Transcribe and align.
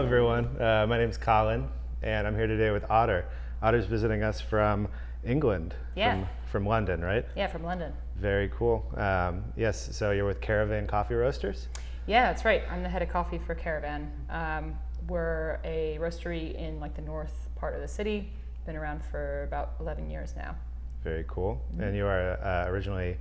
Hello, 0.00 0.08
everyone. 0.08 0.46
Uh, 0.58 0.86
my 0.88 0.96
name 0.96 1.10
is 1.10 1.18
Colin, 1.18 1.68
and 2.02 2.26
I'm 2.26 2.34
here 2.34 2.46
today 2.46 2.70
with 2.70 2.90
Otter. 2.90 3.26
Otter's 3.60 3.84
visiting 3.84 4.22
us 4.22 4.40
from 4.40 4.88
England. 5.26 5.74
Yeah. 5.94 6.14
From, 6.14 6.28
from 6.46 6.66
London, 6.66 7.02
right? 7.02 7.26
Yeah, 7.36 7.48
from 7.48 7.64
London. 7.64 7.92
Very 8.16 8.48
cool. 8.48 8.82
Um, 8.96 9.44
yes, 9.58 9.94
so 9.94 10.12
you're 10.12 10.24
with 10.24 10.40
Caravan 10.40 10.86
Coffee 10.86 11.12
Roasters? 11.12 11.68
Yeah, 12.06 12.32
that's 12.32 12.46
right. 12.46 12.62
I'm 12.70 12.82
the 12.82 12.88
head 12.88 13.02
of 13.02 13.10
coffee 13.10 13.36
for 13.36 13.54
Caravan. 13.54 14.10
Um, 14.30 14.74
we're 15.06 15.60
a 15.64 15.98
roastery 16.00 16.54
in 16.54 16.80
like 16.80 16.94
the 16.94 17.02
north 17.02 17.50
part 17.56 17.74
of 17.74 17.82
the 17.82 17.88
city. 17.88 18.32
Been 18.64 18.76
around 18.76 19.04
for 19.04 19.42
about 19.42 19.74
11 19.80 20.08
years 20.08 20.32
now. 20.34 20.56
Very 21.04 21.26
cool. 21.28 21.60
Mm-hmm. 21.74 21.82
And 21.82 21.94
you 21.94 22.06
are 22.06 22.42
uh, 22.42 22.70
originally, 22.70 23.18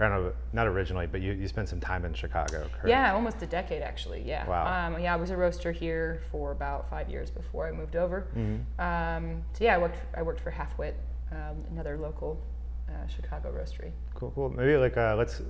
or 0.00 0.08
no, 0.08 0.32
not 0.52 0.66
originally, 0.66 1.06
but 1.06 1.20
you, 1.20 1.32
you 1.32 1.46
spent 1.46 1.68
some 1.68 1.80
time 1.80 2.04
in 2.04 2.14
Chicago, 2.14 2.68
correct? 2.72 2.88
Yeah, 2.88 3.12
almost 3.12 3.42
a 3.42 3.46
decade 3.46 3.82
actually. 3.82 4.22
Yeah. 4.26 4.48
Wow. 4.48 4.86
Um, 4.86 5.00
yeah, 5.00 5.12
I 5.12 5.16
was 5.16 5.30
a 5.30 5.36
roaster 5.36 5.72
here 5.72 6.22
for 6.30 6.52
about 6.52 6.88
five 6.88 7.10
years 7.10 7.30
before 7.30 7.66
I 7.66 7.72
moved 7.72 7.96
over. 7.96 8.26
Mhm. 8.36 8.64
Um, 8.78 9.42
so 9.52 9.64
yeah, 9.64 9.74
I 9.74 9.78
worked. 9.78 10.00
I 10.14 10.22
worked 10.22 10.40
for 10.40 10.50
Halfwit, 10.50 10.94
um, 11.32 11.64
another 11.70 11.96
local 11.98 12.40
uh, 12.88 13.06
Chicago 13.06 13.52
roastery. 13.52 13.92
Cool, 14.14 14.32
cool. 14.34 14.48
Maybe 14.48 14.76
like 14.76 14.96
uh, 14.96 15.14
let's 15.16 15.42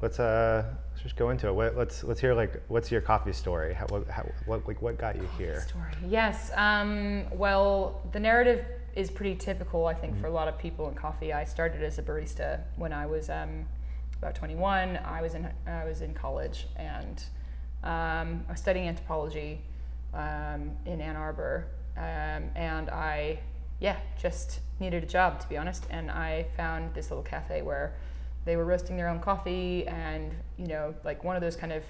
let's 0.00 0.20
uh 0.20 0.64
let's 0.90 1.02
just 1.02 1.16
go 1.16 1.30
into 1.30 1.48
it. 1.48 1.54
What, 1.54 1.76
let's 1.76 2.04
let's 2.04 2.20
hear 2.20 2.34
like 2.34 2.62
what's 2.68 2.90
your 2.90 3.00
coffee 3.00 3.32
story? 3.32 3.74
How, 3.74 3.86
what, 3.86 4.08
how, 4.08 4.28
what 4.46 4.66
like 4.66 4.82
what 4.82 4.98
got 4.98 5.16
you 5.16 5.28
here? 5.38 5.64
Story. 5.68 5.92
Yes. 6.06 6.50
Um, 6.56 7.24
well, 7.32 8.02
the 8.12 8.20
narrative 8.20 8.64
is 8.94 9.10
pretty 9.10 9.36
typical, 9.36 9.86
I 9.86 9.94
think, 9.94 10.18
for 10.20 10.26
a 10.26 10.32
lot 10.32 10.48
of 10.48 10.58
people 10.58 10.88
in 10.88 10.94
coffee. 10.94 11.32
I 11.32 11.44
started 11.44 11.82
as 11.82 11.98
a 11.98 12.02
barista 12.02 12.60
when 12.76 12.92
I 12.92 13.06
was 13.06 13.30
um, 13.30 13.66
about 14.18 14.34
21. 14.34 14.98
I 15.04 15.22
was 15.22 15.34
in 15.34 15.48
I 15.66 15.84
was 15.84 16.02
in 16.02 16.14
college 16.14 16.66
and 16.76 17.22
um, 17.84 18.44
I 18.48 18.52
was 18.52 18.60
studying 18.60 18.88
anthropology 18.88 19.60
um, 20.14 20.72
in 20.86 21.00
Ann 21.00 21.16
Arbor, 21.16 21.66
um, 21.96 22.50
and 22.56 22.90
I 22.90 23.38
yeah 23.80 23.96
just 24.20 24.60
needed 24.80 25.02
a 25.04 25.06
job 25.06 25.40
to 25.40 25.48
be 25.48 25.56
honest. 25.56 25.86
And 25.90 26.10
I 26.10 26.46
found 26.56 26.94
this 26.94 27.10
little 27.10 27.22
cafe 27.24 27.62
where 27.62 27.94
they 28.44 28.56
were 28.56 28.64
roasting 28.64 28.96
their 28.96 29.08
own 29.08 29.20
coffee, 29.20 29.86
and 29.86 30.32
you 30.56 30.66
know 30.66 30.94
like 31.04 31.22
one 31.24 31.36
of 31.36 31.42
those 31.42 31.56
kind 31.56 31.72
of 31.72 31.84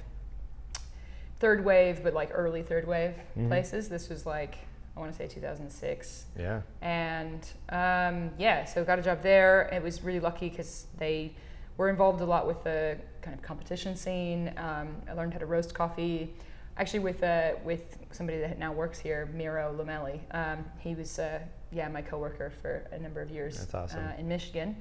third 1.41 1.65
wave, 1.65 2.03
but 2.03 2.13
like 2.15 2.31
early 2.35 2.63
third 2.63 2.87
wave 2.87 3.15
Mhm. 3.39 3.49
places. 3.49 3.89
This 3.89 4.09
was 4.09 4.27
like 4.27 4.57
I 4.97 5.01
want 5.01 5.13
to 5.13 5.17
say 5.17 5.29
2006, 5.29 6.27
Yeah. 6.37 6.63
and 6.83 7.49
um, 7.69 8.33
yeah, 8.37 8.65
so 8.65 8.85
got 8.85 8.99
a 8.99 9.03
job 9.03 9.23
there. 9.23 9.69
It 9.73 9.81
was 9.81 10.03
really 10.03 10.19
lucky 10.19 10.49
because 10.51 10.87
they 10.99 11.35
were 11.79 11.89
involved 11.89 12.21
a 12.21 12.25
lot 12.27 12.47
with 12.47 12.63
the 12.65 12.99
kind 13.23 13.35
of 13.35 13.43
competition 13.43 13.97
scene. 13.97 14.53
Um, 14.59 14.97
I 15.09 15.15
learned 15.15 15.33
how 15.33 15.39
to 15.39 15.47
roast 15.47 15.73
coffee, 15.73 16.35
actually 16.77 16.99
with 16.99 17.23
uh, 17.23 17.53
with 17.65 17.97
somebody 18.11 18.39
that 18.41 18.59
now 18.59 18.73
works 18.73 18.99
here, 18.99 19.31
Miro 19.33 19.75
Lomelli. 19.75 20.21
Um, 20.33 20.65
he 20.79 20.95
was 20.95 21.19
uh, 21.19 21.39
yeah 21.73 21.89
my 21.89 22.03
coworker 22.03 22.53
for 22.61 22.87
a 22.93 22.99
number 22.99 23.23
of 23.23 23.31
years 23.31 23.59
That's 23.59 23.75
awesome. 23.75 24.07
uh, 24.07 24.19
in 24.19 24.29
Michigan, 24.29 24.77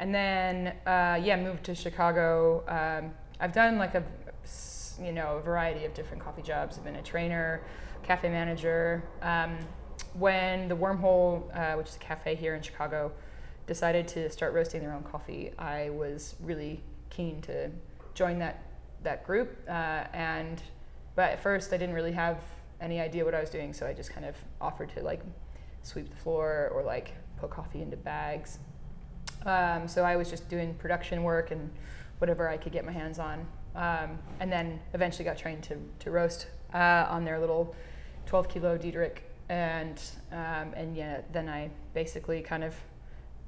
and 0.00 0.14
then 0.14 0.74
uh, 0.86 1.18
yeah 1.22 1.40
moved 1.40 1.64
to 1.64 1.74
Chicago. 1.74 2.64
Um, 2.68 3.12
I've 3.40 3.52
done 3.52 3.78
like 3.78 3.94
a 3.94 4.02
you 5.00 5.12
know 5.12 5.36
a 5.36 5.40
variety 5.40 5.84
of 5.84 5.94
different 5.94 6.22
coffee 6.22 6.42
jobs. 6.42 6.76
I've 6.76 6.84
been 6.84 6.96
a 6.96 7.02
trainer, 7.02 7.62
cafe 8.02 8.28
manager. 8.28 9.04
Um, 9.22 9.56
when 10.14 10.68
the 10.68 10.74
Wormhole, 10.74 11.54
uh, 11.56 11.76
which 11.76 11.88
is 11.88 11.96
a 11.96 11.98
cafe 12.00 12.34
here 12.34 12.56
in 12.56 12.62
Chicago, 12.62 13.12
decided 13.68 14.08
to 14.08 14.28
start 14.30 14.52
roasting 14.52 14.80
their 14.80 14.92
own 14.92 15.04
coffee, 15.04 15.52
I 15.58 15.90
was 15.90 16.34
really 16.40 16.82
keen 17.10 17.40
to 17.42 17.70
join 18.14 18.38
that 18.40 18.64
that 19.04 19.24
group. 19.24 19.56
Uh, 19.68 20.04
and 20.12 20.60
but 21.14 21.30
at 21.30 21.42
first, 21.42 21.72
I 21.72 21.76
didn't 21.76 21.94
really 21.94 22.12
have 22.12 22.38
any 22.80 23.00
idea 23.00 23.24
what 23.24 23.34
I 23.34 23.40
was 23.40 23.50
doing, 23.50 23.72
so 23.72 23.86
I 23.86 23.92
just 23.92 24.12
kind 24.12 24.26
of 24.26 24.34
offered 24.60 24.90
to 24.96 25.02
like 25.02 25.20
sweep 25.82 26.10
the 26.10 26.16
floor 26.16 26.70
or 26.74 26.82
like 26.82 27.12
put 27.38 27.50
coffee 27.50 27.82
into 27.82 27.96
bags. 27.96 28.58
Um, 29.46 29.86
so 29.86 30.04
I 30.04 30.16
was 30.16 30.30
just 30.30 30.48
doing 30.48 30.74
production 30.74 31.22
work 31.22 31.50
and 31.50 31.70
whatever 32.18 32.48
I 32.48 32.56
could 32.56 32.72
get 32.72 32.84
my 32.84 32.92
hands 32.92 33.18
on. 33.18 33.46
Um, 33.74 34.18
and 34.40 34.50
then 34.50 34.80
eventually 34.94 35.24
got 35.24 35.38
trained 35.38 35.62
to, 35.64 35.76
to 36.00 36.10
roast 36.10 36.48
uh, 36.74 37.06
on 37.08 37.24
their 37.24 37.38
little 37.38 37.74
12 38.26 38.48
kilo 38.48 38.76
Diedrich. 38.76 39.22
And, 39.48 40.00
um, 40.32 40.74
and 40.74 40.96
yeah, 40.96 41.20
then 41.32 41.48
I 41.48 41.70
basically 41.94 42.42
kind 42.42 42.64
of 42.64 42.74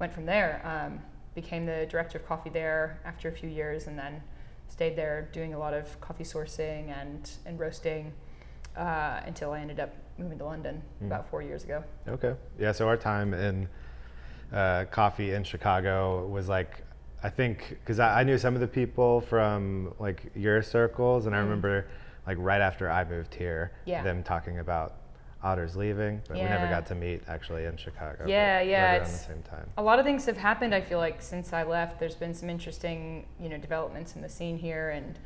went 0.01 0.11
from 0.13 0.25
there. 0.25 0.61
Um, 0.65 0.99
became 1.35 1.65
the 1.65 1.85
director 1.89 2.17
of 2.17 2.25
coffee 2.25 2.49
there 2.49 2.99
after 3.05 3.29
a 3.29 3.31
few 3.31 3.47
years 3.47 3.87
and 3.87 3.97
then 3.97 4.21
stayed 4.67 4.97
there 4.97 5.29
doing 5.31 5.53
a 5.53 5.57
lot 5.59 5.73
of 5.73 5.85
coffee 6.01 6.25
sourcing 6.25 6.89
and, 6.99 7.29
and 7.45 7.57
roasting 7.57 8.11
uh, 8.75 9.21
until 9.25 9.53
I 9.53 9.59
ended 9.61 9.79
up 9.79 9.93
moving 10.17 10.37
to 10.39 10.45
London 10.45 10.81
Mm. 11.01 11.07
about 11.07 11.29
four 11.29 11.41
years 11.41 11.63
ago. 11.63 11.83
Okay. 12.07 12.33
Yeah. 12.59 12.73
So 12.73 12.87
our 12.87 12.97
time 12.97 13.33
in 13.33 13.69
uh, 14.51 14.85
coffee 14.91 15.31
in 15.33 15.43
Chicago 15.45 16.27
was 16.27 16.49
like, 16.49 16.83
I 17.23 17.29
think, 17.29 17.69
because 17.69 17.99
I, 17.99 18.21
I 18.21 18.23
knew 18.23 18.37
some 18.37 18.55
of 18.55 18.61
the 18.61 18.67
people 18.67 19.21
from 19.21 19.93
like 19.99 20.23
your 20.35 20.61
circles, 20.61 21.27
and 21.27 21.35
I 21.35 21.39
Mm. 21.39 21.43
remember 21.43 21.87
like 22.27 22.37
right 22.39 22.61
after 22.61 22.89
I 22.89 23.03
moved 23.05 23.33
here, 23.35 23.71
Yeah. 23.85 24.03
them 24.03 24.21
talking 24.23 24.59
about 24.59 24.95
Otters 25.43 25.75
leaving, 25.75 26.21
but 26.27 26.37
we 26.37 26.43
never 26.43 26.67
got 26.67 26.85
to 26.87 26.95
meet 26.95 27.23
actually 27.27 27.65
in 27.65 27.75
Chicago. 27.75 28.25
Yeah, 28.27 28.57
right 28.57 28.67
yeah, 28.67 28.91
around 28.97 29.05
the 29.05 29.09
same 29.09 29.41
time. 29.43 29.67
A 29.77 29.81
lot 29.81 29.97
of 29.97 30.05
things 30.05 30.25
have 30.25 30.37
happened. 30.37 30.75
I 30.75 30.81
feel 30.81 30.99
like 30.99 31.19
since 31.21 31.51
I 31.51 31.63
left, 31.63 31.99
there's 31.99 32.13
been 32.15 32.35
some 32.35 32.47
interesting, 32.49 33.25
you 33.39 33.49
know, 33.49 33.57
developments 33.57 34.15
in 34.15 34.21
the 34.21 34.29
scene 34.29 34.55
here, 34.57 34.91
and 34.91 35.17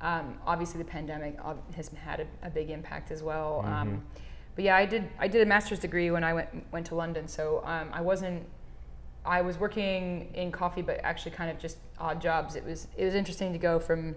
um, 0.00 0.38
obviously 0.46 0.78
the 0.78 0.88
pandemic 0.88 1.38
has 1.76 1.90
had 2.02 2.20
a, 2.20 2.46
a 2.46 2.50
big 2.50 2.70
impact 2.70 3.10
as 3.10 3.22
well. 3.22 3.60
Um, 3.66 3.88
Mhm. 3.88 4.00
but 4.54 4.64
yeah, 4.64 4.76
I 4.76 4.86
did 4.86 5.08
I 5.18 5.28
did 5.28 5.42
a 5.42 5.46
master's 5.46 5.80
degree 5.80 6.10
when 6.10 6.24
I 6.24 6.32
went 6.32 6.48
went 6.72 6.86
to 6.86 6.94
London, 6.94 7.28
so 7.28 7.62
um, 7.66 7.90
I 7.92 8.00
wasn't. 8.00 8.46
I 9.26 9.42
was 9.42 9.58
working 9.58 10.32
in 10.32 10.50
coffee, 10.50 10.80
but 10.80 11.00
actually 11.04 11.32
kind 11.32 11.50
of 11.50 11.58
just 11.58 11.76
odd 11.98 12.22
jobs. 12.22 12.56
It 12.56 12.64
was 12.64 12.88
it 12.96 13.04
was 13.04 13.14
interesting 13.14 13.52
to 13.52 13.58
go 13.58 13.78
from 13.78 14.14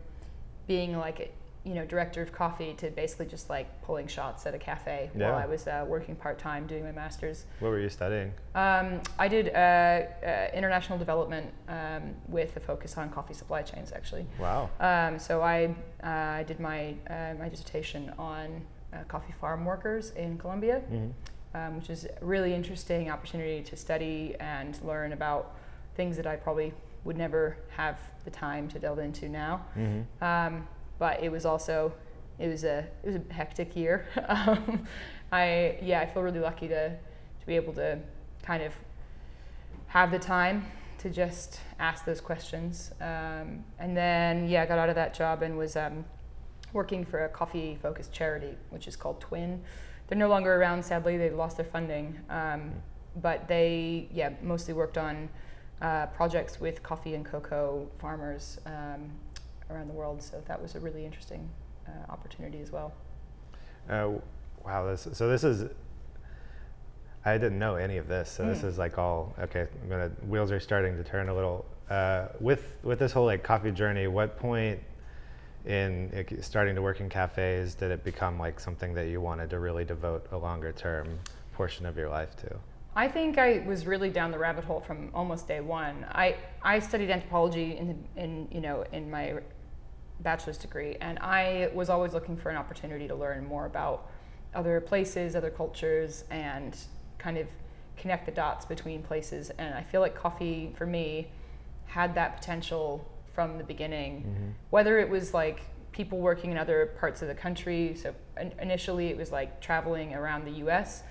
being 0.67 0.97
like 0.97 1.19
a, 1.19 1.29
you 1.63 1.75
know 1.75 1.85
director 1.85 2.21
of 2.23 2.31
coffee 2.31 2.73
to 2.73 2.89
basically 2.89 3.27
just 3.27 3.49
like 3.49 3.67
pulling 3.83 4.07
shots 4.07 4.45
at 4.47 4.55
a 4.55 4.57
cafe 4.57 5.11
Yeah. 5.15 5.29
while 5.29 5.37
I 5.39 5.45
was 5.45 5.67
uh, 5.67 5.85
working 5.87 6.15
part 6.15 6.39
time 6.39 6.65
doing 6.65 6.83
my 6.83 6.91
master's. 6.91 7.45
What 7.59 7.69
were 7.69 7.79
you 7.79 7.89
studying? 7.89 8.33
Um, 8.55 8.99
I 9.19 9.27
did 9.27 9.49
uh, 9.49 9.57
uh, 9.57 10.47
international 10.55 10.97
development 10.97 11.47
um, 11.67 12.15
with 12.27 12.57
a 12.57 12.59
focus 12.59 12.97
on 12.97 13.09
coffee 13.11 13.35
supply 13.35 13.61
chains, 13.61 13.91
actually. 13.91 14.25
Wow. 14.39 14.69
Um, 14.79 15.19
so 15.19 15.41
I, 15.41 15.75
uh, 16.03 16.07
I 16.39 16.43
did 16.47 16.59
my, 16.59 16.95
uh, 17.09 17.35
my 17.39 17.47
dissertation 17.47 18.11
on 18.17 18.61
uh, 18.91 19.03
coffee 19.07 19.33
farm 19.39 19.63
workers 19.63 20.11
in 20.11 20.37
Colombia, 20.37 20.79
hmm 20.79 21.09
um, 21.53 21.75
which 21.75 21.89
is 21.89 22.05
a 22.05 22.25
really 22.25 22.53
interesting 22.53 23.11
opportunity 23.11 23.61
to 23.61 23.75
study 23.75 24.35
and 24.39 24.81
learn 24.83 25.11
about 25.11 25.53
things 25.95 26.15
that 26.15 26.25
I 26.25 26.37
probably 26.37 26.73
would 27.03 27.17
never 27.17 27.57
have 27.75 27.97
the 28.23 28.31
time 28.31 28.69
to 28.69 28.79
delve 28.79 28.99
into 28.99 29.27
now. 29.29 29.57
hmm 29.73 30.01
Um, 30.23 30.65
but 31.01 31.23
it 31.23 31.31
was 31.31 31.45
also 31.47 31.91
it 32.37 32.47
was 32.47 32.63
a 32.63 32.85
it 33.03 33.07
was 33.07 33.15
a 33.15 33.33
hectic 33.33 33.75
year. 33.75 34.05
um, 34.27 34.85
I 35.31 35.77
yeah 35.81 35.99
I 35.99 36.05
feel 36.05 36.21
really 36.21 36.39
lucky 36.39 36.67
to 36.67 36.89
to 36.89 37.45
be 37.47 37.55
able 37.55 37.73
to 37.73 37.97
kind 38.43 38.61
of 38.61 38.71
have 39.87 40.11
the 40.11 40.19
time 40.19 40.67
to 40.99 41.09
just 41.09 41.59
ask 41.79 42.05
those 42.05 42.21
questions. 42.21 42.91
Um, 43.01 43.65
and 43.79 43.97
then 43.97 44.47
yeah 44.47 44.61
I 44.61 44.65
got 44.67 44.77
out 44.77 44.89
of 44.89 44.95
that 44.95 45.15
job 45.15 45.41
and 45.41 45.57
was 45.57 45.75
um, 45.75 46.05
working 46.71 47.03
for 47.03 47.25
a 47.25 47.29
coffee 47.29 47.79
focused 47.81 48.13
charity 48.13 48.55
which 48.69 48.87
is 48.87 48.95
called 48.95 49.19
Twin. 49.19 49.59
They're 50.07 50.19
no 50.19 50.29
longer 50.29 50.53
around 50.53 50.85
sadly. 50.85 51.17
They 51.17 51.31
lost 51.31 51.57
their 51.57 51.65
funding. 51.65 52.19
Um, 52.29 52.73
but 53.23 53.47
they 53.47 54.07
yeah 54.13 54.29
mostly 54.43 54.75
worked 54.75 54.99
on 54.99 55.29
uh, 55.81 56.05
projects 56.17 56.59
with 56.61 56.83
coffee 56.83 57.15
and 57.15 57.25
cocoa 57.25 57.87
farmers 57.97 58.59
um, 58.67 59.09
around 59.71 59.87
the 59.87 59.93
world. 59.93 60.21
So 60.21 60.41
that 60.47 60.61
was 60.61 60.75
a 60.75 60.79
really 60.79 61.05
interesting 61.05 61.49
uh, 61.87 62.11
opportunity 62.11 62.59
as 62.61 62.71
well. 62.71 62.93
Uh, 63.89 64.11
wow. 64.65 64.87
This 64.87 65.07
so 65.13 65.27
this 65.27 65.43
is. 65.43 65.69
I 67.23 67.37
didn't 67.37 67.59
know 67.59 67.75
any 67.75 67.97
of 67.97 68.07
this, 68.07 68.31
so 68.31 68.45
this 68.45 68.61
Mm. 68.61 68.65
is 68.65 68.77
like 68.79 68.97
all 68.97 69.35
okay. 69.39 69.67
I'm 69.83 69.89
gonna 69.89 70.09
wheels 70.27 70.51
are 70.51 70.59
starting 70.59 70.97
to 70.97 71.03
turn 71.03 71.29
a 71.29 71.35
little. 71.35 71.65
Uh, 71.89 72.27
with 72.39 72.77
with 72.83 72.99
this 72.99 73.11
whole 73.11 73.25
like 73.25 73.43
coffee 73.43 73.71
journey, 73.71 74.07
what 74.07 74.39
point 74.39 74.79
in 75.65 76.09
like, 76.15 76.33
starting 76.41 76.73
to 76.73 76.81
work 76.81 76.99
in 76.99 77.09
cafes 77.09 77.75
did 77.75 77.91
it 77.91 78.03
become 78.03 78.39
like 78.39 78.59
something 78.59 78.93
that 78.95 79.07
you 79.07 79.21
wanted 79.21 79.49
to 79.49 79.59
really 79.59 79.85
devote 79.85 80.25
a 80.31 80.37
longer 80.37 80.71
term 80.71 81.19
portion 81.53 81.85
of 81.85 81.97
your 81.97 82.09
life 82.09 82.35
to? 82.37 82.57
I 82.95 83.07
think 83.07 83.37
I 83.37 83.63
was 83.67 83.85
really 83.85 84.09
down 84.09 84.31
the 84.31 84.39
rabbit 84.39 84.63
hole 84.63 84.79
from 84.81 85.11
almost 85.13 85.47
day 85.47 85.61
one. 85.61 86.05
I, 86.11 86.35
I 86.61 86.79
studied 86.79 87.09
anthropology 87.09 87.77
in, 87.77 88.03
in 88.17 88.47
you 88.51 88.61
know 88.61 88.83
in 88.91 89.09
my 89.11 89.35
bachelor's 90.21 90.57
degree, 90.57 90.97
and 91.01 91.19
I 91.19 91.69
was 91.73 91.89
always 91.89 92.13
looking 92.13 92.37
for 92.37 92.49
an 92.49 92.57
opportunity 92.57 93.07
to 93.07 93.15
learn 93.15 93.45
more 93.45 93.65
about 93.65 94.09
other 94.53 94.81
places, 94.81 95.35
other 95.35 95.49
cultures, 95.49 96.23
and 96.29 96.77
kind 97.17 97.37
of 97.37 97.47
connect 97.97 98.25
the 98.25 98.31
dots 98.31 98.65
between 98.65 99.03
places. 99.03 99.51
And 99.57 99.73
I 99.75 99.83
feel 99.83 100.01
like 100.01 100.15
coffee 100.15 100.73
for 100.75 100.85
me 100.85 101.29
had 101.85 102.15
that 102.15 102.37
potential 102.37 103.07
from 103.33 103.57
the 103.57 103.63
beginning. 103.63 104.23
Mhm. 104.23 104.53
Whether 104.69 104.99
it 104.99 105.09
was 105.09 105.33
like 105.33 105.61
people 105.91 106.19
working 106.19 106.51
in 106.51 106.57
other 106.57 106.87
parts 106.99 107.21
of 107.21 107.27
the 107.27 107.35
country. 107.35 107.95
So 107.95 108.13
initially, 108.59 109.07
it 109.07 109.17
was 109.17 109.31
like 109.31 109.59
traveling 109.61 110.13
around 110.13 110.45
the 110.45 110.51
U.S. 110.63 111.03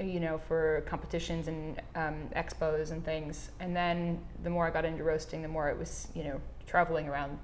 You 0.00 0.20
know, 0.20 0.38
for 0.38 0.82
competitions 0.86 1.48
and 1.48 1.80
um, 1.94 2.28
expos 2.34 2.92
and 2.92 3.04
things. 3.04 3.50
And 3.60 3.76
then 3.76 4.20
the 4.42 4.50
more 4.50 4.66
I 4.66 4.70
got 4.70 4.84
into 4.84 5.04
roasting, 5.04 5.42
the 5.42 5.48
more 5.48 5.68
it 5.68 5.78
was 5.78 6.08
you 6.14 6.24
know 6.24 6.40
traveling 6.66 7.08
around 7.08 7.38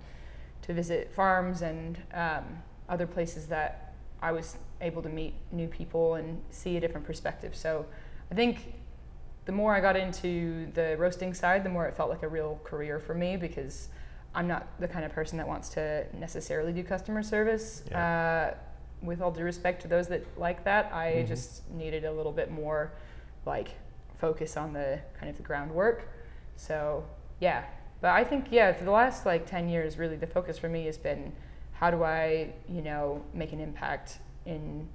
to 0.63 0.73
visit 0.75 1.13
farms 1.13 1.63
and 1.63 1.99
um, 2.13 2.45
other 2.89 3.07
places 3.07 3.47
that 3.47 3.95
I 4.21 4.33
was 4.33 4.57
able 4.81 5.03
to 5.03 5.09
meet 5.09 5.35
new 5.53 5.69
people 5.69 6.15
and 6.17 6.41
see 6.51 6.77
a 6.77 6.81
different 6.81 7.07
perspective. 7.07 7.55
So 7.55 7.87
I 8.31 8.35
think 8.35 8.75
the 9.45 9.53
more 9.53 9.75
I 9.75 9.81
got 9.81 9.97
into 9.97 10.71
the 10.75 10.97
roasting 10.99 11.33
side, 11.35 11.65
the 11.65 11.71
more 11.71 11.87
it 11.87 11.97
felt 11.97 12.11
like 12.11 12.23
a 12.23 12.29
real 12.29 12.61
career 12.65 12.99
for 12.99 13.15
me 13.15 13.37
because 13.37 13.89
I'm 14.35 14.47
not 14.47 14.67
the 14.79 14.89
kind 14.89 15.05
of 15.05 15.13
person 15.13 15.39
that 15.39 15.49
wants 15.49 15.71
to 15.71 16.05
necessarily 16.17 16.73
do 16.73 16.83
customer 16.85 17.23
service. 17.23 17.83
Yeah. 17.91 18.53
Uh, 18.53 18.57
with 19.01 19.23
all 19.23 19.31
due 19.31 19.45
respect 19.45 19.81
to 19.83 19.89
those 19.89 20.09
that 20.09 20.23
like 20.39 20.65
that, 20.65 20.93
I 20.93 21.13
Mhm. 21.23 21.29
just 21.29 21.69
needed 21.71 22.05
a 22.05 22.13
little 22.13 22.33
bit 22.33 22.51
more 22.51 22.91
like 23.47 23.69
focus 24.19 24.57
on 24.57 24.73
the 24.73 24.99
kind 25.19 25.31
of 25.31 25.37
the 25.37 25.43
groundwork. 25.45 26.09
So 26.57 27.05
yeah, 27.41 27.65
but 28.01 28.11
I 28.11 28.25
think 28.25 28.47
yeah, 28.51 28.73
for 28.73 28.85
the 28.85 28.91
last 28.91 29.27
like 29.27 29.47
10 29.47 29.69
years, 29.69 29.99
really 29.99 30.17
the 30.17 30.27
focus 30.27 30.59
for 30.59 30.69
me 30.69 30.87
has 30.87 30.99
been 30.99 31.33
how 31.73 31.91
do 31.91 32.03
I, 32.05 32.53
you 32.69 32.83
know, 32.83 33.23
make 33.35 33.53
an 33.53 33.61
impact 33.61 34.19
in 34.47 34.89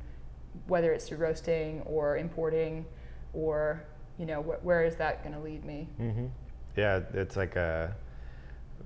whether 0.67 0.91
it's 0.93 1.07
through 1.07 1.17
roasting 1.17 1.81
or 1.85 2.17
importing 2.17 2.85
or, 3.33 3.83
you 4.19 4.25
know, 4.25 4.41
wh- 4.41 4.63
where 4.65 4.83
is 4.83 4.95
that 4.97 5.23
going 5.23 5.33
to 5.35 5.41
lead 5.41 5.63
me? 5.65 5.87
hmm 5.97 6.27
Yeah, 6.75 7.01
it's 7.13 7.35
like 7.35 7.55
a, 7.55 7.95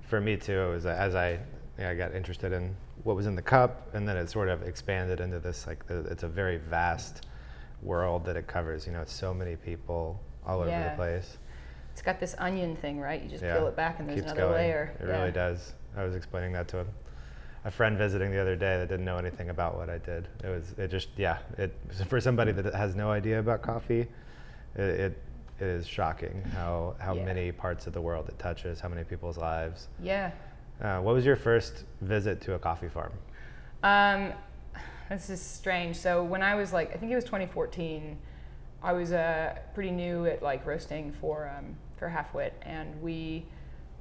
for 0.00 0.20
me 0.20 0.36
too, 0.36 0.60
it 0.60 0.70
was 0.70 0.86
as 0.86 1.14
I, 1.14 1.38
yeah, 1.78 1.90
I 1.90 1.94
got 1.94 2.14
interested 2.14 2.52
in 2.52 2.74
what 3.04 3.16
was 3.16 3.26
in 3.26 3.34
the 3.34 3.42
cup 3.42 3.88
and 3.94 4.08
then 4.08 4.16
it 4.16 4.30
sort 4.30 4.48
of 4.48 4.62
expanded 4.62 5.20
into 5.20 5.38
this, 5.40 5.66
like, 5.66 5.86
the, 5.86 6.00
it's 6.04 6.22
a 6.22 6.28
very 6.28 6.58
vast 6.58 7.26
world 7.82 8.24
that 8.24 8.36
it 8.36 8.46
covers, 8.46 8.86
you 8.86 8.92
know, 8.92 9.00
it's 9.02 9.12
so 9.12 9.34
many 9.34 9.56
people 9.56 10.20
all 10.46 10.60
over 10.60 10.70
Yeah. 10.70 10.84
the 10.84 10.90
place. 10.96 11.38
It's 11.98 12.04
got 12.04 12.20
this 12.20 12.36
onion 12.38 12.76
thing, 12.76 13.00
right? 13.00 13.20
You 13.20 13.28
just 13.28 13.42
Yeah, 13.42 13.56
peel 13.58 13.66
it 13.66 13.74
back 13.74 13.98
and 13.98 14.08
there's 14.08 14.20
Keeps 14.20 14.30
another 14.30 14.52
going. 14.52 14.54
layer. 14.62 14.94
It 15.00 15.06
yeah. 15.08 15.18
really 15.18 15.32
does. 15.32 15.72
I 15.96 16.04
was 16.04 16.14
explaining 16.14 16.52
that 16.52 16.68
to 16.68 16.82
a, 16.82 16.84
a 17.64 17.72
friend 17.72 17.98
visiting 17.98 18.30
the 18.30 18.40
other 18.40 18.54
day 18.54 18.78
that 18.78 18.88
didn't 18.88 19.04
know 19.04 19.16
anything 19.18 19.50
about 19.50 19.76
what 19.76 19.90
I 19.90 19.98
did. 19.98 20.28
It 20.44 20.48
was, 20.48 20.76
it 20.78 20.92
just, 20.92 21.08
yeah, 21.16 21.38
it, 21.56 21.76
for 22.08 22.20
somebody 22.20 22.52
that 22.52 22.72
has 22.72 22.94
no 22.94 23.10
idea 23.10 23.40
about 23.40 23.62
coffee, 23.62 24.06
it, 24.76 24.80
it, 24.80 25.22
it 25.58 25.66
is 25.66 25.88
shocking 25.88 26.40
how, 26.54 26.94
how 27.00 27.14
Yeah. 27.16 27.24
many 27.24 27.50
parts 27.50 27.88
of 27.88 27.94
the 27.94 28.00
world 28.00 28.28
it 28.28 28.38
touches, 28.38 28.78
how 28.78 28.88
many 28.88 29.02
people's 29.02 29.36
lives. 29.36 29.88
Yeah. 30.00 30.30
Uh, 30.80 31.00
what 31.00 31.16
was 31.16 31.26
your 31.26 31.34
first 31.34 31.82
visit 32.02 32.40
to 32.42 32.54
a 32.54 32.60
coffee 32.60 32.88
farm? 32.88 33.12
Um, 33.82 34.32
this 35.08 35.30
is 35.30 35.40
strange. 35.42 35.96
So 35.96 36.22
when 36.22 36.42
I 36.44 36.54
was 36.54 36.72
like, 36.72 36.94
I 36.94 36.96
think 36.96 37.10
it 37.10 37.16
was 37.16 37.24
2014, 37.24 38.16
I 38.82 38.92
was 38.92 39.12
uh, 39.12 39.56
pretty 39.74 39.90
new 39.90 40.26
at 40.26 40.42
like 40.42 40.64
roasting 40.66 41.12
for 41.12 41.50
um, 41.56 41.76
for 41.96 42.08
Halfwit, 42.08 42.52
and 42.62 43.00
we 43.02 43.44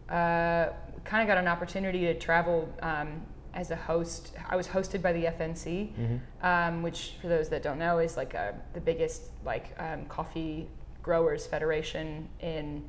uh, 0.10 0.68
kind 1.04 1.22
of 1.22 1.28
got 1.28 1.38
an 1.38 1.48
opportunity 1.48 2.02
to 2.02 2.14
travel 2.18 2.72
um, 2.82 3.22
as 3.54 3.72
a 3.72 3.76
host. 3.76 4.34
I 4.48 4.56
was 4.56 4.68
hosted 4.68 5.02
by 5.02 5.14
the 5.14 5.26
FNC, 5.26 5.94
Mm-hmm. 5.94 6.46
um, 6.46 6.84
which 6.84 7.16
for 7.22 7.28
those 7.28 7.50
that 7.50 7.64
don't 7.64 7.80
know 7.80 7.98
is 8.00 8.16
like 8.18 8.36
uh 8.36 8.52
the 8.74 8.82
biggest 8.82 9.24
like 9.46 9.76
um, 9.80 10.06
coffee 10.06 10.68
growers 11.02 11.48
federation 11.48 12.28
in 12.40 12.84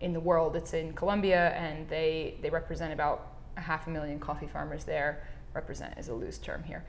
in 0.00 0.12
the 0.12 0.20
world. 0.20 0.56
It's 0.56 0.74
in 0.74 0.92
Colombia, 0.92 1.50
and 1.50 1.88
they 1.88 2.34
they 2.42 2.50
represent 2.50 2.92
about 2.92 3.32
a 3.56 3.60
half 3.60 3.86
a 3.86 3.90
million 3.90 4.18
coffee 4.18 4.48
farmers 4.48 4.84
there. 4.84 5.24
Represent 5.54 5.96
is 5.98 6.08
a 6.08 6.14
loose 6.14 6.38
term 6.38 6.62
here. 6.64 6.84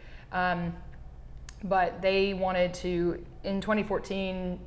But 1.64 2.02
they 2.02 2.34
wanted 2.34 2.74
to 2.76 3.26
in 3.44 3.62
2014 3.62 4.60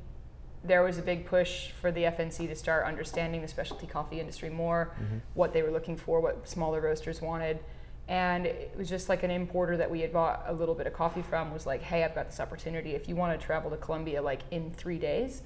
there 0.65 0.81
was 0.81 0.97
a 0.97 1.01
big 1.01 1.25
push 1.25 1.71
for 1.81 1.91
the 1.91 2.03
FNC 2.03 2.47
to 2.47 2.55
start 2.55 2.85
understanding 2.85 3.41
the 3.41 3.47
specialty 3.49 3.85
coffee 3.85 4.19
industry 4.21 4.49
more, 4.49 4.93
Mm-hmm. 4.95 5.17
what 5.33 5.51
they 5.51 5.61
were 5.61 5.71
looking 5.71 5.97
for, 5.97 6.21
what 6.21 6.47
smaller 6.47 6.79
roasters 6.79 7.21
wanted. 7.21 7.59
And 8.07 8.45
it 8.45 8.73
was 8.77 8.87
just 8.87 9.09
like 9.09 9.23
an 9.23 9.31
importer 9.31 9.75
that 9.77 9.89
we 9.91 9.99
had 10.01 10.13
bought 10.13 10.43
a 10.47 10.53
little 10.53 10.73
bit 10.75 10.87
of 10.87 10.93
coffee 10.93 11.21
from 11.21 11.51
was 11.53 11.65
like, 11.65 11.81
hey, 11.81 12.03
I've 12.05 12.15
got 12.15 12.29
this 12.29 12.39
opportunity. 12.39 12.91
If 12.91 13.09
you 13.09 13.15
want 13.15 13.37
to 13.37 13.45
travel 13.45 13.69
to 13.71 13.77
Colombia 13.77 14.21
like 14.21 14.41
in 14.51 14.71
three 14.71 14.97
days 14.99 15.41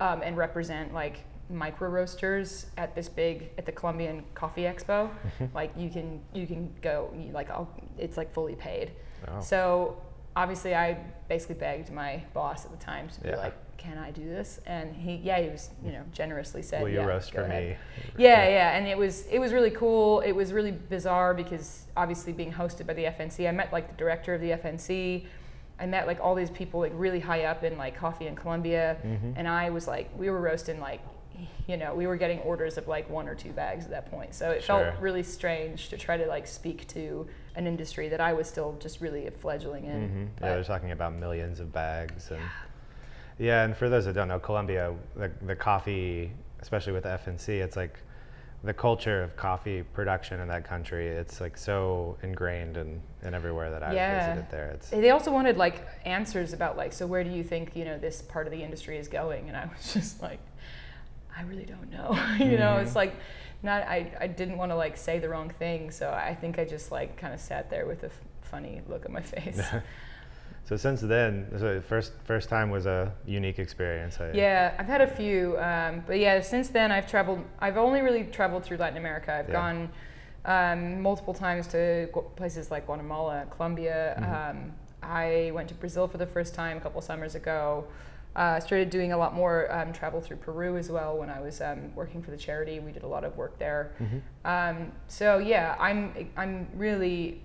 um, 0.00 0.22
and 0.22 0.36
represent 0.36 0.92
like 0.92 1.18
micro 1.48 1.88
roasters 1.88 2.66
at 2.76 2.94
this 2.96 3.08
big 3.08 3.50
at 3.58 3.66
the 3.66 3.72
Colombian 3.72 4.24
Coffee 4.34 4.62
Expo, 4.62 5.10
like 5.54 5.70
you 5.76 5.90
can 5.90 6.20
you 6.32 6.46
can 6.46 6.72
go 6.82 7.12
like 7.32 7.50
I'll, 7.50 7.68
it's 7.98 8.16
like 8.16 8.32
fully 8.32 8.56
paid. 8.56 8.90
So 9.40 10.00
obviously, 10.36 10.74
I 10.74 10.98
basically 11.28 11.56
begged 11.56 11.90
my 11.90 12.22
boss 12.34 12.64
at 12.64 12.70
the 12.70 12.76
time 12.76 13.08
to 13.08 13.20
be 13.20 13.28
Yeah. 13.30 13.36
like, 13.38 13.54
"Can 13.78 13.98
I 13.98 14.10
do 14.12 14.24
this?" 14.24 14.60
And 14.66 14.94
he, 14.94 15.16
yeah, 15.16 15.40
he 15.40 15.48
was, 15.48 15.70
you 15.84 15.90
know, 15.92 16.02
generously 16.12 16.62
said, 16.62 16.82
Will 16.82 16.90
you 16.90 17.00
yeah, 17.00 17.06
roast 17.06 17.32
for 17.32 17.42
ahead." 17.42 17.70
me? 17.70 17.76
Yeah, 18.16 18.46
yeah, 18.48 18.76
and 18.76 18.86
it 18.86 18.96
was 18.96 19.26
it 19.28 19.38
was 19.40 19.52
really 19.52 19.70
cool. 19.70 20.20
It 20.20 20.32
was 20.32 20.52
really 20.52 20.70
bizarre 20.72 21.34
because 21.34 21.86
obviously 21.96 22.32
being 22.32 22.52
hosted 22.52 22.86
by 22.86 22.92
the 22.94 23.06
FNC, 23.06 23.48
I 23.48 23.52
met 23.52 23.72
like 23.72 23.88
the 23.88 23.96
director 23.96 24.34
of 24.34 24.40
the 24.40 24.52
FNC. 24.52 25.26
I 25.80 25.86
met 25.86 26.06
like 26.06 26.20
all 26.20 26.34
these 26.34 26.50
people 26.50 26.80
like 26.80 26.92
really 26.94 27.20
high 27.20 27.44
up 27.44 27.64
in 27.64 27.76
like 27.76 27.96
coffee 27.96 28.26
in 28.28 28.36
Colombia, 28.36 28.96
Mhm. 29.04 29.34
and 29.36 29.48
I 29.48 29.70
was 29.70 29.88
like, 29.88 30.08
we 30.16 30.30
were 30.30 30.40
roasting 30.40 30.80
like, 30.80 31.00
you 31.66 31.76
know, 31.76 31.94
we 31.94 32.06
were 32.06 32.16
getting 32.16 32.38
orders 32.40 32.78
of 32.78 32.88
like 32.88 33.08
one 33.10 33.28
or 33.28 33.34
two 33.34 33.50
bags 33.52 33.84
at 33.84 33.90
that 33.90 34.10
point. 34.10 34.34
So 34.34 34.50
it 34.50 34.62
Sure. 34.62 34.84
felt 34.92 35.00
really 35.00 35.22
strange 35.22 35.88
to 35.90 35.96
try 35.98 36.16
to 36.16 36.26
like 36.26 36.46
speak 36.46 36.86
to 36.88 37.26
an 37.56 37.66
industry 37.66 38.08
that 38.08 38.20
I 38.20 38.32
was 38.32 38.48
still 38.48 38.76
just 38.80 39.00
really 39.00 39.28
fledgling 39.30 39.84
in. 39.84 40.08
hmm 40.08 40.44
Yeah, 40.44 40.54
they're 40.54 40.64
talking 40.64 40.90
about 40.92 41.14
millions 41.14 41.60
of 41.60 41.72
bags 41.72 42.30
and 42.30 42.40
yeah. 43.38 43.64
and 43.64 43.76
for 43.76 43.88
those 43.88 44.04
that 44.06 44.14
don't 44.14 44.28
know, 44.28 44.38
Colombia, 44.38 44.94
the, 45.14 45.30
the 45.42 45.54
coffee, 45.56 46.32
especially 46.60 46.92
with 46.92 47.04
FNC, 47.04 47.48
it's 47.48 47.76
like 47.76 47.98
the 48.64 48.72
culture 48.72 49.22
of 49.22 49.36
coffee 49.36 49.82
production 49.82 50.40
in 50.40 50.48
that 50.48 50.64
country. 50.64 51.06
It's 51.08 51.40
like 51.40 51.56
so 51.58 52.16
ingrained 52.22 52.76
in, 52.76 53.00
in 53.22 53.34
everywhere 53.34 53.70
that 53.70 53.82
I've 53.82 53.94
Yeah. 53.94 54.18
visited 54.34 54.50
there. 54.50 54.70
It's 54.70 54.88
They 54.90 55.10
also 55.10 55.30
wanted 55.30 55.56
like 55.56 55.86
answers 56.04 56.52
about 56.52 56.76
like, 56.76 56.92
so 56.92 57.06
where 57.06 57.22
do 57.22 57.30
you 57.30 57.44
think 57.44 57.76
you 57.76 57.84
know 57.84 57.98
this 57.98 58.22
part 58.22 58.46
of 58.46 58.52
the 58.52 58.62
industry 58.62 58.96
is 58.96 59.08
going? 59.08 59.48
And 59.48 59.56
I 59.56 59.66
was 59.66 59.92
just 59.94 60.22
like, 60.22 60.40
I 61.36 61.42
really 61.42 61.64
don't 61.66 61.90
know. 61.90 62.10
you 62.38 62.58
know, 62.58 62.78
it's 62.78 62.94
like 62.96 63.14
not. 63.62 63.82
I 63.82 64.12
I 64.20 64.26
didn't 64.26 64.58
want 64.58 64.70
to 64.72 64.76
like 64.76 64.96
say 64.96 65.18
the 65.18 65.28
wrong 65.28 65.50
thing, 65.50 65.90
so 65.90 66.10
I 66.10 66.34
think 66.34 66.58
I 66.58 66.64
just 66.64 66.90
like 66.90 67.16
kind 67.16 67.34
of 67.34 67.40
sat 67.40 67.70
there 67.70 67.86
with 67.86 68.02
a 68.02 68.06
f- 68.06 68.20
funny 68.42 68.80
look 68.88 69.04
on 69.06 69.12
my 69.12 69.20
face. 69.36 69.60
so 70.64 70.76
since 70.76 71.00
then, 71.02 71.46
so 71.58 71.74
the 71.74 71.80
first 71.82 72.12
first 72.24 72.48
time 72.48 72.70
was 72.70 72.86
a 72.86 73.12
unique 73.26 73.58
experience. 73.58 74.18
I, 74.20 74.32
Yeah, 74.32 74.74
I've 74.78 74.86
had 74.86 75.00
a 75.00 75.06
few, 75.06 75.58
um, 75.58 76.02
but 76.06 76.18
yeah, 76.18 76.40
since 76.40 76.68
then 76.68 76.90
I've 76.90 77.08
traveled. 77.08 77.44
I've 77.60 77.76
only 77.76 78.00
really 78.00 78.24
traveled 78.24 78.64
through 78.64 78.78
Latin 78.78 78.98
America. 78.98 79.32
I've 79.32 79.48
Yeah. 79.48 79.54
gone 79.62 79.90
um, 80.44 81.00
multiple 81.02 81.34
times 81.34 81.66
to 81.68 82.08
gu- 82.12 82.30
places 82.36 82.70
like 82.70 82.86
Guatemala, 82.86 83.46
Colombia. 83.50 84.16
Mhm. 84.20 84.50
Um, 84.50 84.72
I 85.02 85.50
went 85.54 85.68
to 85.68 85.74
Brazil 85.74 86.08
for 86.08 86.18
the 86.18 86.26
first 86.26 86.54
time 86.54 86.76
a 86.78 86.80
couple 86.80 87.00
summers 87.02 87.34
ago. 87.34 87.84
Uh, 88.36 88.60
started 88.60 88.90
doing 88.90 89.12
a 89.12 89.16
lot 89.16 89.34
more 89.34 89.72
um, 89.72 89.94
travel 89.94 90.20
through 90.20 90.36
Peru 90.36 90.76
as 90.76 90.90
well 90.90 91.16
when 91.16 91.30
I 91.30 91.40
was 91.40 91.62
um, 91.62 91.94
working 91.94 92.22
for 92.22 92.30
the 92.30 92.36
charity. 92.36 92.78
We 92.80 92.92
did 92.92 93.02
a 93.02 93.08
lot 93.08 93.24
of 93.24 93.34
work 93.38 93.58
there. 93.58 93.92
Mhm. 93.98 94.20
Um, 94.44 94.92
so 95.08 95.38
yeah, 95.38 95.74
I'm 95.80 96.28
I'm 96.36 96.68
really 96.74 97.40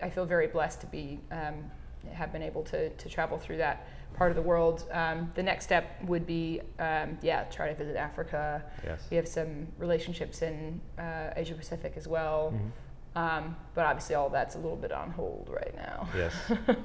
I 0.00 0.08
feel 0.08 0.24
very 0.24 0.46
blessed 0.46 0.80
to 0.82 0.86
be 0.86 1.18
um, 1.32 1.68
have 2.12 2.32
been 2.32 2.44
able 2.44 2.62
to 2.64 2.90
to 2.90 3.08
travel 3.08 3.38
through 3.38 3.56
that 3.56 3.88
part 4.14 4.30
of 4.30 4.36
the 4.36 4.42
world. 4.42 4.84
Um, 4.92 5.32
the 5.34 5.42
next 5.42 5.64
step 5.64 5.84
would 6.04 6.26
be 6.28 6.60
um, 6.78 7.18
yeah 7.22 7.42
try 7.50 7.68
to 7.68 7.74
visit 7.74 7.96
Africa. 7.96 8.62
Yes. 8.84 9.04
We 9.10 9.16
have 9.16 9.26
some 9.26 9.66
relationships 9.78 10.42
in 10.42 10.80
uh, 10.96 11.30
Asia 11.34 11.54
Pacific 11.54 11.94
as 11.96 12.06
well, 12.06 12.54
Mhm. 12.54 13.20
um, 13.20 13.56
but 13.74 13.84
obviously 13.84 14.14
all 14.14 14.30
that's 14.30 14.54
a 14.54 14.58
little 14.58 14.76
bit 14.76 14.92
on 14.92 15.10
hold 15.10 15.48
right 15.52 15.74
now. 15.74 16.08
Yes. 16.16 16.32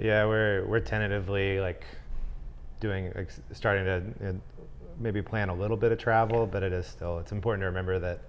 Yeah, 0.00 0.26
we're 0.26 0.64
we're 0.66 0.78
tentatively 0.80 1.58
like 1.60 1.84
doing 2.80 3.12
like, 3.14 3.30
starting 3.52 3.84
to 3.84 4.28
uh, 4.28 4.32
maybe 4.98 5.22
plan 5.22 5.48
a 5.48 5.54
little 5.54 5.76
bit 5.76 5.92
of 5.92 5.98
travel, 5.98 6.46
but 6.46 6.62
it 6.62 6.72
is 6.72 6.86
still 6.86 7.18
it's 7.18 7.32
important 7.32 7.62
to 7.62 7.66
remember 7.66 7.98
that 7.98 8.20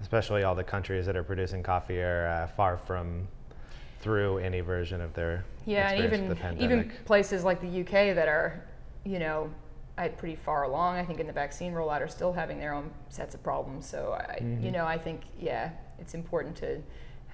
especially 0.00 0.42
all 0.42 0.54
the 0.54 0.64
countries 0.64 1.06
that 1.06 1.16
are 1.16 1.22
producing 1.22 1.62
coffee 1.62 2.00
are 2.00 2.26
uh, 2.26 2.46
far 2.48 2.76
from 2.76 3.26
through 4.00 4.38
any 4.38 4.60
version 4.60 5.00
of 5.00 5.14
their 5.14 5.44
Yeah, 5.66 5.90
and 5.90 6.04
even 6.04 6.36
even 6.58 6.92
places 7.04 7.44
like 7.44 7.60
the 7.60 7.80
UK 7.80 8.14
that 8.14 8.28
are, 8.28 8.62
you 9.04 9.18
know, 9.18 9.50
I 9.96 10.08
pretty 10.08 10.34
far 10.36 10.64
along. 10.64 10.96
I 10.96 11.04
think 11.04 11.20
in 11.20 11.26
the 11.26 11.32
vaccine 11.32 11.72
rollout 11.72 12.00
are 12.00 12.08
still 12.08 12.32
having 12.32 12.58
their 12.58 12.74
own 12.74 12.90
sets 13.08 13.34
of 13.34 13.42
problems. 13.42 13.86
So 13.86 14.12
I, 14.12 14.40
you 14.60 14.70
Mhm. 14.70 14.72
know, 14.72 14.86
I 14.86 14.98
think 14.98 15.22
yeah, 15.38 15.70
it's 15.98 16.14
important 16.14 16.56
to 16.56 16.82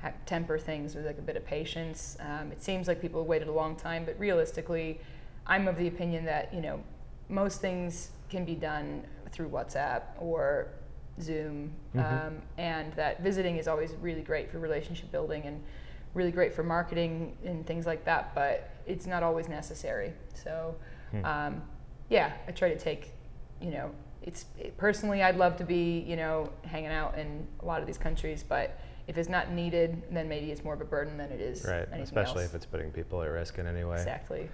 ha- 0.02 0.12
temper 0.26 0.58
things 0.58 0.94
with 0.94 1.06
like 1.06 1.18
a 1.18 1.22
bit 1.22 1.36
of 1.36 1.44
patience. 1.44 2.16
Um, 2.20 2.52
it 2.52 2.62
seems 2.62 2.86
like 2.86 3.00
people 3.00 3.20
have 3.22 3.28
waited 3.28 3.48
a 3.48 3.52
long 3.52 3.76
time, 3.76 4.04
but 4.04 4.18
realistically, 4.18 5.00
I'm 5.50 5.68
of 5.68 5.76
the 5.76 5.88
opinion 5.88 6.24
that 6.24 6.54
you 6.54 6.60
know 6.62 6.82
most 7.28 7.60
things 7.60 8.10
can 8.30 8.44
be 8.46 8.54
done 8.54 9.04
through 9.32 9.48
WhatsApp 9.50 10.02
or 10.18 10.68
Zoom, 11.20 11.72
Mhm. 11.94 12.00
um, 12.28 12.42
and 12.56 12.92
that 12.94 13.20
visiting 13.20 13.56
is 13.58 13.68
always 13.68 13.92
really 13.96 14.22
great 14.22 14.50
for 14.50 14.58
relationship 14.58 15.10
building 15.12 15.42
and 15.44 15.62
really 16.14 16.32
great 16.32 16.52
for 16.54 16.62
marketing 16.62 17.36
and 17.44 17.66
things 17.66 17.86
like 17.86 18.04
that, 18.04 18.34
but 18.34 18.70
it's 18.86 19.06
not 19.06 19.22
always 19.22 19.48
necessary. 19.48 20.12
So, 20.34 20.74
Hmm. 21.12 21.24
um, 21.24 21.62
yeah, 22.08 22.32
I 22.48 22.52
try 22.52 22.68
to 22.70 22.78
take, 22.78 23.12
you 23.60 23.70
know, 23.70 23.90
it's 24.22 24.46
it, 24.58 24.76
personally 24.76 25.22
I'd 25.22 25.36
love 25.36 25.56
to 25.58 25.64
be, 25.64 26.00
you 26.00 26.16
know, 26.16 26.50
hanging 26.64 26.90
out 26.90 27.16
in 27.18 27.46
a 27.60 27.64
lot 27.64 27.80
of 27.80 27.86
these 27.86 27.98
countries, 27.98 28.42
but 28.42 28.78
if 29.06 29.16
it's 29.18 29.28
not 29.28 29.50
needed, 29.52 30.02
then 30.10 30.28
maybe 30.28 30.50
it's 30.52 30.64
more 30.64 30.74
of 30.74 30.80
a 30.80 30.84
burden 30.84 31.16
than 31.16 31.30
it 31.32 31.40
is 31.40 31.64
Right, 31.64 31.88
especially 32.00 32.42
else. 32.42 32.50
if 32.50 32.54
it's 32.56 32.66
putting 32.66 32.90
people 32.92 33.22
at 33.22 33.28
risk 33.30 33.58
in 33.58 33.66
any 33.66 33.84
way. 33.84 33.96
exactly. 33.96 34.48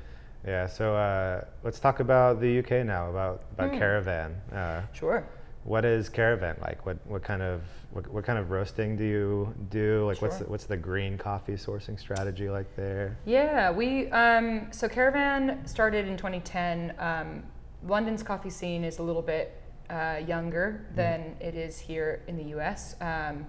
Yeah. 0.45 0.67
So 0.67 0.95
uh, 0.97 1.45
let's 1.63 1.79
talk 1.81 2.01
about 2.01 2.41
the 2.41 2.59
UK 2.61 2.85
now. 2.87 3.11
About 3.11 3.43
about 3.53 3.71
Hmm. 3.73 3.79
Caravan. 3.79 4.35
Uh, 4.53 4.83
Sure. 4.93 5.25
what 5.65 5.85
is 5.85 6.09
Caravan 6.09 6.57
like? 6.61 6.85
What 6.87 6.99
what 7.07 7.23
kind 7.23 7.43
of 7.43 7.63
what, 7.91 8.07
what 8.09 8.25
kind 8.25 8.39
of 8.39 8.51
roasting 8.51 8.97
do 8.97 9.05
you 9.05 9.55
do? 9.71 10.07
Like 10.07 10.21
what's 10.23 10.37
Sure. 10.39 10.45
the, 10.47 10.51
what's 10.51 10.65
the 10.65 10.77
green 10.77 11.17
coffee 11.19 11.55
sourcing 11.55 11.99
strategy 11.99 12.49
like 12.51 12.75
there? 12.77 13.17
Yeah, 13.25 13.71
we 13.71 14.09
um, 14.11 14.69
so 14.71 14.89
Caravan 14.89 15.67
started 15.67 16.07
in 16.09 16.17
2010. 16.17 16.95
Um, 16.99 17.43
London's 17.87 18.23
coffee 18.23 18.51
scene 18.51 18.85
is 18.85 18.99
a 18.99 19.03
little 19.03 19.23
bit 19.23 19.61
uh, 19.91 20.21
younger 20.27 20.87
than 20.97 21.37
it 21.41 21.55
is 21.55 21.79
here 21.79 22.23
in 22.27 22.37
the 22.37 22.45
U.S. 22.57 22.97
Um, 23.01 23.47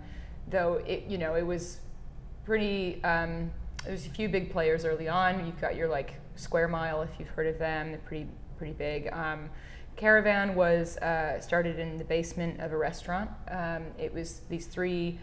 though 0.50 0.76
it 0.86 1.04
you 1.08 1.18
know 1.18 1.36
it 1.36 1.46
was 1.46 1.80
pretty. 2.46 3.04
Um, 3.04 3.52
there's 3.86 4.06
a 4.06 4.10
few 4.10 4.28
big 4.28 4.52
players 4.52 4.84
early 4.86 5.08
on. 5.08 5.46
You've 5.46 5.62
got 5.62 5.76
your 5.76 5.88
like 5.88 6.16
Square 6.38 6.70
Mile, 6.70 7.02
if 7.02 7.10
you've 7.20 7.30
heard 7.30 7.48
of 7.48 7.60
them. 7.60 7.90
They're 7.92 8.00
pretty 8.00 8.28
pretty 8.58 8.74
big. 8.74 9.10
Um, 9.14 9.50
Caravan 9.96 10.56
was 10.56 10.98
uh, 10.98 11.40
started 11.40 11.80
in 11.80 11.98
the 11.98 12.04
basement 12.04 12.60
of 12.62 12.72
a 12.72 12.78
restaurant. 12.78 13.30
Um, 13.50 13.86
it 13.98 14.14
was 14.14 14.42
these 14.50 14.68
three 14.68 15.20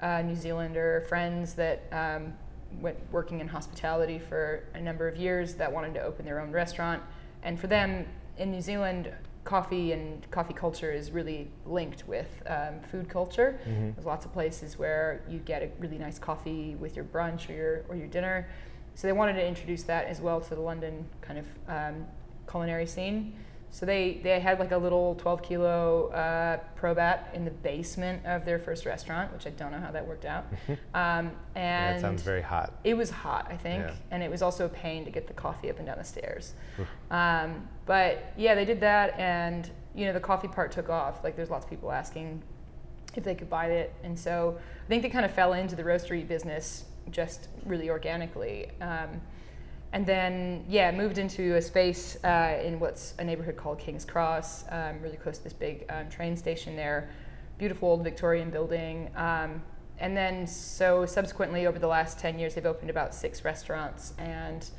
uh, 0.00 0.22
New 0.22 0.36
Zealander 0.36 1.04
friends 1.08 1.54
that 1.54 1.84
um, 1.92 2.34
went 2.80 2.96
working 3.10 3.40
in 3.40 3.48
hospitality 3.48 4.18
for 4.18 4.64
a 4.74 4.80
number 4.80 5.08
of 5.08 5.16
years 5.16 5.54
that 5.54 5.72
wanted 5.72 5.94
to 5.94 6.02
open 6.02 6.24
their 6.24 6.40
own 6.40 6.52
restaurant. 6.52 7.02
And 7.42 7.58
for 7.58 7.66
them 7.68 8.06
in 8.36 8.50
New 8.50 8.60
Zealand, 8.60 9.12
coffee 9.44 9.92
and 9.92 10.30
coffee 10.30 10.52
culture 10.52 10.92
is 10.92 11.10
really 11.10 11.50
linked 11.64 12.06
with 12.06 12.42
um, 12.46 12.80
food 12.90 13.08
culture. 13.08 13.58
Mhm. 13.66 13.94
There's 13.94 14.04
lots 14.06 14.26
of 14.26 14.32
places 14.34 14.78
where 14.78 15.22
you 15.26 15.38
get 15.38 15.62
a 15.62 15.70
really 15.78 15.96
nice 15.96 16.18
coffee 16.18 16.74
with 16.74 16.96
your 16.96 17.06
brunch 17.06 17.48
or 17.48 17.54
your 17.54 17.84
or 17.88 17.96
your 17.96 18.08
dinner. 18.08 18.46
So 18.98 19.06
they 19.06 19.12
wanted 19.12 19.34
to 19.34 19.46
introduce 19.46 19.84
that 19.84 20.06
as 20.06 20.20
well 20.20 20.40
to 20.40 20.54
the 20.56 20.60
London 20.60 21.06
kind 21.20 21.38
of 21.38 21.46
um, 21.68 22.04
culinary 22.50 22.84
scene. 22.84 23.32
So 23.70 23.86
they, 23.86 24.18
they 24.24 24.40
had 24.40 24.58
like 24.58 24.72
a 24.72 24.76
little 24.76 25.14
12 25.14 25.40
kilo 25.40 26.08
uh, 26.08 26.58
Probat 26.76 27.32
in 27.32 27.44
the 27.44 27.52
basement 27.52 28.26
of 28.26 28.44
their 28.44 28.58
first 28.58 28.84
restaurant, 28.86 29.32
which 29.32 29.46
I 29.46 29.50
don't 29.50 29.70
know 29.70 29.78
how 29.78 29.92
that 29.92 30.04
worked 30.04 30.24
out. 30.24 30.46
Um, 30.94 31.30
Yeah, 31.54 31.90
and 31.90 31.98
it 31.98 32.00
sounds 32.00 32.22
very 32.22 32.42
hot. 32.42 32.72
it 32.82 32.94
was 32.94 33.08
hot, 33.08 33.46
I 33.48 33.56
think, 33.56 33.84
Yeah. 33.84 33.92
and 34.10 34.20
it 34.20 34.32
was 34.32 34.42
also 34.42 34.64
a 34.64 34.68
pain 34.68 35.04
to 35.04 35.12
get 35.12 35.28
the 35.28 35.32
coffee 35.32 35.70
up 35.70 35.76
and 35.78 35.86
down 35.86 35.98
the 35.98 36.02
stairs. 36.04 36.54
Um, 37.12 37.68
but 37.86 38.32
yeah, 38.36 38.56
they 38.56 38.64
did 38.64 38.80
that, 38.80 39.16
and 39.16 39.70
you 39.94 40.06
know 40.06 40.12
the 40.12 40.18
coffee 40.18 40.48
part 40.48 40.72
took 40.72 40.88
off. 40.88 41.22
Like 41.22 41.36
there's 41.36 41.50
lots 41.50 41.64
of 41.64 41.70
people 41.70 41.92
asking 41.92 42.42
if 43.14 43.22
they 43.22 43.36
could 43.36 43.48
buy 43.48 43.66
it, 43.66 43.94
and 44.02 44.18
so 44.18 44.58
I 44.84 44.88
think 44.88 45.04
they 45.04 45.08
kind 45.08 45.24
of 45.24 45.30
fell 45.32 45.52
into 45.52 45.76
the 45.76 45.84
roastery 45.84 46.26
business 46.26 46.84
just 47.10 47.48
really 47.64 47.90
organically. 47.90 48.68
Um, 48.80 49.20
and 49.92 50.04
then 50.04 50.64
yeah, 50.68 50.90
moved 50.90 51.18
into 51.18 51.56
a 51.56 51.62
space 51.62 52.22
uh, 52.24 52.60
in 52.62 52.78
what's 52.78 53.14
a 53.18 53.24
neighborhood 53.24 53.56
called 53.56 53.78
King's 53.78 54.04
Cross, 54.04 54.64
um, 54.70 55.00
really 55.00 55.16
close 55.16 55.38
to 55.38 55.44
this 55.44 55.52
big 55.52 55.86
um, 55.88 56.08
train 56.10 56.36
station 56.36 56.76
there. 56.76 57.10
Beautiful 57.56 57.88
old 57.88 58.04
Victorian 58.04 58.50
building. 58.50 59.10
Um, 59.16 59.62
and 60.00 60.16
then 60.16 60.46
so 60.46 61.06
subsequently 61.06 61.66
over 61.66 61.78
the 61.78 61.86
last 61.86 62.18
10 62.18 62.38
years 62.38 62.54
they've 62.54 62.66
opened 62.66 62.90
about 62.90 63.14
six 63.14 63.44
restaurants 63.44 64.14
and 64.18 64.70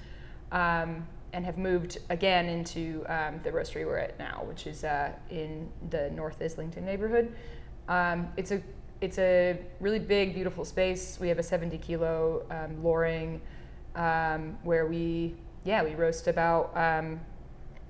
um, 0.51 1.05
and 1.31 1.45
have 1.45 1.57
moved 1.57 1.99
again 2.09 2.47
into 2.47 3.05
um, 3.07 3.39
the 3.43 3.51
roastery 3.51 3.85
we're 3.85 3.97
at 3.97 4.17
now 4.17 4.43
which 4.45 4.65
is 4.65 4.83
uh, 4.83 5.11
in 5.29 5.69
the 5.89 6.09
north 6.11 6.41
islington 6.41 6.85
neighborhood 6.85 7.33
um, 7.87 8.29
it's 8.37 8.51
a 8.51 8.61
it's 9.01 9.17
a 9.17 9.57
really 9.79 9.99
big 9.99 10.33
beautiful 10.33 10.65
space 10.65 11.17
we 11.19 11.27
have 11.29 11.39
a 11.39 11.43
70 11.43 11.77
kilo 11.77 12.43
um, 12.51 12.83
loring 12.83 13.41
um, 13.95 14.57
where 14.63 14.85
we 14.87 15.35
yeah 15.63 15.83
we 15.83 15.95
roast 15.95 16.27
about 16.27 16.75
um, 16.75 17.19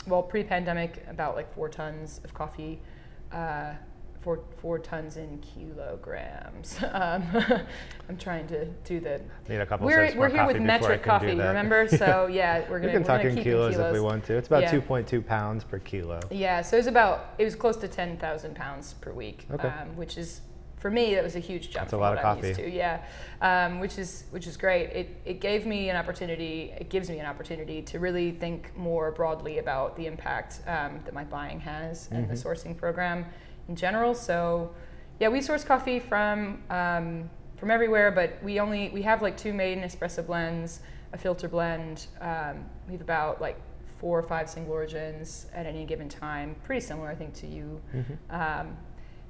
well 0.07 0.21
pre-pandemic 0.23 1.03
about 1.09 1.35
like 1.35 1.51
four 1.53 1.69
tons 1.69 2.21
of 2.23 2.33
coffee 2.33 2.79
uh, 3.31 3.73
four 4.21 4.41
four 4.57 4.77
tons 4.77 5.17
in 5.17 5.39
kilograms 5.39 6.77
um, 6.91 7.23
i'm 8.09 8.17
trying 8.17 8.45
to 8.47 8.65
do 8.83 8.99
the 8.99 9.19
Need 9.47 9.61
a 9.61 9.65
couple 9.65 9.87
we're, 9.87 10.13
we're 10.15 10.29
here 10.29 10.45
with 10.45 10.57
coffee 10.57 10.59
before 10.59 10.59
I 10.59 10.79
metric 10.79 11.03
coffee 11.03 11.27
remember 11.27 11.87
so 11.97 12.27
yeah 12.27 12.69
we're 12.69 12.79
gonna 12.79 12.91
can 12.91 13.01
we're 13.01 13.07
talk 13.07 13.17
gonna 13.21 13.29
in 13.29 13.35
keep 13.35 13.45
kilos, 13.45 13.77
if 13.77 13.91
we 13.93 13.99
want 13.99 14.25
to. 14.25 14.33
It's 14.35 14.47
about 14.47 14.63
Yeah. 14.63 14.73
2.2 14.73 15.25
pounds 15.25 15.63
per 15.63 15.79
kilo. 15.79 16.19
yeah 16.29 16.61
so 16.61 16.75
it 16.75 16.81
was 16.81 16.87
about 16.87 17.33
it 17.37 17.45
was 17.45 17.55
close 17.55 17.77
to 17.77 17.87
10000 17.87 18.55
pounds 18.55 18.93
per 18.95 19.11
week 19.13 19.47
Okay. 19.51 19.67
um, 19.69 19.95
which 19.95 20.17
is 20.17 20.41
for 20.79 20.89
me 20.89 21.13
that 21.15 21.23
was 21.23 21.35
a 21.35 21.39
huge 21.39 21.69
jump 21.69 21.83
That's 21.85 21.93
a 21.93 21.97
lot 21.97 22.13
of 22.15 22.21
coffee. 22.21 22.53
to 22.53 22.69
yeah 22.69 23.01
um, 23.41 23.79
which 23.79 23.97
is 23.97 24.23
which 24.31 24.47
is 24.47 24.57
great 24.57 24.89
it, 24.91 25.17
it 25.25 25.41
gave 25.41 25.65
me 25.65 25.89
an 25.89 25.95
opportunity 25.95 26.73
it 26.79 26.89
gives 26.89 27.09
me 27.09 27.19
an 27.19 27.25
opportunity 27.25 27.81
to 27.83 27.99
really 27.99 28.31
think 28.31 28.75
more 28.77 29.11
broadly 29.11 29.59
about 29.59 29.95
the 29.97 30.05
impact 30.07 30.61
um, 30.67 30.99
that 31.05 31.13
my 31.13 31.23
buying 31.23 31.59
has 31.59 32.07
and 32.11 32.29
the 32.29 32.33
Mhm. 32.33 32.43
sourcing 32.45 32.75
program 32.77 33.25
in 33.67 33.75
general 33.75 34.13
so 34.15 34.71
yeah 35.19 35.27
we 35.27 35.41
source 35.41 35.63
coffee 35.63 35.99
from 35.99 36.63
um, 36.69 37.29
from 37.57 37.69
everywhere 37.71 38.09
but 38.11 38.41
we 38.41 38.59
only 38.59 38.89
we 38.89 39.01
have 39.01 39.21
like 39.21 39.35
two 39.37 39.53
main 39.53 39.81
espresso 39.81 40.25
blends 40.25 40.79
a 41.11 41.17
filter 41.17 41.49
blend 41.49 42.07
um, 42.21 42.65
we 42.87 42.93
have 42.93 43.01
about 43.01 43.41
like 43.41 43.57
four 43.97 44.17
or 44.17 44.23
five 44.23 44.49
single 44.49 44.71
origins 44.73 45.47
at 45.53 45.65
any 45.65 45.83
given 45.85 46.07
time 46.07 46.55
pretty 46.63 46.79
similar 46.79 47.09
i 47.09 47.15
think 47.15 47.33
to 47.33 47.47
you 47.47 47.81
Mhm. 47.93 48.17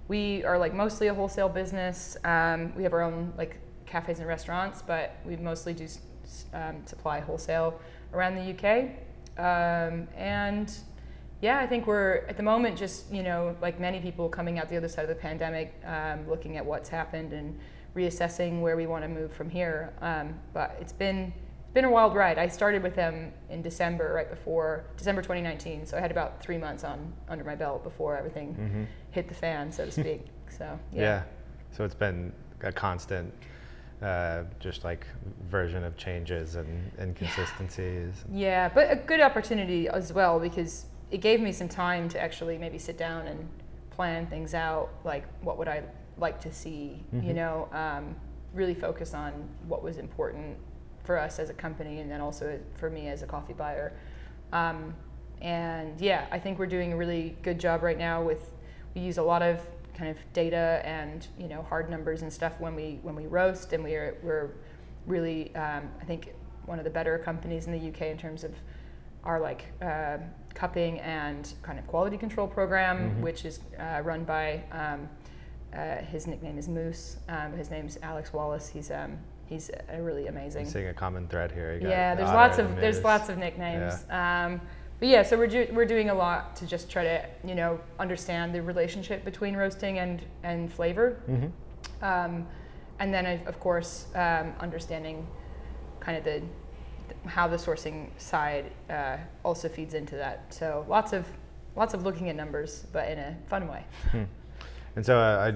We 0.10 0.44
are 0.44 0.58
like 0.58 0.74
mostly 0.74 1.08
a 1.08 1.14
wholesale 1.14 1.48
business. 1.48 2.18
Um, 2.26 2.76
we 2.76 2.84
have 2.84 2.94
our 2.94 3.02
own 3.02 3.32
like 3.38 3.60
cafes 3.86 4.20
and 4.20 4.28
restaurants, 4.28 4.82
but 4.82 5.16
we 5.26 5.38
mostly 5.38 5.74
do 5.74 5.88
um, 6.54 6.86
supply 6.86 7.20
wholesale 7.22 7.80
around 8.14 8.36
the 8.36 8.52
UK. 8.54 8.90
Um, 9.38 10.08
and 10.18 10.74
yeah, 11.42 11.60
I 11.60 11.68
think 11.68 11.88
we're 11.88 12.26
at 12.28 12.36
the 12.36 12.44
moment 12.44 12.78
just 12.78 13.10
you 13.12 13.24
know 13.24 13.56
like 13.62 13.80
many 13.80 14.02
people 14.02 14.28
coming 14.28 14.60
out 14.60 14.68
the 14.68 14.76
other 14.76 14.90
side 14.90 15.04
of 15.04 15.10
the 15.10 15.16
pandemic, 15.16 15.74
um, 15.86 16.28
looking 16.28 16.58
at 16.58 16.66
what's 16.66 16.90
happened 16.90 17.32
and 17.32 17.58
reassessing 17.96 18.62
where 18.62 18.76
we 18.76 18.88
want 18.88 19.04
to 19.04 19.08
move 19.08 19.32
from 19.32 19.50
here. 19.50 19.94
Um, 20.02 20.34
but 20.54 20.76
it's 20.82 20.92
been 20.94 21.32
it's 21.62 21.74
been 21.76 21.86
a 21.86 21.92
wild 21.92 22.16
ride. 22.16 22.40
I 22.40 22.48
started 22.48 22.82
with 22.82 22.96
them 22.96 23.32
in 23.52 23.62
December, 23.62 24.12
right 24.14 24.30
before 24.30 24.86
December 24.98 25.22
2019. 25.22 25.86
So 25.86 25.98
I 25.98 26.02
had 26.02 26.10
about 26.10 26.42
three 26.42 26.58
months 26.58 26.84
on 26.84 27.14
under 27.28 27.44
my 27.44 27.54
belt 27.54 27.84
before 27.84 28.18
everything 28.18 28.56
Mhm. 28.56 28.88
Hit 29.12 29.28
the 29.28 29.34
fan, 29.34 29.72
so 29.72 29.86
to 29.86 29.92
speak. 29.92 30.26
So 30.50 30.78
Yeah. 30.92 31.02
yeah, 31.02 31.24
So 31.72 31.86
it's 31.86 31.96
been 31.96 32.34
a 32.64 32.72
constant, 32.72 33.32
uh, 34.02 34.44
just 34.60 34.84
like 34.84 35.06
version 35.48 35.84
of 35.84 35.96
changes 35.96 36.56
and 36.56 36.92
inconsistencies. 37.00 38.26
yeah, 38.32 38.68
but 38.68 38.92
a 38.92 38.96
good 38.96 39.22
opportunity 39.22 39.88
as 39.88 40.12
well 40.12 40.40
because 40.40 40.86
it 41.12 41.22
gave 41.22 41.40
me 41.40 41.52
some 41.52 41.70
time 41.70 42.10
to 42.10 42.20
actually 42.22 42.58
maybe 42.58 42.78
sit 42.78 42.98
down 42.98 43.28
and 43.28 43.48
plan 43.92 44.26
things 44.28 44.54
out. 44.54 44.90
Like, 45.06 45.24
what 45.42 45.58
would 45.60 45.68
I 45.68 45.84
like 46.18 46.42
to 46.42 46.52
see? 46.52 47.06
You 47.14 47.20
Mhm. 47.22 47.36
know, 47.36 47.70
um, 47.72 48.16
really 48.54 48.74
focus 48.74 49.14
on 49.14 49.32
what 49.68 49.82
was 49.84 49.98
important 49.98 50.58
for 51.04 51.18
us 51.18 51.40
as 51.40 51.50
a 51.50 51.54
company, 51.54 52.02
and 52.02 52.10
then 52.12 52.20
also 52.22 52.60
for 52.76 52.90
me 52.90 53.08
as 53.08 53.22
a 53.22 53.28
coffee 53.28 53.54
buyer. 53.54 53.94
Um, 54.52 54.94
and 55.42 56.02
yeah, 56.02 56.26
I 56.32 56.40
think 56.40 56.60
we're 56.60 56.66
doing 56.66 56.92
a 56.92 56.98
really 56.98 57.38
good 57.44 57.60
job 57.60 57.82
right 57.84 57.98
now 58.00 58.22
with. 58.24 58.52
We 58.96 59.02
use 59.02 59.18
a 59.18 59.24
lot 59.24 59.42
of 59.42 59.60
kind 59.96 60.10
of 60.10 60.18
data 60.34 60.82
and 60.86 61.28
you 61.38 61.48
know 61.48 61.62
hard 61.64 61.90
numbers 61.90 62.22
and 62.22 62.32
stuff 62.32 62.54
when 62.60 62.76
we 62.76 63.00
when 63.02 63.16
we 63.16 63.28
roast, 63.28 63.74
and 63.74 63.84
we're 63.84 64.18
we're 64.24 64.52
really 65.06 65.54
um, 65.56 65.90
I 66.02 66.06
think 66.06 66.34
one 66.66 66.78
of 66.80 66.84
the 66.86 66.92
better 66.92 67.18
companies 67.18 67.66
in 67.68 67.72
the 67.74 67.90
UK 67.90 68.04
in 68.04 68.18
terms 68.18 68.44
of 68.44 68.54
our 69.24 69.40
like 69.40 69.66
uh, 69.82 70.18
cupping 70.54 71.00
and 71.00 71.54
kind 71.62 71.78
of 71.80 71.86
quality 71.88 72.18
control 72.18 72.48
program, 72.48 73.12
Mhm. 73.12 73.22
which 73.22 73.44
is 73.46 73.60
uh, 73.80 74.02
run 74.04 74.24
by 74.24 74.64
um, 74.72 75.10
uh, 75.74 75.98
his 75.98 76.26
nickname 76.28 76.58
is 76.58 76.68
Moose. 76.68 77.18
Um, 77.28 77.54
his 77.54 77.70
name's 77.70 77.98
Alex 78.02 78.34
Wallace. 78.34 78.70
He's 78.70 78.90
um, 78.92 79.18
he's 79.46 79.70
a 79.90 80.02
really 80.02 80.28
amazing. 80.28 80.66
I'm 80.66 80.72
seeing 80.72 80.88
a 80.88 80.94
common 80.94 81.28
thread 81.28 81.52
here. 81.52 81.78
Yeah, 81.82 82.16
the 82.16 82.24
there's 82.24 82.34
lots 82.34 82.58
of 82.60 82.76
there's 82.78 83.04
lots 83.04 83.30
of 83.30 83.38
nicknames. 83.38 84.06
Um, 84.10 84.62
but 85.00 85.08
yeah, 85.08 85.24
so 85.24 85.38
we're 85.38 85.48
do, 85.48 85.68
we're 85.72 85.86
doing 85.86 86.10
a 86.10 86.14
lot 86.14 86.56
to 86.58 86.66
just 86.66 86.90
try 86.90 87.04
to 87.04 87.26
you 87.44 87.56
know 87.56 87.80
understand 88.00 88.54
the 88.54 88.62
relationship 88.62 89.24
between 89.26 89.56
roasting 89.56 90.00
and 90.00 90.22
and 90.44 90.72
flavor, 90.72 91.18
Mhm. 91.30 91.52
um, 92.02 92.48
and 93.00 93.14
then 93.14 93.26
of 93.26 93.48
of 93.48 93.60
course 93.60 94.08
um, 94.16 94.54
understanding 94.60 95.26
kind 96.00 96.18
of 96.18 96.24
the 96.24 96.42
how 97.26 97.48
the 97.48 97.58
sourcing 97.58 98.10
side 98.18 98.72
uh, 98.90 99.18
also 99.44 99.68
feeds 99.68 99.94
into 99.94 100.16
that. 100.16 100.54
So 100.54 100.86
lots 100.88 101.14
of 101.14 101.26
lots 101.76 101.94
of 101.94 102.04
looking 102.04 102.30
at 102.30 102.36
numbers, 102.36 102.86
but 102.94 103.10
in 103.10 103.20
a 103.20 103.36
fun 103.48 103.68
way. 103.68 103.84
Hmm. 104.12 104.24
And 104.96 105.06
so 105.06 105.18
uh, 105.18 105.52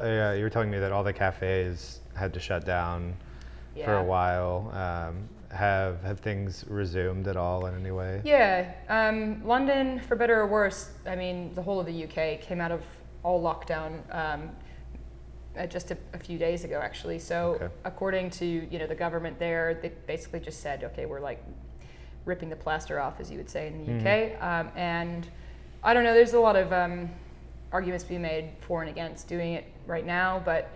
I, 0.00 0.04
I, 0.04 0.30
uh, 0.30 0.32
you 0.32 0.42
were 0.44 0.50
telling 0.50 0.70
me 0.70 0.78
that 0.78 0.92
all 0.92 1.04
the 1.04 1.12
cafes 1.12 2.00
had 2.14 2.32
to 2.34 2.40
shut 2.40 2.64
down 2.64 3.14
for 3.84 3.96
a 3.96 4.02
while. 4.04 4.70
Um, 4.74 5.28
have 5.52 6.02
have 6.02 6.20
things 6.20 6.64
resumed 6.68 7.28
at 7.28 7.36
all 7.36 7.66
in 7.66 7.74
any 7.74 7.90
way? 7.90 8.20
Yeah, 8.24 8.72
um, 8.88 9.44
London, 9.46 10.00
for 10.00 10.16
better 10.16 10.40
or 10.40 10.46
worse, 10.46 10.90
I 11.06 11.14
mean, 11.14 11.54
the 11.54 11.62
whole 11.62 11.78
of 11.78 11.86
the 11.86 12.04
UK 12.04 12.40
came 12.40 12.60
out 12.60 12.72
of 12.72 12.82
all 13.22 13.42
lockdown 13.42 13.92
um, 14.14 14.50
uh, 15.56 15.66
just 15.66 15.90
a, 15.90 15.96
a 16.14 16.18
few 16.18 16.38
days 16.38 16.64
ago, 16.64 16.80
actually. 16.82 17.18
So, 17.18 17.58
Okay. 17.60 17.68
according 17.84 18.30
to 18.30 18.46
you 18.46 18.78
know 18.78 18.86
the 18.86 18.94
government 18.94 19.38
there, 19.38 19.74
they 19.80 19.90
basically 20.06 20.40
just 20.40 20.60
said, 20.60 20.84
okay, 20.84 21.04
we're 21.06 21.20
like 21.20 21.42
ripping 22.24 22.48
the 22.48 22.56
plaster 22.56 22.98
off, 23.00 23.20
as 23.20 23.30
you 23.30 23.36
would 23.36 23.50
say 23.50 23.66
in 23.66 23.84
the 23.84 23.92
UK. 23.98 24.42
Um, 24.42 24.70
and 24.76 25.28
I 25.82 25.92
don't 25.92 26.04
know, 26.04 26.14
there's 26.14 26.34
a 26.34 26.40
lot 26.40 26.56
of 26.56 26.72
um, 26.72 27.10
arguments 27.72 28.04
being 28.04 28.22
made 28.22 28.50
for 28.60 28.80
and 28.80 28.88
against 28.90 29.28
doing 29.28 29.54
it 29.54 29.64
right 29.86 30.06
now, 30.06 30.40
but 30.44 30.70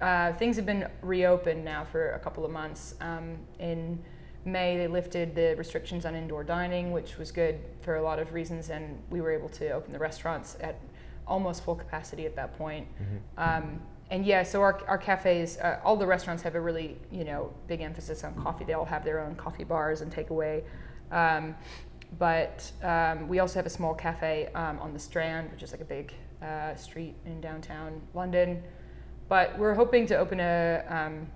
uh, 0.00 0.32
things 0.34 0.56
have 0.56 0.66
been 0.66 0.88
reopened 1.02 1.64
now 1.64 1.84
for 1.84 2.12
a 2.12 2.18
couple 2.18 2.44
of 2.44 2.50
months. 2.50 2.94
Um, 3.00 3.38
in 3.58 3.98
May, 4.44 4.76
they 4.76 4.86
lifted 4.86 5.34
the 5.34 5.54
restrictions 5.56 6.06
on 6.06 6.14
indoor 6.14 6.44
dining, 6.44 6.92
which 6.92 7.18
was 7.18 7.32
good 7.32 7.58
for 7.82 7.96
a 7.96 8.02
lot 8.02 8.18
of 8.18 8.32
reasons, 8.32 8.70
and 8.70 9.00
we 9.10 9.20
were 9.20 9.32
able 9.32 9.48
to 9.50 9.70
open 9.70 9.92
the 9.92 9.98
restaurants 9.98 10.56
at 10.60 10.78
almost 11.26 11.64
full 11.64 11.74
capacity 11.74 12.26
at 12.26 12.34
that 12.36 12.56
point. 12.56 12.86
Um, 13.36 13.80
and 14.10 14.24
yeah, 14.24 14.42
so 14.42 14.62
our, 14.62 14.80
our 14.86 14.96
cafes, 14.96 15.58
uh, 15.58 15.80
all 15.84 15.96
the 15.96 16.06
restaurants 16.06 16.42
have 16.42 16.54
a 16.54 16.60
really, 16.60 16.96
you 17.10 17.24
know, 17.24 17.52
big 17.66 17.82
emphasis 17.82 18.24
on 18.24 18.34
coffee. 18.36 18.64
They 18.64 18.72
all 18.72 18.86
have 18.86 19.04
their 19.04 19.20
own 19.20 19.34
coffee 19.34 19.64
bars 19.64 20.00
and 20.00 20.10
takeaway. 20.10 20.62
Um, 21.12 21.54
but 22.18 22.70
um, 22.82 23.28
we 23.28 23.40
also 23.40 23.58
have 23.58 23.66
a 23.66 23.70
small 23.70 23.94
cafe 23.94 24.48
um, 24.54 24.78
on 24.78 24.94
the 24.94 24.98
Strand, 24.98 25.50
which 25.50 25.62
is 25.62 25.72
like 25.72 25.82
a 25.82 25.84
big 25.84 26.14
uh, 26.42 26.74
street 26.74 27.16
in 27.26 27.40
downtown 27.42 28.00
London. 28.14 28.62
But 29.28 29.58
we're 29.58 29.74
hoping 29.74 30.06
to 30.06 30.16
open 30.16 30.40
a, 30.40 30.82
um, 30.88 31.26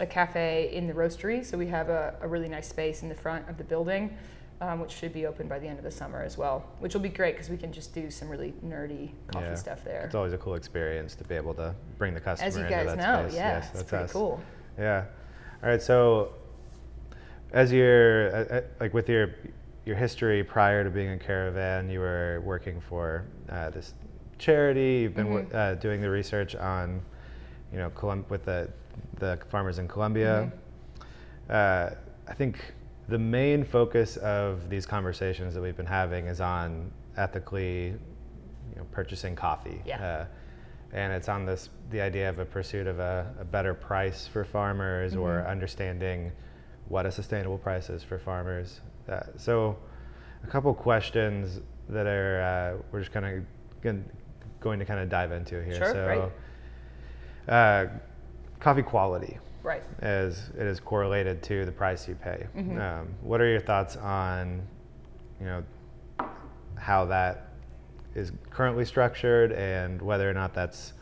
a 0.00 0.06
cafe 0.06 0.70
in 0.74 0.86
the 0.86 0.92
roastery. 0.92 1.44
So 1.44 1.56
we 1.56 1.66
have 1.68 1.88
a, 1.88 2.14
a 2.20 2.28
really 2.28 2.48
nice 2.48 2.68
space 2.68 3.02
in 3.02 3.08
the 3.08 3.14
front 3.14 3.48
of 3.48 3.56
the 3.56 3.64
building, 3.64 4.16
um, 4.60 4.80
which 4.80 4.90
should 4.92 5.12
be 5.12 5.24
open 5.26 5.48
by 5.48 5.58
the 5.58 5.66
end 5.66 5.78
of 5.78 5.84
the 5.84 5.90
summer 5.90 6.22
as 6.22 6.36
well, 6.36 6.64
which 6.80 6.92
will 6.94 7.00
be 7.00 7.08
great 7.08 7.34
because 7.34 7.48
we 7.48 7.56
can 7.56 7.72
just 7.72 7.94
do 7.94 8.10
some 8.10 8.28
really 8.28 8.52
nerdy 8.64 9.10
coffee 9.28 9.46
Yeah. 9.46 9.54
stuff 9.54 9.82
there. 9.84 10.02
It's 10.04 10.14
always 10.14 10.32
a 10.34 10.38
cool 10.38 10.54
experience 10.56 11.14
to 11.16 11.24
be 11.24 11.34
able 11.36 11.54
to 11.54 11.74
bring 11.96 12.12
the 12.14 12.20
customer 12.20 12.48
As 12.48 12.56
you 12.56 12.64
guys 12.64 12.96
know, 12.96 13.22
space. 13.28 13.34
yeah, 13.34 13.48
Yes, 13.58 13.64
it's 13.70 13.72
that's 13.78 13.88
pretty 13.88 14.04
us. 14.04 14.12
cool. 14.12 14.40
Yeah. 14.78 15.04
All 15.62 15.70
right. 15.70 15.82
So, 15.82 16.34
as 17.52 17.72
your 17.72 18.34
uh, 18.36 18.60
like 18.78 18.92
with 18.92 19.08
your 19.08 19.34
your 19.86 19.96
history 19.96 20.44
prior 20.44 20.84
to 20.84 20.90
being 20.90 21.08
a 21.10 21.18
caravan, 21.18 21.88
you 21.88 21.98
were 22.00 22.42
working 22.44 22.78
for 22.78 23.24
uh, 23.48 23.70
this 23.70 23.94
charity. 24.38 25.00
You've 25.02 25.14
been 25.14 25.26
Mhm. 25.28 25.54
uh, 25.54 25.74
doing 25.76 26.00
the 26.02 26.10
research 26.10 26.54
on, 26.54 27.00
you 27.72 27.78
know, 27.78 27.90
Colum- 27.90 28.24
with 28.28 28.44
the 28.44 28.68
the 29.18 29.38
farmers 29.48 29.78
in 29.78 29.88
Colombia. 29.88 30.50
Mm-hmm. 30.50 31.50
Uh, 31.50 31.90
I 32.30 32.34
think 32.34 32.58
the 33.08 33.18
main 33.18 33.64
focus 33.64 34.16
of 34.18 34.68
these 34.68 34.84
conversations 34.86 35.54
that 35.54 35.62
we've 35.62 35.76
been 35.76 35.86
having 35.86 36.26
is 36.26 36.40
on 36.40 36.90
ethically, 37.16 37.86
you 37.86 38.76
know, 38.76 38.84
purchasing 38.90 39.34
coffee. 39.34 39.80
Yeah. 39.86 40.02
Uh, 40.04 40.26
and 40.92 41.12
it's 41.12 41.28
on 41.28 41.44
this 41.46 41.68
the 41.90 42.00
idea 42.00 42.28
of 42.28 42.38
a 42.38 42.44
pursuit 42.44 42.86
of 42.86 42.98
a, 42.98 43.32
a 43.40 43.44
better 43.44 43.74
price 43.74 44.26
for 44.26 44.44
farmers 44.44 45.14
or 45.14 45.42
Mhm. 45.42 45.48
understanding 45.48 46.32
what 46.88 47.06
a 47.06 47.10
sustainable 47.10 47.58
price 47.58 47.90
is 47.90 48.02
for 48.02 48.18
farmers. 48.18 48.80
Uh, 49.08 49.20
so, 49.36 49.76
a 50.44 50.46
couple 50.46 50.72
questions 50.74 51.60
that 51.88 52.06
are 52.06 52.40
uh, 52.78 52.82
we're 52.92 53.00
just 53.00 53.12
kind 53.12 53.26
of 53.26 53.44
going 54.60 54.78
to 54.78 54.84
kind 54.84 55.00
of 55.00 55.08
dive 55.08 55.32
into 55.32 55.62
here. 55.62 55.76
Sure, 55.76 55.92
so, 55.92 56.32
uh, 57.48 57.86
coffee 58.60 58.82
quality 58.82 59.38
Right. 59.62 59.82
as 60.00 60.50
it 60.58 60.66
is 60.66 60.80
correlated 60.80 61.42
to 61.44 61.64
the 61.64 61.72
price 61.72 62.08
you 62.08 62.14
pay. 62.14 62.46
Mhm. 62.56 62.80
Um, 62.80 63.08
what 63.22 63.40
are 63.40 63.46
your 63.46 63.60
thoughts 63.60 63.96
on, 63.96 64.62
you 65.40 65.46
know, 65.46 65.62
how 66.76 67.04
that 67.06 67.48
is 68.14 68.32
currently 68.50 68.84
structured 68.84 69.52
and 69.52 70.00
whether 70.00 70.28
or 70.28 70.32
not 70.34 70.54
that's, 70.54 70.94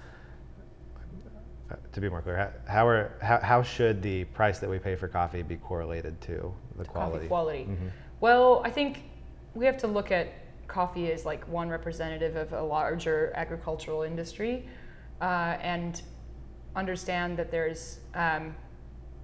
uh, 1.71 1.77
to 1.93 2.01
be 2.01 2.09
more 2.09 2.21
clear, 2.23 2.53
how, 2.67 2.87
are, 2.87 3.13
how, 3.23 3.39
how 3.39 3.63
should 3.63 4.03
the 4.03 4.25
price 4.25 4.59
that 4.59 4.69
we 4.69 4.79
pay 4.79 4.97
for 4.97 5.09
coffee 5.09 5.43
be 5.43 5.57
correlated 5.57 6.21
to 6.23 6.53
the 6.77 6.85
quality? 6.85 7.17
Coffee 7.19 7.29
quality. 7.29 7.65
Mhm. 7.65 7.91
Well, 8.21 8.63
I 8.65 8.71
think 8.71 9.03
we 9.55 9.65
have 9.67 9.77
to 9.79 9.87
look 9.87 10.11
at 10.13 10.29
coffee 10.67 11.13
as 11.13 11.25
like 11.25 11.47
one 11.49 11.69
representative 11.69 12.37
of 12.37 12.53
a 12.53 12.61
larger 12.63 13.33
agricultural 13.35 14.03
industry, 14.03 14.69
uh, 15.21 15.57
and 15.61 16.03
understand 16.77 17.37
that 17.39 17.51
there's 17.51 17.99
um, 18.15 18.55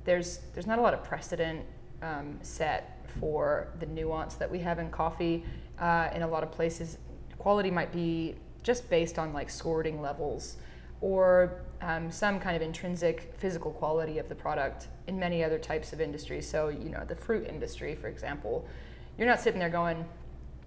there's 0.05 0.41
there's 0.55 0.67
not 0.67 0.79
a 0.79 0.83
lot 0.83 0.95
of 0.95 1.05
precedent 1.05 1.65
um, 2.03 2.39
set 2.43 3.07
for 3.21 3.69
the 3.79 3.87
nuance 3.87 4.35
that 4.35 4.51
we 4.51 4.59
have 4.59 4.79
in 4.79 4.91
coffee. 4.91 5.45
Uh, 5.79 6.09
in 6.15 6.23
a 6.23 6.29
lot 6.29 6.43
of 6.43 6.51
places, 6.51 6.99
quality 7.39 7.71
might 7.71 7.93
be 7.93 8.35
just 8.63 8.89
based 8.89 9.19
on 9.19 9.33
like 9.33 9.51
sorting 9.51 10.01
levels 10.01 10.57
or 11.01 11.63
um, 11.81 12.11
some 12.11 12.39
kind 12.39 12.55
of 12.55 12.63
intrinsic 12.63 13.35
physical 13.37 13.73
quality 13.73 14.19
of 14.19 14.29
the 14.29 14.35
product 14.35 14.87
in 15.09 15.19
many 15.19 15.43
other 15.43 15.59
types 15.59 15.93
of 15.93 16.01
industries. 16.01 16.49
So, 16.49 16.69
you 16.69 16.89
know, 16.89 17.05
the 17.05 17.17
fruit 17.17 17.49
industry, 17.49 17.97
for 17.97 18.07
example, 18.07 18.67
you're 19.19 19.27
not 19.27 19.41
sitting 19.41 19.59
there 19.59 19.69
going, 19.69 20.05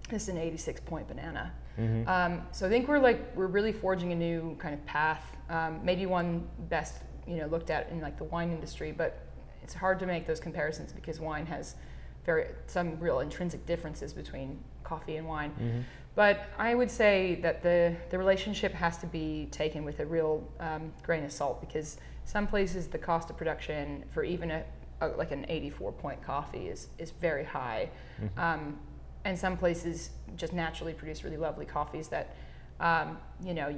this 0.08 0.24
is 0.24 0.28
an 0.28 0.38
86 0.38 0.80
point 0.80 1.08
banana. 1.08 1.52
Mhm. 1.78 2.06
Um, 2.08 2.42
so 2.52 2.66
I 2.66 2.70
think 2.70 2.88
we're 2.88 2.98
like 2.98 3.34
we're 3.36 3.46
really 3.48 3.72
forging 3.72 4.12
a 4.12 4.16
new 4.16 4.56
kind 4.58 4.74
of 4.74 4.84
path. 4.86 5.36
Um, 5.50 5.80
maybe 5.84 6.06
one 6.06 6.46
best 6.68 7.02
you 7.26 7.36
know 7.36 7.46
looked 7.46 7.70
at 7.70 7.88
in 7.90 8.00
like 8.00 8.16
the 8.18 8.24
wine 8.24 8.50
industry, 8.50 8.92
but 8.92 9.18
it's 9.62 9.74
hard 9.74 9.98
to 10.00 10.06
make 10.06 10.26
those 10.26 10.40
comparisons 10.40 10.92
because 10.92 11.20
wine 11.20 11.46
has 11.46 11.76
very 12.24 12.46
some 12.66 12.98
real 13.00 13.20
intrinsic 13.20 13.66
differences 13.66 14.12
between 14.12 14.58
coffee 14.84 15.16
and 15.16 15.26
wine. 15.26 15.52
Mhm. 15.60 15.82
But 16.14 16.46
I 16.58 16.74
would 16.74 16.90
say 16.90 17.34
that 17.42 17.62
the, 17.62 17.94
the 18.08 18.16
relationship 18.16 18.72
has 18.72 18.96
to 18.98 19.06
be 19.06 19.48
taken 19.50 19.84
with 19.84 20.00
a 20.00 20.06
real 20.06 20.48
um, 20.60 20.90
grain 21.02 21.24
of 21.24 21.30
salt 21.32 21.60
because 21.60 21.98
some 22.24 22.46
places 22.46 22.86
the 22.86 22.96
cost 22.96 23.28
of 23.28 23.36
production 23.36 24.02
for 24.08 24.24
even 24.24 24.50
a, 24.50 24.64
a 25.02 25.08
like 25.08 25.30
an 25.30 25.44
84 25.46 25.92
point 25.92 26.22
coffee 26.22 26.68
is, 26.68 26.88
is 26.96 27.10
very 27.10 27.44
high. 27.44 27.90
Um, 28.38 28.78
and 29.26 29.36
some 29.36 29.56
places 29.56 30.10
just 30.36 30.52
naturally 30.52 30.92
produce 30.92 31.24
really 31.24 31.36
lovely 31.36 31.66
coffees 31.66 32.06
that, 32.08 32.36
um, 32.78 33.18
you 33.42 33.54
know, 33.54 33.74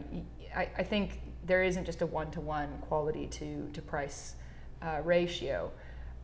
I 0.54 0.82
think 0.82 1.20
there 1.44 1.62
isn't 1.62 1.84
just 1.84 2.02
a 2.02 2.06
one 2.06 2.30
to 2.32 2.40
one 2.40 2.68
quality 2.82 3.26
to, 3.28 3.68
to 3.72 3.80
price 3.80 4.34
uh, 4.82 5.00
ratio. 5.02 5.70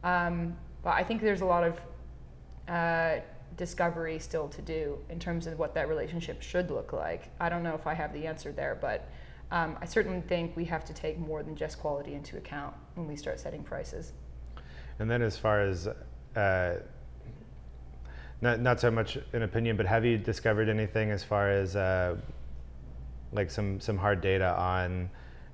Um, 0.03 0.57
but 0.83 0.91
I 0.91 1.05
think 1.05 1.23
there's 1.23 1.41
a 1.41 1.47
lot 1.47 1.65
of 1.65 1.81
uh, 2.69 3.21
discovery 3.57 4.19
still 4.19 4.49
to 4.49 4.61
do 4.61 4.99
in 5.09 5.19
terms 5.19 5.47
of 5.47 5.59
what 5.59 5.75
that 5.75 5.89
relationship 5.89 6.43
should 6.43 6.71
look 6.71 6.93
like. 6.93 7.31
I 7.41 7.49
don't 7.49 7.63
know 7.63 7.75
if 7.75 7.87
I 7.87 7.95
have 7.95 8.13
the 8.13 8.27
answer 8.27 8.53
there, 8.53 8.77
but 8.79 9.09
um, 9.51 9.79
I 9.81 9.87
certainly 9.87 10.21
think 10.21 10.55
we 10.55 10.67
have 10.67 10.85
to 10.85 10.93
take 10.93 11.19
more 11.19 11.43
than 11.43 11.57
just 11.57 11.79
quality 11.79 12.13
into 12.13 12.37
account 12.37 12.75
when 12.95 13.07
we 13.07 13.17
start 13.17 13.41
setting 13.41 13.63
prices. 13.63 14.13
And 14.99 15.11
then, 15.11 15.23
as 15.23 15.39
far 15.39 15.61
as 15.61 15.89
uh, 16.37 16.75
not 18.41 18.61
not 18.61 18.81
so 18.81 18.91
much 18.91 19.19
an 19.33 19.43
opinion, 19.43 19.77
but 19.77 19.87
have 19.87 20.05
you 20.05 20.19
discovered 20.19 20.69
anything 20.69 21.11
as 21.11 21.25
far 21.25 21.51
as 21.51 21.77
uh, 21.77 22.17
like 23.33 23.51
some 23.51 23.81
some 23.81 23.97
hard 23.99 24.21
data 24.21 24.57
on 24.59 25.11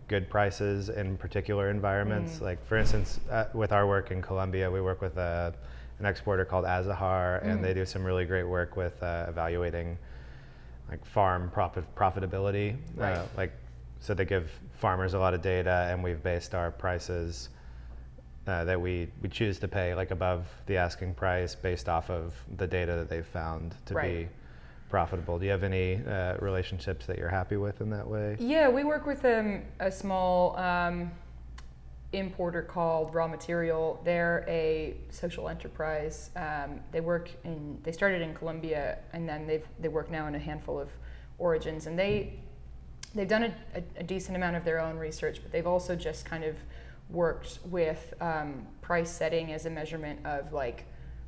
good 0.08 0.28
prices 0.28 0.88
in 0.88 1.16
particular 1.16 1.70
environments? 1.70 2.38
Mm. 2.38 2.42
Like, 2.42 2.64
for 2.64 2.76
instance, 2.76 3.20
uh, 3.30 3.44
with 3.54 3.72
our 3.72 3.86
work 3.86 4.10
in 4.10 4.20
Colombia, 4.20 4.70
we 4.70 4.80
work 4.80 5.00
with 5.00 5.16
a, 5.16 5.54
an 6.00 6.06
exporter 6.06 6.44
called 6.44 6.64
Azahar, 6.64 7.42
and 7.44 7.60
Mm. 7.60 7.62
they 7.62 7.74
do 7.74 7.86
some 7.86 8.04
really 8.04 8.24
great 8.24 8.42
work 8.44 8.76
with 8.76 9.00
uh, 9.02 9.26
evaluating 9.28 9.96
like 10.90 11.04
farm 11.04 11.48
profit 11.52 11.84
profitability. 11.94 12.76
Right. 12.96 13.12
Uh, 13.12 13.24
like, 13.36 13.52
so 14.00 14.12
they 14.14 14.24
give 14.24 14.50
farmers 14.72 15.14
a 15.14 15.18
lot 15.18 15.34
of 15.34 15.42
data, 15.42 15.86
and 15.90 16.02
we've 16.02 16.22
based 16.22 16.54
our 16.54 16.72
prices 16.72 17.50
uh, 18.46 18.64
that 18.64 18.80
we, 18.80 19.08
we 19.22 19.28
choose 19.28 19.58
to 19.60 19.68
pay 19.68 19.94
like 19.94 20.10
above 20.10 20.46
the 20.66 20.76
asking 20.76 21.14
price 21.14 21.54
based 21.54 21.88
off 21.88 22.10
of 22.10 22.34
the 22.56 22.66
data 22.66 22.96
that 22.96 23.08
they've 23.08 23.26
found 23.26 23.74
to 23.86 23.94
Right. 23.94 24.28
be 24.28 24.28
profitable. 24.88 25.38
Do 25.38 25.44
you 25.44 25.50
have 25.52 25.62
any 25.62 26.00
uh, 26.04 26.36
relationships 26.38 27.06
that 27.06 27.18
you're 27.18 27.28
happy 27.28 27.56
with 27.56 27.80
in 27.80 27.90
that 27.90 28.06
way? 28.06 28.36
Yeah, 28.40 28.68
we 28.68 28.82
work 28.84 29.06
with 29.06 29.24
um, 29.24 29.62
a 29.78 29.90
small 29.90 30.56
um, 30.56 31.12
importer 32.12 32.62
called 32.62 33.14
Raw 33.14 33.28
Material. 33.28 34.00
They're 34.04 34.44
a 34.48 34.96
social 35.10 35.48
enterprise. 35.48 36.30
Um, 36.34 36.80
they 36.90 37.00
work 37.00 37.30
in. 37.44 37.78
They 37.84 37.92
started 37.92 38.20
in 38.20 38.34
Colombia, 38.34 38.98
and 39.12 39.28
then 39.28 39.46
they've 39.46 39.66
they 39.78 39.86
work 39.88 40.10
now 40.10 40.26
in 40.26 40.34
a 40.34 40.40
handful 40.40 40.80
of 40.80 40.88
origins, 41.38 41.86
and 41.86 41.96
they 41.96 42.40
they've 43.14 43.28
done 43.28 43.44
a, 43.44 43.54
a, 43.76 43.82
a 43.98 44.02
decent 44.02 44.36
amount 44.36 44.56
of 44.56 44.64
their 44.64 44.80
own 44.80 44.96
research, 44.96 45.40
but 45.42 45.52
they've 45.52 45.66
also 45.68 45.94
just 45.94 46.24
kind 46.24 46.42
of 46.42 46.56
worked 47.12 47.58
with 47.66 48.14
um, 48.20 48.66
price 48.80 49.10
setting 49.10 49.52
as 49.52 49.66
a 49.66 49.70
measurement 49.70 50.24
of 50.24 50.52
like, 50.52 50.84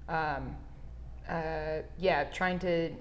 um, 0.08 0.56
uh, 1.28 1.78
yeah, 1.98 2.24
trying 2.24 2.58
to 2.60 2.92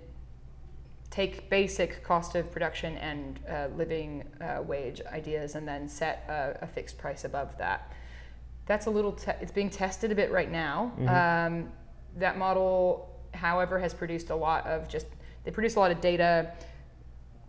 take 1.09 1.49
basic 1.49 2.03
cost 2.03 2.35
of 2.35 2.51
production 2.51 2.97
and 2.97 3.39
uh, 3.49 3.67
living 3.75 4.23
uh, 4.39 4.61
wage 4.61 5.01
ideas 5.11 5.55
and 5.55 5.67
then 5.67 5.87
set 5.87 6.25
a, 6.29 6.57
a 6.63 6.67
fixed 6.67 6.97
price 6.97 7.25
above 7.25 7.57
that. 7.57 7.91
that's 8.65 8.85
a 8.85 8.89
little. 8.89 9.11
Te- 9.11 9.39
it's 9.41 9.51
being 9.51 9.69
tested 9.69 10.11
a 10.11 10.15
bit 10.15 10.31
right 10.31 10.49
now. 10.49 10.93
Mm-hmm. 10.97 11.55
Um, 11.55 11.71
that 12.17 12.37
model, 12.37 13.09
however, 13.33 13.79
has 13.79 13.93
produced 13.93 14.29
a 14.29 14.35
lot 14.35 14.65
of 14.65 14.87
just. 14.87 15.07
They 15.43 15.51
produce 15.51 15.75
a 15.75 15.79
lot 15.79 15.91
of 15.91 15.99
data, 15.99 16.53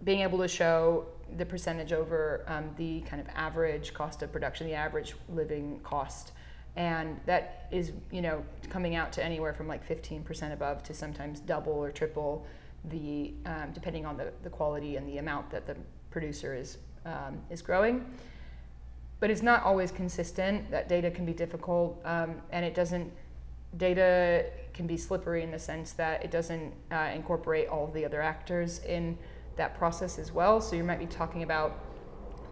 being 0.02 0.20
able 0.20 0.38
to 0.38 0.48
show 0.48 1.06
the 1.36 1.46
percentage 1.46 1.92
over 1.92 2.44
um, 2.46 2.70
the 2.76 3.00
kind 3.02 3.20
of 3.20 3.28
average 3.34 3.94
cost 3.94 4.22
of 4.22 4.32
production, 4.32 4.66
the 4.66 4.74
average 4.74 5.14
living 5.28 5.80
cost, 5.82 6.32
and 6.76 7.20
that 7.26 7.68
is 7.70 7.92
you 8.10 8.22
know 8.22 8.44
coming 8.70 8.94
out 8.94 9.12
to 9.12 9.24
anywhere 9.24 9.52
from 9.52 9.68
like 9.68 9.86
15% 9.86 10.52
above 10.52 10.82
to 10.84 10.94
sometimes 10.94 11.40
double 11.40 11.72
or 11.72 11.90
triple 11.90 12.46
the 12.86 13.34
um, 13.46 13.70
depending 13.72 14.04
on 14.04 14.16
the, 14.16 14.32
the 14.42 14.50
quality 14.50 14.96
and 14.96 15.08
the 15.08 15.18
amount 15.18 15.50
that 15.50 15.66
the 15.66 15.76
producer 16.10 16.54
is 16.54 16.78
um, 17.04 17.40
is 17.50 17.62
growing 17.62 18.04
but 19.22 19.30
it's 19.30 19.40
not 19.40 19.62
always 19.62 19.92
consistent. 19.92 20.68
That 20.72 20.88
data 20.88 21.08
can 21.08 21.24
be 21.24 21.32
difficult, 21.32 21.96
um, 22.04 22.42
and 22.50 22.64
it 22.64 22.74
doesn't. 22.74 23.12
Data 23.76 24.46
can 24.74 24.88
be 24.88 24.96
slippery 24.96 25.44
in 25.44 25.52
the 25.52 25.60
sense 25.60 25.92
that 25.92 26.24
it 26.24 26.32
doesn't 26.32 26.74
uh, 26.90 27.12
incorporate 27.14 27.68
all 27.68 27.84
of 27.84 27.94
the 27.94 28.04
other 28.04 28.20
actors 28.20 28.80
in 28.80 29.16
that 29.56 29.76
process 29.76 30.18
as 30.18 30.32
well. 30.32 30.60
So 30.60 30.76
you 30.76 30.84
might 30.84 30.98
be 30.98 31.06
talking 31.06 31.42
about 31.42 31.78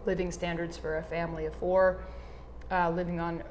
living 0.05 0.31
standards 0.31 0.77
for 0.77 0.97
a 0.97 1.03
family 1.03 1.45
of 1.45 1.55
four, 1.55 2.03
uh, 2.71 2.89
living 2.91 3.19
on, 3.19 3.43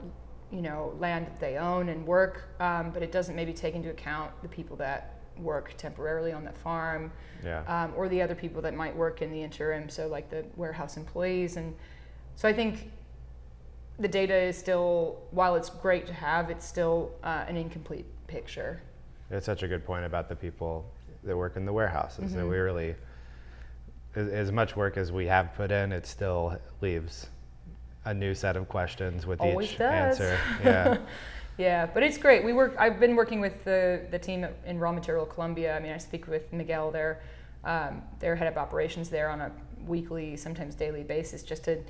you 0.50 0.62
know, 0.62 0.94
land 0.98 1.26
that 1.26 1.40
they 1.40 1.56
own 1.56 1.88
and 1.88 2.06
work, 2.06 2.48
um, 2.60 2.90
but 2.90 3.02
it 3.02 3.12
doesn't 3.12 3.36
maybe 3.36 3.52
take 3.52 3.74
into 3.74 3.90
account 3.90 4.30
the 4.42 4.48
people 4.48 4.76
that 4.76 5.16
work 5.38 5.74
temporarily 5.78 6.32
on 6.32 6.44
the 6.44 6.52
farm, 6.52 7.12
Yeah. 7.44 7.62
um, 7.66 7.92
or 7.96 8.08
the 8.08 8.20
other 8.20 8.34
people 8.34 8.60
that 8.62 8.74
might 8.74 8.94
work 8.94 9.22
in 9.22 9.30
the 9.30 9.42
interim. 9.42 9.88
So 9.88 10.06
like 10.08 10.28
the 10.28 10.44
warehouse 10.56 10.96
employees, 10.96 11.56
and 11.56 11.74
so 12.36 12.48
I 12.48 12.52
think 12.52 12.90
the 13.98 14.08
data 14.08 14.34
is 14.34 14.56
still, 14.56 15.20
while 15.30 15.54
it's 15.56 15.70
great 15.70 16.06
to 16.06 16.12
have, 16.14 16.50
it's 16.50 16.66
still 16.66 17.12
uh, 17.22 17.44
an 17.46 17.56
incomplete 17.56 18.06
picture. 18.26 18.82
It's 19.30 19.46
such 19.46 19.62
a 19.62 19.68
good 19.68 19.84
point 19.84 20.04
about 20.04 20.28
the 20.28 20.36
people 20.36 20.84
that 21.24 21.36
work 21.36 21.56
in 21.56 21.64
the 21.66 21.72
warehouses. 21.72 22.32
That 22.34 22.38
we 22.46 22.54
Mm-hmm. 22.54 22.62
really, 22.64 22.94
as, 24.14 24.28
as 24.28 24.52
much 24.52 24.76
work 24.76 24.96
as 24.96 25.12
we 25.12 25.26
have 25.26 25.54
put 25.54 25.70
in, 25.70 25.92
it 25.92 26.06
still 26.06 26.58
leaves 26.80 27.28
a 28.04 28.14
new 28.14 28.34
set 28.34 28.56
of 28.56 28.68
questions 28.68 29.26
with 29.26 29.40
Always 29.40 29.72
each 29.72 29.78
does. 29.78 30.20
answer. 30.20 30.38
Yeah. 30.64 30.98
Yeah, 31.58 31.84
but 31.84 32.02
it's 32.02 32.16
great. 32.16 32.42
We 32.42 32.54
work. 32.54 32.74
I've 32.78 32.98
been 32.98 33.16
working 33.16 33.38
with 33.38 33.64
the 33.64 34.06
the 34.10 34.18
team 34.18 34.46
in 34.64 34.78
Raw 34.78 34.92
Material 34.92 35.26
Colombia. 35.26 35.76
I 35.76 35.80
mean, 35.80 35.92
I 35.92 35.98
speak 35.98 36.26
with 36.26 36.50
Miguel, 36.54 36.90
their 36.90 37.20
um, 37.64 38.00
their 38.18 38.34
head 38.34 38.48
of 38.48 38.56
operations 38.56 39.10
there 39.10 39.28
on 39.28 39.42
a 39.42 39.52
weekly, 39.86 40.38
sometimes 40.38 40.74
daily 40.74 41.02
basis, 41.02 41.42
just 41.42 41.64
to 41.64 41.82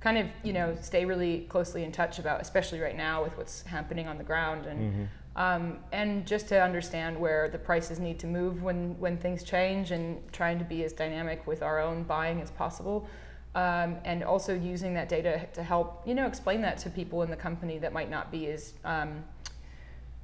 kind 0.00 0.16
of 0.16 0.28
you 0.42 0.54
know 0.54 0.74
stay 0.80 1.04
really 1.04 1.40
closely 1.50 1.84
in 1.84 1.92
touch 1.92 2.18
about, 2.18 2.40
especially 2.40 2.80
right 2.80 2.96
now 2.96 3.22
with 3.22 3.36
what's 3.36 3.62
happening 3.62 4.08
on 4.08 4.16
the 4.16 4.24
ground 4.24 4.64
and. 4.64 5.08
Um, 5.38 5.78
and 5.92 6.26
just 6.26 6.48
to 6.48 6.60
understand 6.60 7.16
where 7.16 7.48
the 7.48 7.58
prices 7.58 8.00
need 8.00 8.18
to 8.18 8.26
move 8.26 8.64
when, 8.64 8.98
when 8.98 9.16
things 9.16 9.44
change 9.44 9.92
and 9.92 10.20
trying 10.32 10.58
to 10.58 10.64
be 10.64 10.82
as 10.82 10.92
dynamic 10.92 11.46
with 11.46 11.62
our 11.62 11.78
own 11.78 12.02
buying 12.02 12.40
as 12.40 12.50
possible. 12.50 13.08
Um, 13.54 13.98
and 14.04 14.24
also 14.24 14.52
using 14.52 14.94
that 14.94 15.08
data 15.08 15.46
to 15.52 15.62
help, 15.62 16.02
you 16.04 16.14
know, 16.16 16.26
explain 16.26 16.60
that 16.62 16.76
to 16.78 16.90
people 16.90 17.22
in 17.22 17.30
the 17.30 17.36
company 17.36 17.78
that 17.78 17.92
might 17.92 18.10
not 18.10 18.32
be 18.32 18.48
as, 18.48 18.74
um, 18.84 19.22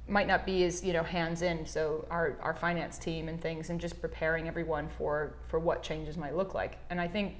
might 0.09 0.27
not 0.27 0.45
be 0.45 0.65
as, 0.65 0.83
you 0.83 0.91
know, 0.91 1.03
hands 1.03 1.41
in. 1.43 1.65
So 1.65 2.05
our, 2.11 2.35
our 2.41 2.53
finance 2.53 2.97
team 2.97 3.29
and 3.29 3.39
things 3.39 3.69
and 3.69 3.79
just 3.79 4.01
preparing 4.01 4.49
everyone 4.49 4.89
for, 4.97 5.37
for 5.47 5.59
what 5.59 5.81
changes 5.81 6.17
might 6.17 6.35
look 6.35 6.53
like. 6.53 6.77
And 6.89 6.99
I 6.99 7.07
think, 7.07 7.35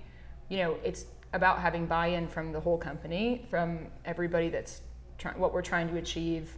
you 0.48 0.60
know, 0.60 0.78
it's 0.82 1.08
about 1.34 1.60
having 1.60 1.88
buy-in 1.88 2.30
from 2.30 2.54
the 2.54 2.60
whole 2.62 2.78
company, 2.78 3.46
from 3.50 3.88
everybody 4.06 4.48
that's 4.48 4.82
trying, 5.18 5.38
what 5.38 5.54
we're 5.54 5.62
trying 5.62 5.90
to 5.90 5.98
achieve 5.98 6.58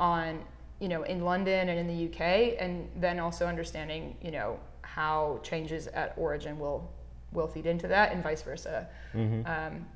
on 0.00 0.40
you 0.80 0.88
know 0.88 1.02
in 1.04 1.24
London 1.24 1.68
and 1.68 1.78
in 1.78 1.86
the 1.86 2.06
UK, 2.08 2.56
and 2.58 2.88
then 2.96 3.18
also 3.20 3.46
understanding 3.46 4.16
you 4.22 4.30
know 4.30 4.58
how 4.82 5.38
changes 5.42 5.86
at 5.88 6.12
origin 6.16 6.58
will 6.58 6.90
will 7.32 7.46
feed 7.48 7.66
into 7.66 7.86
that, 7.88 8.12
and 8.12 8.22
vice 8.22 8.42
versa. 8.42 8.88
Mm-hmm. 9.14 9.46
Um, 9.50 9.86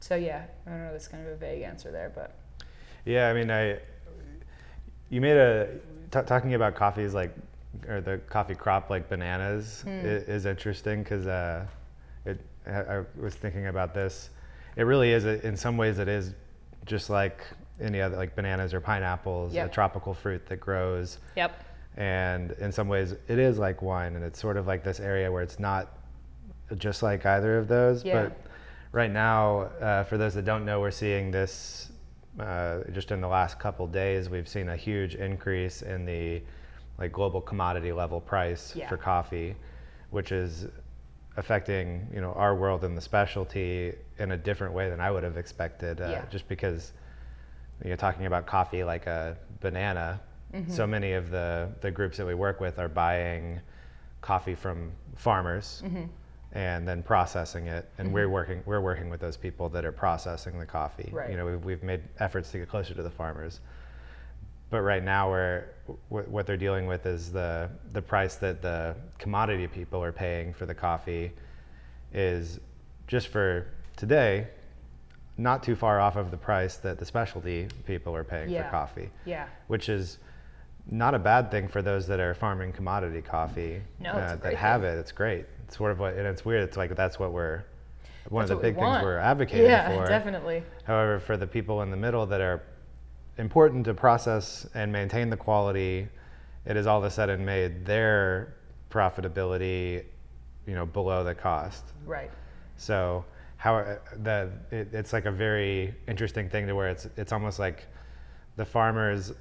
so 0.00 0.14
yeah, 0.16 0.44
I 0.66 0.70
don't 0.70 0.80
know. 0.84 0.92
That's 0.92 1.08
kind 1.08 1.26
of 1.26 1.32
a 1.32 1.36
vague 1.36 1.62
answer 1.62 1.90
there, 1.90 2.12
but 2.14 2.36
Yeah, 3.04 3.28
I 3.30 3.34
mean, 3.34 3.50
I 3.50 3.78
you 5.10 5.20
made 5.20 5.36
a 5.36 5.68
t- 6.10 6.20
talking 6.26 6.54
about 6.54 6.74
coffees 6.74 7.14
like 7.14 7.34
or 7.88 8.00
the 8.00 8.18
coffee 8.28 8.54
crop 8.54 8.88
like 8.90 9.08
bananas 9.08 9.82
Hmm. 9.82 9.88
i- 9.90 10.24
is 10.36 10.46
interesting 10.46 11.02
because 11.02 11.26
uh, 11.26 11.66
it 12.24 12.38
I, 12.66 12.80
I 12.98 13.02
was 13.20 13.34
thinking 13.34 13.66
about 13.66 13.94
this. 13.94 14.30
It 14.76 14.82
really 14.84 15.10
is 15.12 15.24
in 15.24 15.56
some 15.56 15.76
ways 15.76 15.98
it 15.98 16.08
is 16.08 16.32
just 16.86 17.10
like 17.10 17.44
any 17.80 18.00
other 18.00 18.16
like 18.16 18.34
bananas 18.36 18.72
or 18.74 18.80
pineapples, 18.80 19.54
a 19.54 19.68
tropical 19.68 20.14
fruit 20.14 20.46
that 20.46 20.58
grows. 20.58 21.18
yep, 21.36 21.52
And 21.96 22.52
in 22.52 22.70
some 22.72 22.88
ways 22.88 23.12
it 23.28 23.38
is 23.38 23.58
like 23.58 23.82
wine, 23.82 24.14
and 24.16 24.24
it's 24.24 24.38
sort 24.40 24.56
of 24.56 24.66
like 24.66 24.84
this 24.84 25.00
area 25.00 25.30
where 25.30 25.42
it's 25.42 25.58
not 25.58 25.98
just 26.76 27.02
like 27.02 27.26
either 27.26 27.58
of 27.58 27.68
those, 27.68 28.04
Yeah. 28.04 28.22
but 28.24 28.36
right 28.92 29.10
now, 29.10 29.62
uh, 29.80 30.04
for 30.04 30.16
those 30.18 30.34
that 30.34 30.44
don't 30.44 30.64
know, 30.64 30.80
we're 30.80 30.90
seeing 30.90 31.30
this 31.30 31.90
uh, 32.40 32.80
just 32.92 33.12
in 33.12 33.20
the 33.20 33.28
last 33.28 33.60
couple 33.60 33.86
days. 33.86 34.28
We've 34.28 34.48
seen 34.48 34.68
a 34.68 34.76
huge 34.76 35.14
increase 35.14 35.82
in 35.82 36.04
the 36.04 36.42
like 36.98 37.12
global 37.12 37.40
commodity 37.40 37.92
level 37.92 38.20
price 38.20 38.74
Yeah. 38.74 38.88
for 38.88 38.96
coffee, 38.96 39.54
which 40.10 40.32
is 40.32 40.66
affecting 41.36 42.06
you 42.14 42.20
know 42.20 42.32
our 42.34 42.54
world 42.54 42.84
in 42.84 42.94
the 42.94 43.00
specialty 43.00 43.92
in 44.18 44.30
a 44.32 44.36
different 44.36 44.72
way 44.72 44.88
than 44.88 45.00
I 45.00 45.10
would 45.10 45.22
have 45.24 45.36
expected. 45.36 46.00
Uh, 46.00 46.08
Yeah. 46.10 46.24
Just 46.30 46.48
because 46.48 46.92
you're 47.84 47.96
talking 47.96 48.26
about 48.26 48.46
coffee 48.46 48.84
like 48.84 49.06
a 49.06 49.36
banana, 49.60 50.20
Mm-hmm. 50.54 50.70
so 50.70 50.86
many 50.86 51.14
of 51.14 51.30
the 51.32 51.68
the 51.80 51.90
groups 51.90 52.16
that 52.18 52.26
we 52.26 52.34
work 52.34 52.60
with 52.60 52.78
are 52.78 52.88
buying 52.88 53.58
coffee 54.20 54.54
from 54.54 54.92
farmers 55.16 55.82
Mm-hmm. 55.84 56.04
and 56.52 56.86
then 56.86 57.02
processing 57.02 57.66
it 57.66 57.90
and 57.98 58.12
we're 58.12 58.28
working 58.28 58.62
we're 58.64 58.80
working 58.80 59.10
with 59.10 59.20
those 59.20 59.36
people 59.36 59.68
that 59.70 59.84
are 59.84 59.90
processing 59.90 60.56
the 60.60 60.64
coffee 60.66 61.08
Right. 61.12 61.28
you 61.30 61.36
know 61.36 61.46
we've, 61.46 61.64
we've 61.64 61.82
made 61.82 62.02
efforts 62.20 62.52
to 62.52 62.58
get 62.58 62.68
closer 62.68 62.94
to 62.94 63.02
the 63.02 63.10
farmers 63.10 63.58
but 64.70 64.82
right 64.82 65.02
now 65.02 65.28
we're 65.28 65.64
wh- 66.08 66.30
what 66.30 66.46
they're 66.46 66.56
dealing 66.56 66.86
with 66.86 67.04
is 67.04 67.32
the 67.32 67.68
the 67.92 68.00
price 68.02 68.36
that 68.36 68.62
the 68.62 68.94
commodity 69.18 69.66
people 69.66 70.04
are 70.04 70.12
paying 70.12 70.52
for 70.54 70.66
the 70.66 70.74
coffee 70.74 71.32
is 72.12 72.60
just 73.08 73.26
for 73.26 73.66
today 73.96 74.46
not 75.36 75.62
too 75.62 75.74
far 75.74 76.00
off 76.00 76.16
of 76.16 76.30
the 76.30 76.36
price 76.36 76.76
that 76.76 76.98
the 76.98 77.04
specialty 77.04 77.66
people 77.86 78.14
are 78.14 78.24
paying 78.24 78.48
Yeah. 78.50 78.64
for 78.64 78.70
coffee 78.70 79.10
yeah, 79.24 79.46
which 79.66 79.88
is 79.88 80.18
not 80.90 81.14
a 81.14 81.18
bad 81.18 81.50
thing 81.50 81.66
for 81.68 81.82
those 81.82 82.06
that 82.08 82.20
are 82.20 82.34
farming 82.34 82.72
commodity 82.72 83.22
coffee 83.22 83.80
No, 84.00 84.12
uh, 84.12 84.18
it's 84.18 84.32
a 84.34 84.36
that 84.44 84.54
have 84.54 84.82
thing. 84.82 84.90
it. 84.92 84.98
It's 84.98 85.12
great. 85.12 85.46
It's 85.64 85.76
sort 85.76 85.92
of 85.92 85.98
what, 85.98 86.14
and 86.14 86.26
it's 86.26 86.44
weird. 86.44 86.62
It's 86.62 86.76
like 86.76 86.94
that's 86.94 87.18
what 87.18 87.32
we're 87.32 87.64
one 88.28 88.42
That's 88.42 88.52
of 88.52 88.58
the 88.58 88.68
we 88.68 88.72
big 88.72 88.80
things 88.80 89.02
we're 89.02 89.18
advocating 89.18 89.66
yeah, 89.66 89.88
for. 89.88 89.94
Yeah, 90.02 90.08
definitely. 90.08 90.62
However, 90.84 91.18
for 91.20 91.36
the 91.38 91.46
people 91.46 91.82
in 91.82 91.90
the 91.90 91.96
middle 91.96 92.26
that 92.26 92.40
are 92.40 92.62
important 93.38 93.84
to 93.86 93.94
process 93.94 94.66
and 94.74 94.92
maintain 94.92 95.30
the 95.30 95.36
quality, 95.36 96.06
it 96.66 96.76
has 96.76 96.86
all 96.86 96.98
of 96.98 97.04
a 97.04 97.10
sudden 97.10 97.44
made 97.44 97.84
their 97.86 98.54
profitability, 98.90 100.04
you 100.66 100.74
know, 100.74 100.86
below 100.86 101.24
the 101.24 101.34
cost. 101.34 101.84
Right. 102.06 102.30
So 102.76 103.24
how 103.64 103.76
uh, 103.76 103.96
the 104.22 104.50
it, 104.70 104.88
it's 104.92 105.14
like 105.14 105.24
a 105.24 105.30
very 105.30 105.94
interesting 106.06 106.50
thing 106.50 106.66
to 106.66 106.74
where 106.74 106.90
it's 106.90 107.08
it's 107.16 107.32
almost 107.32 107.58
like 107.58 107.86
the 108.56 108.64
farmers, 108.64 109.32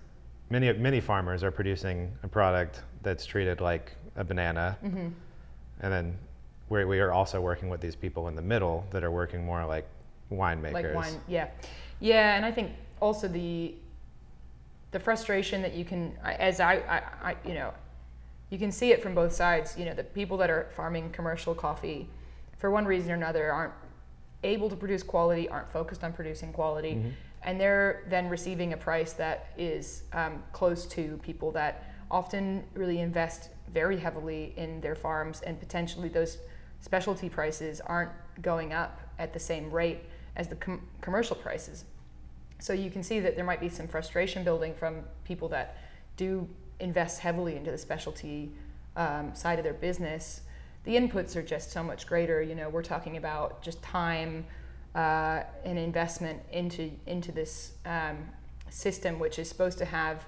many 0.49 0.71
many 0.71 1.01
farmers 1.01 1.43
are 1.43 1.51
producing 1.51 2.09
a 2.23 2.27
product 2.29 2.83
that's 3.01 3.25
treated 3.25 3.59
like 3.59 3.91
a 4.15 4.23
banana, 4.23 4.77
Mm-hmm. 4.81 5.07
and 5.81 5.93
then 5.93 6.17
we 6.69 6.85
we 6.85 7.01
are 7.01 7.11
also 7.11 7.41
working 7.41 7.67
with 7.67 7.81
these 7.81 7.97
people 7.97 8.29
in 8.29 8.35
the 8.35 8.41
middle 8.41 8.85
that 8.91 9.03
are 9.03 9.11
working 9.11 9.45
more 9.45 9.65
like 9.65 9.85
winemakers. 10.31 10.73
like 10.73 10.95
wine 10.95 11.19
yeah 11.27 11.47
yeah 11.99 12.35
and 12.37 12.45
i 12.45 12.51
think 12.51 12.71
also 13.01 13.27
the 13.27 13.75
the 14.91 14.99
frustration 14.99 15.61
that 15.61 15.73
you 15.73 15.83
can 15.85 16.17
as 16.23 16.59
I, 16.59 16.73
I, 16.95 17.01
I 17.29 17.35
you 17.45 17.53
know 17.53 17.71
you 18.49 18.57
can 18.57 18.71
see 18.71 18.91
it 18.93 19.03
from 19.03 19.13
both 19.13 19.33
sides 19.33 19.77
you 19.77 19.85
know 19.85 19.93
the 19.93 20.03
people 20.03 20.37
that 20.37 20.49
are 20.49 20.69
farming 20.75 21.11
commercial 21.11 21.53
coffee 21.53 22.07
for 22.57 22.71
one 22.71 22.85
reason 22.85 23.11
or 23.11 23.15
another 23.15 23.51
aren't 23.51 23.73
able 24.43 24.69
to 24.69 24.75
produce 24.75 25.03
quality 25.03 25.47
aren't 25.49 25.71
focused 25.71 26.03
on 26.03 26.13
producing 26.13 26.51
quality 26.53 27.01
and 27.43 27.59
they're 27.59 28.03
then 28.09 28.29
receiving 28.29 28.73
a 28.73 28.77
price 28.77 29.13
that 29.13 29.51
is 29.57 30.03
um, 30.13 30.41
close 30.51 30.85
to 30.85 31.19
people 31.23 31.51
that 31.51 31.93
often 32.09 32.63
really 32.73 32.99
invest 32.99 33.49
very 33.73 33.97
heavily 33.97 34.53
in 34.55 34.79
their 34.81 34.95
farms 34.95 35.41
and 35.41 35.59
potentially 35.59 36.09
those 36.09 36.37
specialty 36.81 37.29
prices 37.29 37.81
aren't 37.81 38.11
going 38.41 38.73
up 38.73 38.99
at 39.19 39.33
the 39.33 39.39
same 39.39 39.71
rate 39.71 39.99
as 40.35 40.47
the 40.47 40.55
com- 40.55 40.81
commercial 41.01 41.35
prices 41.35 41.85
so 42.63 42.71
you 42.71 42.89
can 42.89 43.03
see 43.03 43.19
that 43.19 43.35
there 43.35 43.43
might 43.43 43.59
be 43.59 43.67
some 43.67 43.89
frustration 43.89 44.43
building 44.45 44.73
from 44.73 45.03
people 45.25 45.49
that 45.49 45.77
do 46.15 46.47
invest 46.79 47.19
heavily 47.19 47.57
into 47.57 47.71
the 47.71 47.77
specialty 47.77 48.51
um, 48.95 49.35
side 49.35 49.59
of 49.59 49.63
their 49.63 49.73
business. 49.73 50.41
The 50.83 50.95
inputs 50.95 51.35
are 51.35 51.41
just 51.41 51.71
so 51.71 51.83
much 51.83 52.07
greater. 52.07 52.41
You 52.41 52.55
know, 52.55 52.69
we're 52.69 52.83
talking 52.83 53.17
about 53.17 53.61
just 53.61 53.81
time, 53.81 54.45
uh, 54.95 55.43
an 55.63 55.77
investment 55.77 56.41
into 56.51 56.91
into 57.07 57.31
this 57.31 57.73
um, 57.85 58.17
system, 58.69 59.19
which 59.19 59.39
is 59.39 59.47
supposed 59.47 59.77
to 59.77 59.85
have 59.85 60.25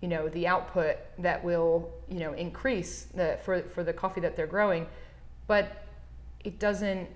you 0.00 0.08
know 0.08 0.28
the 0.28 0.46
output 0.46 0.96
that 1.18 1.44
will 1.44 1.90
you 2.08 2.20
know 2.20 2.32
increase 2.32 3.04
the 3.14 3.38
for 3.44 3.62
for 3.62 3.84
the 3.84 3.92
coffee 3.92 4.20
that 4.20 4.36
they're 4.36 4.46
growing, 4.46 4.86
but 5.46 5.84
it 6.44 6.58
doesn't. 6.58 7.08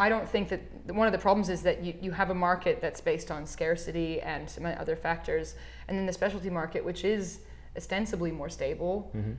I 0.00 0.08
don't 0.08 0.28
think 0.28 0.48
that 0.50 0.60
one 0.94 1.08
of 1.08 1.12
the 1.12 1.18
problems 1.18 1.48
is 1.48 1.62
that 1.62 1.82
you, 1.82 1.92
you 2.00 2.12
have 2.12 2.30
a 2.30 2.34
market 2.34 2.80
that's 2.80 3.00
based 3.00 3.32
on 3.32 3.44
scarcity 3.46 4.20
and 4.20 4.48
some 4.48 4.64
other 4.64 4.94
factors, 4.94 5.56
and 5.88 5.98
then 5.98 6.06
the 6.06 6.12
specialty 6.12 6.50
market, 6.50 6.84
which 6.84 7.04
is 7.04 7.40
ostensibly 7.76 8.30
more 8.30 8.48
stable, 8.48 9.10
Mm-hmm. 9.16 9.32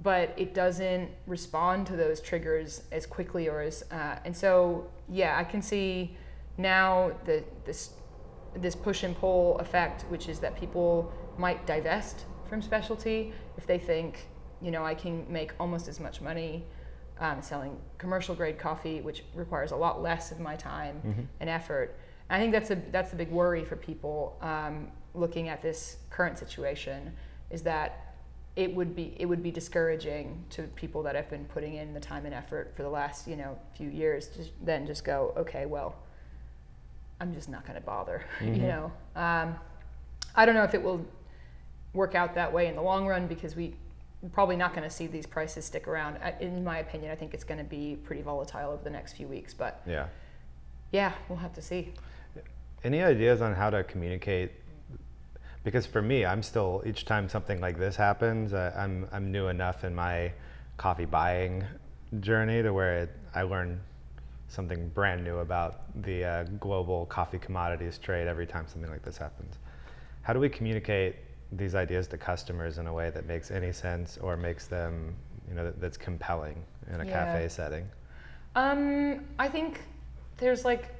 But 0.00 0.32
it 0.36 0.54
doesn't 0.54 1.10
respond 1.26 1.86
to 1.86 1.96
those 1.96 2.20
triggers 2.20 2.82
as 2.92 3.04
quickly 3.06 3.48
or 3.48 3.60
as 3.62 3.82
uh, 3.90 4.16
and 4.24 4.36
so 4.36 4.86
yeah 5.08 5.36
i 5.38 5.44
can 5.44 5.60
see 5.62 6.16
now 6.56 7.10
the 7.24 7.42
this 7.64 7.90
this 8.56 8.74
push 8.74 9.02
and 9.02 9.16
pull 9.18 9.58
effect 9.58 10.02
which 10.08 10.28
is 10.28 10.38
that 10.38 10.54
people 10.58 11.12
might 11.36 11.66
divest 11.66 12.24
from 12.48 12.62
specialty 12.62 13.32
if 13.56 13.66
they 13.66 13.78
think 13.78 14.26
you 14.62 14.70
know 14.70 14.84
i 14.84 14.94
can 14.94 15.24
make 15.30 15.52
almost 15.60 15.88
as 15.88 16.00
much 16.00 16.20
money 16.20 16.64
um, 17.20 17.42
selling 17.42 17.76
commercial 17.98 18.34
grade 18.34 18.58
coffee 18.58 19.00
which 19.00 19.24
requires 19.34 19.72
a 19.72 19.76
lot 19.76 20.00
less 20.02 20.30
of 20.30 20.38
my 20.38 20.54
time 20.56 21.00
Mhm. 21.04 21.26
and 21.40 21.50
effort 21.50 21.96
and 22.30 22.36
i 22.36 22.40
think 22.40 22.52
that's 22.52 22.70
a 22.70 22.76
that's 22.92 23.12
a 23.12 23.16
big 23.16 23.30
worry 23.30 23.64
for 23.64 23.76
people 23.76 24.38
um, 24.40 24.88
looking 25.14 25.48
at 25.48 25.60
this 25.62 25.96
current 26.10 26.38
situation 26.38 27.12
is 27.50 27.62
that 27.62 28.07
it 28.58 28.74
would 28.74 28.96
be 28.96 29.14
it 29.18 29.26
would 29.26 29.40
be 29.42 29.52
discouraging 29.52 30.44
to 30.50 30.62
people 30.74 31.00
that 31.04 31.14
have 31.14 31.30
been 31.30 31.44
putting 31.44 31.74
in 31.74 31.94
the 31.94 32.00
time 32.00 32.26
and 32.26 32.34
effort 32.34 32.74
for 32.74 32.82
the 32.82 32.88
last 32.90 33.28
you 33.28 33.36
know 33.36 33.56
few 33.76 33.88
years 33.88 34.26
to 34.26 34.40
then 34.62 34.84
just 34.84 35.04
go 35.04 35.32
okay 35.36 35.64
well 35.64 35.94
I'm 37.20 37.32
just 37.32 37.48
not 37.48 37.64
going 37.64 37.78
to 37.78 37.86
bother 37.86 38.24
Mhm. 38.40 38.56
you 38.60 38.62
know 38.66 38.92
um, 39.14 39.54
I 40.34 40.44
don't 40.44 40.56
know 40.56 40.64
if 40.64 40.74
it 40.74 40.82
will 40.82 41.06
work 41.94 42.16
out 42.16 42.34
that 42.34 42.52
way 42.52 42.66
in 42.66 42.74
the 42.74 42.82
long 42.82 43.06
run 43.06 43.28
because 43.28 43.54
we 43.54 43.74
we're 44.22 44.28
probably 44.30 44.56
not 44.56 44.74
going 44.74 44.82
to 44.82 44.90
see 44.90 45.06
these 45.06 45.26
prices 45.26 45.64
stick 45.64 45.86
around 45.86 46.16
in 46.40 46.64
my 46.64 46.78
opinion 46.78 47.12
I 47.12 47.14
think 47.14 47.34
it's 47.34 47.44
going 47.44 47.58
to 47.58 47.70
be 47.78 47.96
pretty 48.02 48.22
volatile 48.22 48.72
over 48.72 48.82
the 48.82 48.90
next 48.90 49.12
few 49.12 49.28
weeks 49.28 49.54
but 49.54 49.80
Yeah. 49.86 50.06
yeah 50.90 51.12
we'll 51.28 51.38
have 51.38 51.54
to 51.54 51.62
see 51.62 51.92
Any 52.82 53.02
ideas 53.02 53.40
on 53.40 53.54
how 53.54 53.70
to 53.70 53.84
communicate? 53.84 54.50
Because 55.68 55.84
for 55.84 56.00
me, 56.00 56.24
I'm 56.24 56.42
still 56.42 56.82
each 56.86 57.04
time 57.04 57.28
something 57.28 57.60
like 57.60 57.78
this 57.78 57.94
happens, 57.94 58.54
uh, 58.54 58.72
I'm 58.74 59.06
I'm 59.12 59.30
new 59.30 59.48
enough 59.48 59.84
in 59.84 59.94
my 59.94 60.32
coffee 60.78 61.04
buying 61.04 61.62
journey 62.20 62.62
to 62.62 62.72
where 62.72 63.00
it, 63.00 63.10
I 63.34 63.42
learn 63.42 63.78
something 64.48 64.88
brand 64.88 65.24
new 65.24 65.40
about 65.40 66.02
the 66.04 66.24
uh, 66.24 66.44
global 66.58 67.04
coffee 67.04 67.38
commodities 67.38 67.98
trade 67.98 68.28
every 68.28 68.46
time 68.46 68.66
something 68.66 68.90
like 68.90 69.02
this 69.02 69.18
happens. 69.18 69.58
How 70.22 70.32
do 70.32 70.40
we 70.40 70.48
communicate 70.48 71.16
these 71.52 71.74
ideas 71.74 72.08
to 72.08 72.16
customers 72.16 72.78
in 72.78 72.86
a 72.86 72.92
way 72.94 73.10
that 73.10 73.26
makes 73.26 73.50
any 73.50 73.70
sense 73.70 74.16
or 74.22 74.38
makes 74.38 74.68
them, 74.68 75.14
you 75.46 75.54
know, 75.54 75.64
that, 75.64 75.78
that's 75.82 75.98
compelling 75.98 76.64
in 76.94 77.02
a 77.02 77.04
Yeah. 77.04 77.26
cafe 77.26 77.46
setting? 77.48 77.86
Um, 78.56 79.26
I 79.38 79.48
think 79.48 79.82
there's 80.38 80.64
like 80.64 80.94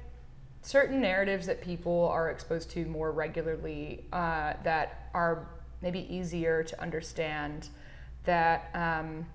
certain 0.61 1.01
narratives 1.01 1.45
that 1.45 1.61
people 1.61 2.07
are 2.09 2.29
exposed 2.29 2.69
to 2.71 2.85
more 2.85 3.11
regularly 3.11 4.05
uh, 4.13 4.53
that 4.63 5.09
are 5.13 5.47
maybe 5.81 6.13
easier 6.13 6.63
to 6.63 6.81
understand. 6.81 7.69
That 8.25 8.69
um, 8.73 9.25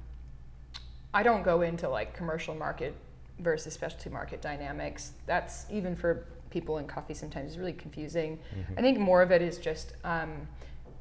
I 1.12 1.22
don't 1.22 1.42
go 1.42 1.62
into 1.62 1.88
like 1.88 2.14
commercial 2.14 2.54
market 2.54 2.94
versus 3.38 3.72
specialty 3.72 4.10
market 4.10 4.42
dynamics. 4.42 5.12
That's 5.26 5.66
even 5.70 5.96
for 5.96 6.26
people 6.50 6.78
in 6.78 6.86
coffee 6.86 7.14
sometimes 7.14 7.52
is 7.52 7.58
really 7.58 7.72
confusing. 7.72 8.38
I 8.78 8.80
think 8.80 8.98
more 8.98 9.22
of 9.22 9.32
it 9.32 9.42
is 9.42 9.58
just 9.58 9.94
um, 10.04 10.46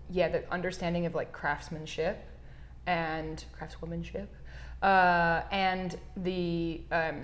yeah 0.09 0.29
the 0.29 0.51
understanding 0.51 1.05
of 1.05 1.15
like 1.15 1.31
craftsmanship 1.31 2.25
and 2.87 3.43
craftswomanship 3.57 4.27
uh, 4.81 5.43
and 5.51 5.97
the 6.17 6.81
um, 6.91 7.23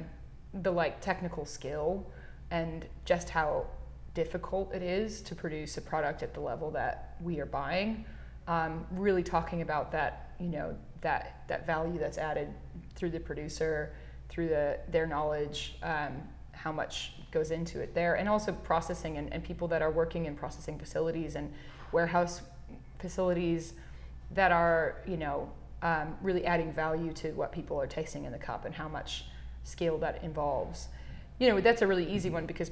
the 0.61 0.71
like 0.71 1.01
technical 1.01 1.45
skill 1.45 2.05
and 2.51 2.85
just 3.05 3.29
how 3.29 3.65
difficult 4.13 4.73
it 4.73 4.81
is 4.81 5.21
to 5.21 5.35
produce 5.35 5.77
a 5.77 5.81
product 5.81 6.23
at 6.23 6.33
the 6.33 6.39
level 6.39 6.71
that 6.71 7.15
we 7.21 7.39
are 7.39 7.45
buying. 7.45 8.05
Um, 8.47 8.85
really 8.91 9.23
talking 9.23 9.61
about 9.61 9.91
that, 9.91 10.31
you 10.39 10.47
know, 10.47 10.75
that 11.01 11.43
that 11.47 11.65
value 11.65 11.99
that's 11.99 12.17
added 12.17 12.49
through 12.95 13.11
the 13.11 13.19
producer, 13.19 13.93
through 14.27 14.49
the 14.49 14.79
their 14.89 15.05
knowledge, 15.05 15.77
um, 15.83 16.23
how 16.51 16.71
much 16.71 17.13
goes 17.31 17.51
into 17.51 17.79
it 17.79 17.93
there, 17.93 18.15
and 18.15 18.27
also 18.27 18.51
processing 18.51 19.17
and, 19.17 19.31
and 19.31 19.43
people 19.43 19.67
that 19.67 19.81
are 19.81 19.91
working 19.91 20.25
in 20.25 20.35
processing 20.35 20.79
facilities 20.79 21.35
and 21.35 21.53
warehouse 21.91 22.41
facilities 22.99 23.73
that 24.31 24.51
are, 24.51 24.97
you 25.07 25.17
know, 25.17 25.49
um, 25.81 26.15
really 26.21 26.45
adding 26.45 26.73
value 26.73 27.13
to 27.13 27.31
what 27.31 27.51
people 27.51 27.79
are 27.79 27.87
tasting 27.87 28.25
in 28.25 28.31
the 28.31 28.37
cup 28.37 28.65
and 28.65 28.75
how 28.75 28.87
much 28.87 29.25
skill 29.63 29.97
that 29.97 30.23
involves. 30.23 30.89
You 31.39 31.49
know, 31.49 31.61
that's 31.61 31.81
a 31.81 31.87
really 31.87 32.09
easy 32.11 32.29
one 32.29 32.45
because 32.45 32.71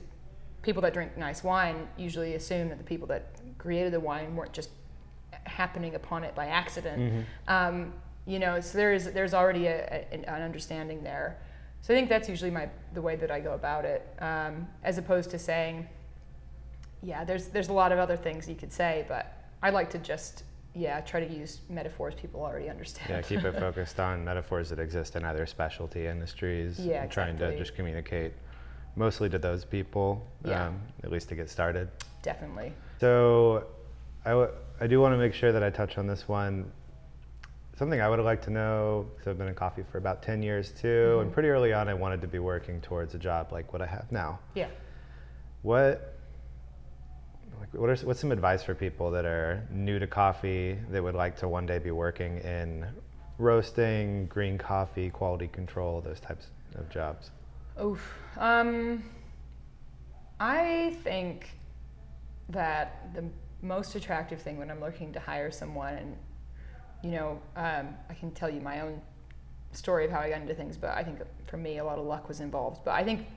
people 0.61 0.81
that 0.81 0.93
drink 0.93 1.17
nice 1.17 1.43
wine 1.43 1.87
usually 1.97 2.35
assume 2.35 2.69
that 2.69 2.77
the 2.77 2.83
people 2.83 3.07
that 3.07 3.35
created 3.57 3.93
the 3.93 3.99
wine 3.99 4.35
weren't 4.35 4.53
just 4.53 4.69
happening 5.45 5.95
upon 5.95 6.23
it 6.23 6.35
by 6.35 6.47
accident. 6.47 7.25
Um, 7.47 7.93
you 8.25 8.39
know, 8.39 8.59
so 8.59 8.77
there 8.77 8.93
is 8.93 9.11
there's 9.13 9.33
already 9.33 9.67
a, 9.67 10.05
a, 10.11 10.29
an 10.29 10.41
understanding 10.41 11.01
there. 11.03 11.37
So 11.81 11.93
I 11.93 11.97
think 11.97 12.09
that's 12.09 12.27
usually 12.27 12.51
my 12.51 12.69
the 12.93 13.01
way 13.01 13.15
that 13.15 13.31
I 13.31 13.39
go 13.39 13.53
about 13.53 13.85
it, 13.85 14.05
um, 14.19 14.67
as 14.83 14.97
opposed 14.97 15.29
to 15.29 15.39
saying, 15.39 15.87
yeah, 17.01 17.23
there's 17.23 17.47
there's 17.47 17.69
a 17.69 17.73
lot 17.73 17.93
of 17.93 17.99
other 17.99 18.17
things 18.17 18.49
you 18.49 18.55
could 18.55 18.73
say, 18.73 19.05
but 19.07 19.49
I 19.63 19.69
like 19.69 19.89
to 19.91 19.97
just 19.97 20.43
yeah 20.75 20.99
try 21.01 21.25
to 21.25 21.33
use 21.33 21.61
metaphors 21.69 22.15
people 22.15 22.41
already 22.41 22.69
understand. 22.69 23.09
Yeah, 23.09 23.21
keep 23.21 23.45
it 23.45 23.57
focused 23.59 24.01
on 24.01 24.25
metaphors 24.25 24.69
that 24.69 24.79
exist 24.79 25.15
in 25.15 25.23
other 25.23 25.45
specialty 25.45 26.07
industries. 26.07 26.77
Yeah, 26.77 27.03
and 27.03 27.11
trying 27.11 27.37
to 27.37 27.57
just 27.57 27.75
communicate 27.75 28.33
mostly 28.97 29.29
to 29.29 29.37
those 29.37 29.63
people, 29.63 30.27
Yeah. 30.43 30.67
um, 30.67 30.81
at 31.03 31.11
least 31.11 31.29
to 31.29 31.35
get 31.35 31.49
started. 31.49 31.89
Definitely. 32.23 32.73
So, 32.99 33.65
I, 34.25 34.31
w- 34.31 34.51
I 34.81 34.87
do 34.87 34.99
want 34.99 35.13
to 35.13 35.17
make 35.17 35.33
sure 35.33 35.51
that 35.53 35.63
I 35.63 35.69
touch 35.69 35.97
on 35.97 36.07
this 36.07 36.27
one. 36.27 36.71
Something 37.77 38.01
I 38.01 38.09
would 38.09 38.19
like 38.19 38.41
to 38.41 38.49
know, 38.49 39.05
because 39.13 39.27
I've 39.29 39.37
been 39.37 39.47
in 39.47 39.53
coffee 39.55 39.83
for 39.91 39.99
about 39.99 40.23
10 40.23 40.41
years 40.41 40.71
too, 40.71 41.19
and 41.21 41.29
Mhm. 41.29 41.33
pretty 41.33 41.49
early 41.49 41.71
on 41.73 41.87
I 41.87 41.93
wanted 41.93 42.21
to 42.21 42.27
be 42.27 42.39
working 42.39 42.81
towards 42.81 43.13
a 43.13 43.19
job 43.19 43.51
like 43.51 43.71
what 43.71 43.81
I 43.83 43.85
have 43.85 44.11
now. 44.11 44.39
Yeah. 44.55 44.67
What 45.61 46.15
like 47.59 47.73
what 47.73 47.89
are 47.89 47.95
what's 48.05 48.19
some 48.19 48.31
advice 48.31 48.61
for 48.63 48.75
people 48.75 49.09
that 49.11 49.25
are 49.25 49.63
new 49.71 49.97
to 49.99 50.05
coffee 50.07 50.77
that 50.91 51.03
would 51.03 51.15
like 51.15 51.35
to 51.37 51.47
one 51.47 51.65
day 51.65 51.79
be 51.79 51.91
working 51.91 52.37
in 52.39 52.85
roasting, 53.39 54.25
green 54.27 54.57
coffee, 54.57 55.09
quality 55.09 55.47
control, 55.47 56.01
those 56.01 56.19
types 56.19 56.47
of 56.75 56.89
jobs? 56.89 57.31
Oof. 57.81 58.13
Um, 58.37 59.03
I 60.39 60.95
think 61.03 61.49
that 62.49 63.13
the 63.13 63.25
most 63.61 63.95
attractive 63.95 64.41
thing 64.41 64.57
when 64.57 64.71
I'm 64.71 64.79
looking 64.79 65.13
to 65.13 65.19
hire 65.19 65.51
someone, 65.51 65.93
and 65.93 66.15
you 67.03 67.11
know, 67.11 67.39
um, 67.55 67.89
I 68.09 68.13
can 68.13 68.31
tell 68.31 68.49
you 68.49 68.61
my 68.61 68.81
own 68.81 69.01
story 69.73 70.05
of 70.05 70.11
how 70.11 70.19
I 70.19 70.29
got 70.29 70.41
into 70.41 70.55
things, 70.55 70.77
but 70.77 70.91
I 70.91 71.03
think 71.03 71.19
for 71.45 71.57
me, 71.57 71.77
a 71.77 71.83
lot 71.83 71.99
of 71.99 72.05
luck 72.05 72.27
was 72.27 72.39
involved. 72.39 72.81
But 72.83 72.91
I 72.91 73.03
think 73.03 73.27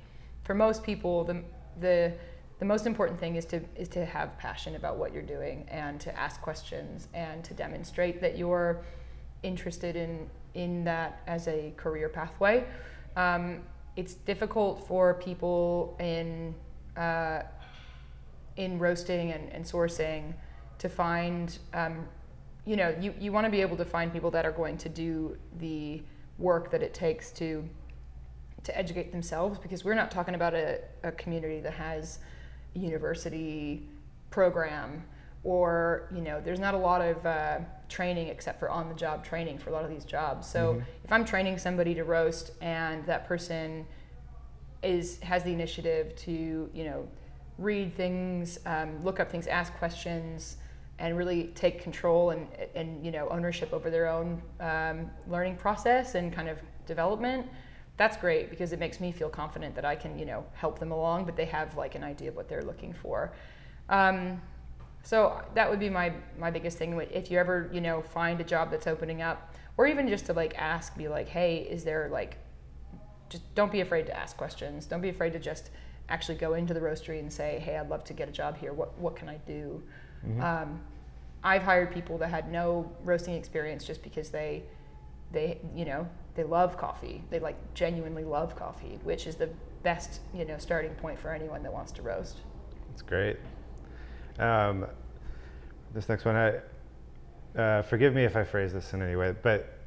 for 0.45 0.55
most 0.55 0.83
people, 0.83 1.25
the 1.25 1.43
the 1.81 2.13
the 2.59 2.65
most 2.65 2.87
important 2.87 3.21
thing 3.21 3.37
is 3.37 3.45
to 3.47 3.61
is 3.77 3.89
to 3.89 4.05
have 4.05 4.39
passion 4.39 4.77
about 4.77 4.97
what 4.97 5.13
you're 5.13 5.23
doing 5.23 5.67
and 5.69 6.01
to 6.01 6.19
ask 6.19 6.41
questions 6.41 7.09
and 7.13 7.45
to 7.45 7.55
demonstrate 7.55 8.21
that 8.21 8.39
you're 8.39 8.83
interested 9.43 9.97
in 9.97 10.31
in 10.55 10.85
that 10.85 11.21
as 11.27 11.47
a 11.49 11.73
career 11.77 12.09
pathway. 12.09 12.65
Um, 13.17 13.61
it's 14.01 14.15
difficult 14.15 14.87
for 14.89 15.13
people 15.15 15.95
in 16.01 16.55
uh, 16.97 17.43
in 18.57 18.79
roasting 18.79 19.33
and, 19.33 19.53
and 19.53 19.63
sourcing 19.65 20.33
to 20.79 20.89
find 20.89 21.59
um, 21.75 22.07
you 22.65 22.77
know 22.77 22.95
you, 22.99 23.13
you 23.21 23.31
want 23.31 23.45
to 23.45 23.51
be 23.51 23.61
able 23.61 23.77
to 23.77 23.85
find 23.85 24.11
people 24.11 24.31
that 24.31 24.47
are 24.47 24.53
going 24.53 24.79
to 24.79 24.89
do 24.89 25.37
the 25.59 26.03
work 26.39 26.71
that 26.71 26.83
it 26.83 26.95
takes 26.95 27.31
to 27.31 27.63
to 28.65 28.77
educate 28.77 29.13
themselves 29.13 29.59
because 29.59 29.85
we're 29.85 30.01
not 30.03 30.11
talking 30.11 30.35
about 30.35 30.55
a, 30.55 30.81
a 31.03 31.13
community 31.13 31.61
that 31.61 31.75
has 31.75 32.21
a 32.75 32.79
university 32.79 33.87
program 34.31 35.05
or 35.45 36.09
you 36.15 36.23
know 36.23 36.41
there's 36.41 36.59
not 36.59 36.73
a 36.73 36.79
lot 36.91 37.03
of 37.03 37.27
uh, 37.27 37.59
training 37.91 38.29
except 38.29 38.59
for 38.59 38.71
on 38.71 38.89
the 38.89 38.95
job 38.95 39.25
training 39.25 39.59
for 39.59 39.71
a 39.71 39.73
lot 39.73 39.85
of 39.85 39.91
these 39.91 40.05
jobs 40.05 40.47
so 40.47 40.75
Mhm. 40.75 40.85
if 41.05 41.13
i'm 41.13 41.25
training 41.25 41.59
somebody 41.59 41.95
to 41.95 42.05
roast 42.05 42.53
and 42.63 43.05
that 43.07 43.27
person 43.27 43.87
is 44.83 45.21
has 45.21 45.43
the 45.43 45.53
initiative 45.53 46.15
to 46.17 46.71
you 46.73 46.85
know 46.85 47.07
read 47.59 47.95
things 47.95 48.59
um, 48.65 49.03
look 49.05 49.21
up 49.21 49.31
things 49.31 49.47
ask 49.47 49.75
questions 49.75 50.57
and 50.99 51.17
really 51.17 51.49
take 51.55 51.83
control 51.83 52.31
and, 52.31 52.47
and 52.75 53.05
you 53.05 53.11
know 53.11 53.29
ownership 53.29 53.73
over 53.73 53.91
their 53.91 54.09
own 54.09 54.41
um, 54.61 55.11
learning 55.29 55.57
process 55.57 56.15
and 56.15 56.33
kind 56.33 56.49
of 56.49 56.59
development 56.87 57.47
that's 57.97 58.17
great 58.17 58.49
because 58.49 58.73
it 58.73 58.79
makes 58.79 58.99
me 58.99 59.13
feel 59.13 59.29
confident 59.29 59.75
that 59.75 59.85
I 59.85 59.95
can, 59.95 60.19
you 60.19 60.25
know, 60.25 60.43
help 60.55 60.79
them 60.79 60.91
along, 60.91 61.27
but 61.27 61.37
they 61.37 61.45
have 61.45 61.77
like 61.77 61.97
an 61.97 62.03
idea 62.03 62.31
of 62.31 62.35
what 62.35 62.49
they're 62.49 62.63
looking 62.63 62.95
for. 62.95 63.31
Um, 63.91 64.41
so 65.03 65.41
that 65.55 65.69
would 65.69 65.81
be 65.81 65.89
my 65.89 66.13
my 66.39 66.51
biggest 66.51 66.79
thing. 66.79 66.99
If 67.13 67.31
you 67.31 67.39
ever, 67.39 67.71
you 67.73 67.81
know, 67.81 68.03
find 68.03 68.41
a 68.41 68.45
job 68.45 68.71
that's 68.71 68.87
opening 68.87 69.23
up, 69.23 69.55
or 69.77 69.87
even 69.87 70.09
just 70.09 70.27
to 70.27 70.33
like 70.33 70.55
ask, 70.57 70.97
be 70.97 71.09
like, 71.09 71.29
hey, 71.29 71.59
is 71.59 71.85
there 71.85 72.09
like, 72.11 72.39
just 73.29 73.55
don't 73.55 73.73
be 73.73 73.81
afraid 73.81 74.07
to 74.07 74.17
ask 74.17 74.37
questions. 74.37 74.87
Don't 74.87 75.01
be 75.01 75.09
afraid 75.09 75.33
to 75.33 75.39
just 75.39 75.71
actually 76.09 76.37
go 76.37 76.55
into 76.55 76.75
the 76.75 76.81
roastery 76.81 77.19
and 77.21 77.33
say, 77.33 77.61
hey, 77.65 77.79
I'd 77.79 77.89
love 77.89 78.05
to 78.05 78.13
get 78.13 78.29
a 78.29 78.33
job 78.33 78.59
here. 78.59 78.73
What 78.73 78.97
what 78.99 79.17
can 79.17 79.29
I 79.29 79.37
do? 79.47 79.83
Mm-hmm. 80.27 80.43
Um, 80.43 80.81
I've 81.43 81.63
hired 81.63 81.93
people 81.93 82.19
that 82.19 82.29
had 82.29 82.53
no 82.53 82.91
roasting 83.03 83.35
experience 83.35 83.85
just 83.85 84.03
because 84.03 84.31
they 84.31 84.65
they 85.33 85.59
you 85.75 85.85
know 85.85 86.09
they 86.35 86.45
love 86.45 86.77
coffee. 86.77 87.23
They 87.31 87.41
like 87.41 87.57
genuinely 87.75 88.25
love 88.25 88.57
coffee, 88.57 88.99
which 89.03 89.27
is 89.27 89.37
the 89.37 89.49
best 89.83 90.21
you 90.35 90.45
know 90.45 90.59
starting 90.59 90.95
point 90.97 91.19
for 91.19 91.33
anyone 91.33 91.63
that 91.63 91.73
wants 91.73 91.93
to 91.93 92.03
roast. 92.03 92.39
That's 92.91 93.03
great. 93.03 93.39
Um, 94.41 94.87
this 95.93 96.09
next 96.09 96.25
one, 96.25 96.37
I 96.37 97.59
uh, 97.59 97.83
forgive 97.83 98.15
me 98.15 98.25
if 98.25 98.37
I 98.37 98.45
phrase 98.45 98.73
this 98.73 98.93
in 98.93 99.03
any 99.03 99.17
way, 99.17 99.35
but 99.43 99.79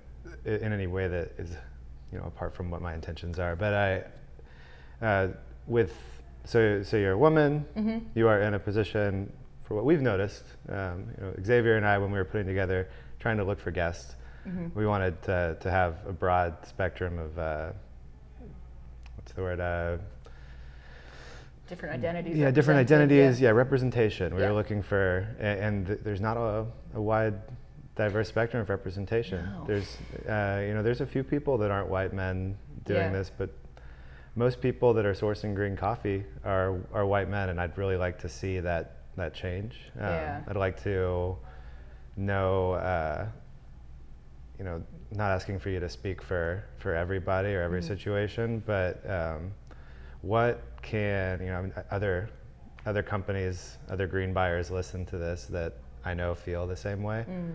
in 0.45 0.73
any 0.73 0.87
way 0.87 1.07
that 1.07 1.31
is 1.37 1.51
you 2.11 2.19
know 2.19 2.25
apart 2.25 2.55
from 2.55 2.69
what 2.69 2.81
my 2.81 2.93
intentions 2.93 3.39
are. 3.39 3.55
But 3.55 3.73
I 3.73 5.05
uh, 5.05 5.27
with 5.67 5.93
so 6.45 6.83
so 6.83 6.97
you're 6.97 7.13
a 7.13 7.17
woman. 7.17 7.65
Mm-hmm. 7.75 7.99
You 8.15 8.27
are 8.27 8.41
in 8.41 8.53
a 8.53 8.59
position 8.59 9.31
for 9.63 9.75
what 9.75 9.85
we've 9.85 10.01
noticed. 10.01 10.43
Um, 10.69 11.07
you 11.17 11.23
know, 11.23 11.33
Xavier 11.43 11.77
and 11.77 11.85
I, 11.85 11.97
when 11.97 12.11
we 12.11 12.17
were 12.17 12.25
putting 12.25 12.47
together, 12.47 12.89
trying 13.19 13.37
to 13.37 13.43
look 13.43 13.59
for 13.59 13.71
guests 13.71 14.15
Mm-hmm. 14.47 14.77
We 14.77 14.85
wanted 14.85 15.21
to, 15.23 15.57
to 15.61 15.71
have 15.71 15.95
a 16.05 16.11
broad 16.11 16.65
spectrum 16.65 17.17
of 17.17 17.39
uh, 17.39 17.71
what's 19.15 19.31
the 19.31 19.41
word? 19.41 19.99
Different 21.67 21.95
identities. 21.95 22.37
Yeah, 22.37 22.51
different 22.51 22.79
identities. 22.79 23.39
Yeah, 23.39 23.49
yeah 23.49 23.51
representation. 23.51 24.35
We 24.35 24.41
yeah. 24.41 24.49
were 24.49 24.53
looking 24.53 24.81
for, 24.81 25.27
and, 25.39 25.87
and 25.87 25.99
there's 26.03 26.21
not 26.21 26.37
a, 26.37 26.65
a, 26.93 27.01
wide, 27.01 27.35
diverse 27.95 28.27
spectrum 28.27 28.61
of 28.61 28.69
representation. 28.69 29.45
No. 29.45 29.63
There's, 29.65 29.97
uh, 30.27 30.61
you 30.67 30.73
know, 30.73 30.83
there's 30.83 31.01
a 31.01 31.05
few 31.05 31.23
people 31.23 31.57
that 31.59 31.71
aren't 31.71 31.89
white 31.89 32.13
men 32.13 32.57
doing 32.85 32.99
yeah. 32.99 33.11
this, 33.11 33.31
but 33.35 33.49
most 34.35 34.61
people 34.61 34.93
that 34.93 35.05
are 35.05 35.13
sourcing 35.13 35.55
green 35.55 35.77
coffee 35.77 36.23
are 36.43 36.79
are 36.91 37.05
white 37.05 37.29
men, 37.29 37.49
and 37.49 37.61
I'd 37.61 37.77
really 37.77 37.97
like 37.97 38.19
to 38.19 38.29
see 38.29 38.59
that 38.59 38.97
that 39.15 39.33
change. 39.33 39.75
Um, 39.99 40.07
yeah. 40.07 40.41
I'd 40.47 40.57
like 40.57 40.81
to 40.83 41.37
know 42.17 42.73
uh, 42.73 43.27
you 44.57 44.65
know, 44.65 44.83
not 45.11 45.31
asking 45.31 45.59
for 45.59 45.69
you 45.69 45.79
to 45.79 45.89
speak 45.89 46.21
for 46.21 46.63
for 46.77 46.95
everybody 46.95 47.49
or 47.49 47.61
every 47.61 47.81
mm 47.81 47.87
situation, 47.87 48.63
but 48.65 49.07
um, 49.09 49.51
what 50.21 50.61
can 50.83 51.39
you 51.39 51.47
know 51.47 51.71
other 51.89 52.29
other 52.85 53.01
companies, 53.01 53.77
other 53.89 54.05
green 54.05 54.33
buyers 54.33 54.69
listen 54.69 55.05
to 55.07 55.17
this 55.17 55.45
that 55.45 55.73
I 56.05 56.13
know 56.13 56.35
feel 56.35 56.67
the 56.67 56.75
same 56.75 57.01
way. 57.01 57.25
Mm. 57.27 57.53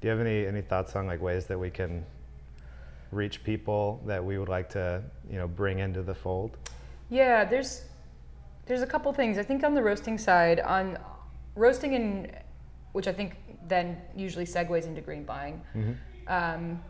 Do 0.00 0.08
you 0.08 0.10
have 0.10 0.20
any 0.20 0.46
any 0.46 0.62
thoughts 0.62 0.96
on 0.96 1.06
like 1.06 1.20
ways 1.20 1.46
that 1.46 1.58
we 1.58 1.70
can 1.70 2.04
reach 3.12 3.44
people 3.44 4.02
that 4.06 4.24
we 4.24 4.38
would 4.38 4.48
like 4.48 4.68
to 4.70 5.02
you 5.30 5.36
know 5.36 5.46
bring 5.46 5.78
into 5.78 6.02
the 6.02 6.14
fold? 6.14 6.56
Yeah, 7.10 7.44
there's 7.44 7.84
there's 8.66 8.82
a 8.82 8.86
couple 8.86 9.12
things. 9.12 9.38
I 9.38 9.42
think 9.42 9.62
on 9.62 9.74
the 9.74 9.82
roasting 9.82 10.18
side, 10.18 10.58
on 10.60 10.98
roasting 11.54 11.94
and 11.94 12.32
which 12.92 13.06
I 13.06 13.12
think 13.12 13.36
then 13.68 14.00
usually 14.16 14.46
segues 14.46 14.86
into 14.86 15.00
green 15.00 15.24
buying. 15.24 15.60
Mm-hmm. 15.74 15.92
Um, 16.28 16.82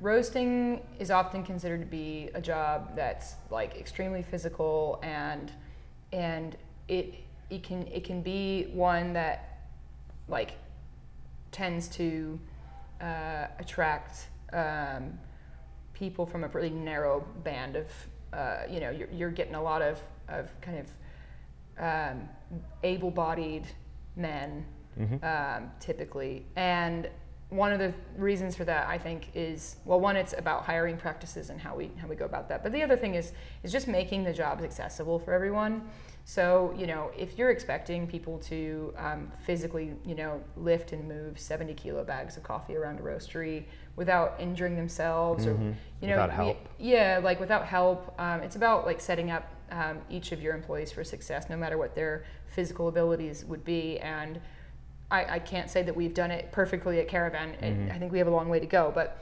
roasting 0.00 0.80
is 0.98 1.10
often 1.10 1.42
considered 1.42 1.80
to 1.80 1.86
be 1.86 2.30
a 2.34 2.40
job 2.40 2.96
that's 2.96 3.34
like 3.50 3.76
extremely 3.76 4.22
physical 4.22 4.98
and 5.02 5.52
and 6.12 6.56
it 6.88 7.14
it 7.50 7.62
can 7.62 7.86
it 7.88 8.04
can 8.04 8.22
be 8.22 8.64
one 8.72 9.12
that 9.12 9.60
like 10.28 10.52
tends 11.52 11.88
to 11.88 12.38
uh, 13.00 13.46
attract 13.58 14.28
um, 14.52 15.18
people 15.92 16.24
from 16.24 16.44
a 16.44 16.48
pretty 16.48 16.70
narrow 16.70 17.24
band 17.44 17.76
of 17.76 17.86
uh, 18.32 18.62
you 18.70 18.80
know 18.80 18.90
you're, 18.90 19.08
you're 19.10 19.30
getting 19.30 19.54
a 19.54 19.62
lot 19.62 19.82
of 19.82 20.00
of 20.28 20.48
kind 20.60 20.78
of 20.78 20.86
um, 21.78 22.28
able-bodied 22.82 23.66
men 24.16 24.64
mm-hmm. 24.98 25.24
um, 25.24 25.70
typically 25.80 26.44
and 26.56 27.08
one 27.50 27.72
of 27.72 27.78
the 27.78 27.92
reasons 28.16 28.56
for 28.56 28.64
that 28.64 28.88
I 28.88 28.96
think 28.96 29.28
is 29.34 29.76
well 29.84 30.00
one 30.00 30.16
it's 30.16 30.34
about 30.38 30.64
hiring 30.64 30.96
practices 30.96 31.50
and 31.50 31.60
how 31.60 31.76
we 31.76 31.90
how 32.00 32.08
we 32.08 32.16
go 32.16 32.24
about 32.24 32.48
that. 32.48 32.62
But 32.62 32.72
the 32.72 32.82
other 32.82 32.96
thing 32.96 33.14
is 33.14 33.32
is 33.62 33.72
just 33.72 33.88
making 33.88 34.24
the 34.24 34.32
jobs 34.32 34.64
accessible 34.64 35.18
for 35.18 35.32
everyone. 35.32 35.88
So 36.24 36.74
you 36.76 36.86
know 36.86 37.10
if 37.16 37.36
you're 37.36 37.50
expecting 37.50 38.06
people 38.06 38.38
to 38.38 38.94
um, 38.96 39.32
physically 39.44 39.94
you 40.04 40.14
know 40.14 40.42
lift 40.56 40.92
and 40.92 41.06
move 41.08 41.38
70 41.38 41.74
kilo 41.74 42.04
bags 42.04 42.36
of 42.36 42.42
coffee 42.42 42.76
around 42.76 43.00
a 43.00 43.02
roastery 43.02 43.64
without 43.96 44.36
injuring 44.38 44.76
themselves 44.76 45.44
mm-hmm. 45.44 45.70
or 45.70 45.76
you 46.00 46.08
know 46.08 46.14
without 46.14 46.30
help. 46.30 46.68
yeah 46.78 47.20
like 47.22 47.40
without 47.40 47.66
help 47.66 48.14
um, 48.18 48.40
it's 48.40 48.56
about 48.56 48.86
like 48.86 49.00
setting 49.00 49.30
up 49.30 49.52
um, 49.72 49.98
each 50.08 50.32
of 50.32 50.40
your 50.40 50.54
employees 50.54 50.90
for 50.90 51.04
success 51.04 51.46
no 51.50 51.56
matter 51.56 51.78
what 51.78 51.94
their 51.94 52.24
physical 52.50 52.88
abilities 52.88 53.44
would 53.44 53.64
be. 53.64 53.98
And 54.00 54.40
I, 55.10 55.34
I 55.34 55.38
can't 55.38 55.70
say 55.70 55.82
that 55.82 55.94
we've 55.94 56.14
done 56.14 56.30
it 56.30 56.52
perfectly 56.52 57.00
at 57.00 57.08
Caravan, 57.08 57.56
mm-hmm. 57.60 57.92
I 57.92 57.98
think 57.98 58.12
we 58.12 58.18
have 58.18 58.28
a 58.28 58.30
long 58.30 58.48
way 58.48 58.60
to 58.60 58.66
go. 58.66 58.92
But 58.94 59.18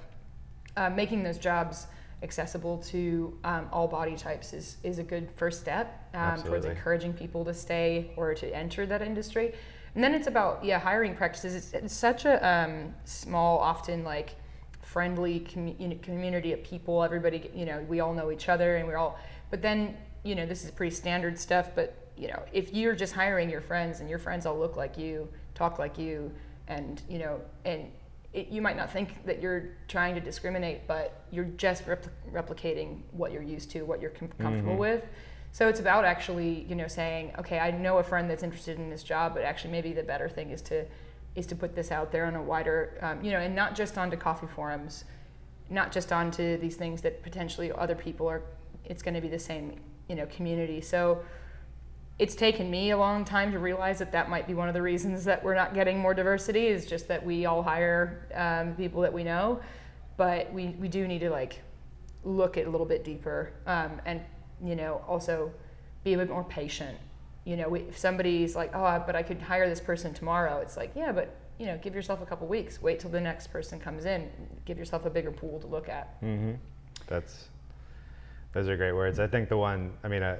uh, 0.77 0.91
making 0.91 1.23
those 1.23 1.39
jobs 1.39 1.87
accessible 2.23 2.79
to 2.79 3.39
um, 3.45 3.69
all 3.73 3.87
body 3.87 4.17
types 4.17 4.53
is, 4.53 4.77
is 4.83 4.99
a 4.99 5.03
good 5.03 5.29
first 5.37 5.61
step 5.61 6.09
um, 6.15 6.43
towards 6.43 6.67
encouraging 6.67 7.13
people 7.13 7.45
to 7.45 7.55
stay 7.55 8.11
or 8.17 8.35
to 8.35 8.55
enter 8.55 8.87
that 8.87 9.03
industry. 9.03 9.55
And 9.95 10.05
then 10.05 10.15
it's 10.15 10.27
about 10.27 10.65
yeah 10.65 10.79
hiring 10.79 11.15
practices. 11.15 11.55
It's, 11.55 11.73
it's 11.73 11.95
such 11.95 12.25
a 12.25 12.47
um, 12.47 12.95
small, 13.05 13.59
often 13.59 14.05
like 14.05 14.37
friendly 14.83 15.41
com- 15.41 15.99
community 16.03 16.53
of 16.53 16.63
people. 16.63 17.03
Everybody, 17.03 17.51
you 17.55 17.65
know, 17.65 17.85
we 17.89 18.01
all 18.01 18.15
know 18.15 18.31
each 18.31 18.49
other, 18.49 18.77
and 18.77 18.87
we're 18.87 18.97
all. 18.97 19.19
But 19.51 19.63
then 19.63 19.97
you 20.25 20.35
know, 20.35 20.47
this 20.47 20.65
is 20.65 20.71
pretty 20.71 20.95
standard 20.95 21.39
stuff. 21.39 21.71
But 21.75 21.97
you 22.17 22.29
know, 22.29 22.43
if 22.53 22.75
you're 22.75 22.95
just 22.95 23.15
hiring 23.15 23.49
your 23.49 23.61
friends 23.61 24.01
and 24.01 24.11
your 24.11 24.19
friends 24.19 24.45
all 24.47 24.59
look 24.59 24.77
like 24.77 24.99
you, 24.99 25.29
talk 25.59 25.79
like 25.79 25.99
you, 25.99 26.33
and 26.69 27.03
you 27.09 27.19
know, 27.19 27.41
and 27.65 27.91
it, 28.33 28.49
you 28.49 28.63
might 28.63 28.77
not 28.77 28.93
think 28.93 29.25
that 29.27 29.43
you're 29.43 29.71
trying 29.89 30.15
to 30.15 30.21
discriminate, 30.21 30.87
but 30.87 31.25
you're 31.31 31.47
just 31.57 31.87
repl- 31.87 32.11
replicating 32.33 33.01
what 33.13 33.33
you're 33.33 33.43
used 33.43 33.71
to, 33.73 33.83
what 33.83 34.01
you're 34.01 34.11
com- 34.11 34.29
comfortable 34.39 34.73
mm-hmm. 34.73 34.81
with. 34.81 35.05
So 35.53 35.67
it's 35.67 35.81
about 35.81 36.05
actually, 36.05 36.67
you 36.69 36.75
know, 36.75 36.89
saying, 36.89 37.33
okay, 37.39 37.59
I 37.59 37.71
know 37.71 37.99
a 37.99 38.03
friend 38.03 38.29
that's 38.31 38.43
interested 38.43 38.79
in 38.79 38.91
this 38.91 39.03
job, 39.03 39.35
but 39.35 39.43
actually 39.43 39.73
maybe 39.73 39.93
the 39.93 40.03
better 40.03 40.29
thing 40.29 40.51
is 40.51 40.63
to 40.63 40.85
is 41.35 41.47
to 41.47 41.55
put 41.55 41.75
this 41.75 41.93
out 41.93 42.11
there 42.11 42.27
on 42.27 42.35
a 42.35 42.43
wider, 42.43 42.99
um, 43.01 43.23
you 43.23 43.31
know, 43.31 43.39
and 43.39 43.55
not 43.55 43.75
just 43.75 43.97
onto 43.97 44.17
coffee 44.17 44.49
forums, 44.55 45.05
not 45.71 45.93
just 45.93 46.13
onto 46.13 46.57
these 46.59 46.77
things 46.77 47.01
that 47.03 47.23
potentially 47.23 47.71
other 47.73 47.95
people 47.95 48.27
are. 48.27 48.43
It's 48.85 49.03
going 49.03 49.15
to 49.15 49.21
be 49.21 49.29
the 49.29 49.39
same, 49.39 49.79
you 50.09 50.17
know, 50.17 50.27
community. 50.27 50.81
So 50.81 51.23
it's 52.19 52.35
taken 52.35 52.69
me 52.71 52.91
a 52.91 52.99
long 52.99 53.25
time 53.25 53.53
to 53.53 53.59
realize 53.59 54.01
that 54.01 54.11
that 54.13 54.29
might 54.29 54.47
be 54.47 54.55
one 54.55 54.69
of 54.69 54.75
the 54.75 54.83
reasons 54.83 55.25
that 55.25 55.43
we're 55.43 55.55
not 55.55 55.73
getting 55.73 55.99
more 55.99 56.15
diversity 56.15 56.67
is 56.67 56.85
just 56.85 57.07
that 57.09 57.25
we 57.25 57.47
all 57.47 57.63
hire 57.63 58.27
um, 58.35 58.75
people 58.75 59.01
that 59.03 59.13
we 59.13 59.23
know. 59.23 59.61
But 60.17 60.53
we, 60.53 60.69
we 60.81 60.89
do 60.89 61.07
need 61.07 61.21
to 61.21 61.31
like 61.31 61.63
look 62.25 62.57
at 62.57 62.67
a 62.67 62.71
little 62.71 62.87
bit 62.87 63.05
deeper 63.05 63.53
um, 63.67 64.01
and 64.05 64.21
you 64.63 64.75
know 64.75 65.03
also 65.07 65.53
be 66.03 66.15
a 66.15 66.19
bit 66.19 66.29
more 66.29 66.43
patient. 66.45 66.99
You 67.45 67.57
know 67.57 67.75
if 67.75 67.97
somebody's 67.97 68.57
like 68.57 68.73
oh 68.75 69.03
but 69.07 69.15
i 69.17 69.23
could 69.23 69.41
hire 69.41 69.69
this 69.69 69.81
person 69.81 70.13
tomorrow 70.13 70.59
it's 70.59 70.77
like 70.77 70.91
yeah 70.95 71.13
but 71.13 71.35
you 71.59 71.65
know 71.65 71.79
give 71.81 71.95
yourself 71.95 72.21
a 72.21 72.27
couple 72.27 72.49
weeks. 72.49 72.83
Wait 72.83 72.99
till 72.99 73.11
the 73.11 73.21
next 73.21 73.47
person 73.47 73.79
comes 73.79 74.05
in. 74.05 74.29
Give 74.65 74.77
yourself 74.77 75.07
a 75.07 75.11
bigger 75.11 75.31
pool 75.31 75.61
to 75.61 75.69
look 75.69 75.89
at. 75.89 76.21
Mm-hmm. 76.21 76.55
that's 77.07 77.49
those 78.53 78.69
are 78.69 78.77
great 78.77 78.93
words. 78.93 79.21
I 79.21 79.29
think 79.29 79.49
the 79.49 79.57
one 79.57 79.93
i 80.03 80.09
mean 80.09 80.25
uh, 80.25 80.39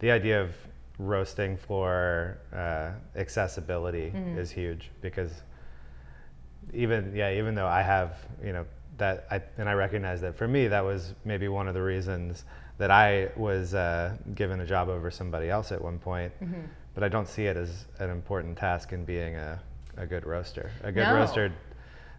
the 0.00 0.10
idea 0.10 0.42
of 0.42 0.54
roasting 0.98 1.56
floor 1.56 2.38
uh, 2.52 2.90
accessibility 3.16 4.12
mm-hmm. 4.14 4.38
is 4.38 4.50
huge 4.50 4.90
because 5.00 5.32
even 6.72 7.12
yeah 7.14 7.32
even 7.32 7.54
though 7.54 7.66
I 7.66 7.82
have 7.82 8.16
you 8.42 8.52
know 8.52 8.64
that 8.96 9.26
I, 9.30 9.42
and 9.58 9.68
I 9.68 9.72
recognize 9.72 10.20
that 10.20 10.36
for 10.36 10.46
me 10.46 10.68
that 10.68 10.84
was 10.84 11.14
maybe 11.24 11.48
one 11.48 11.66
of 11.66 11.74
the 11.74 11.82
reasons 11.82 12.44
that 12.78 12.90
I 12.90 13.30
was 13.36 13.74
uh, 13.74 14.16
given 14.34 14.60
a 14.60 14.66
job 14.66 14.88
over 14.88 15.10
somebody 15.10 15.48
else 15.48 15.70
at 15.70 15.80
one 15.80 15.98
point, 15.98 16.32
mm-hmm. 16.42 16.62
but 16.94 17.04
I 17.04 17.08
don't 17.08 17.28
see 17.28 17.44
it 17.44 17.56
as 17.56 17.86
an 17.98 18.10
important 18.10 18.58
task 18.58 18.92
in 18.92 19.04
being 19.04 19.36
a, 19.36 19.60
a 19.96 20.06
good 20.06 20.26
roaster. 20.26 20.70
A 20.82 20.90
good 20.90 21.04
no. 21.04 21.14
roaster 21.14 21.52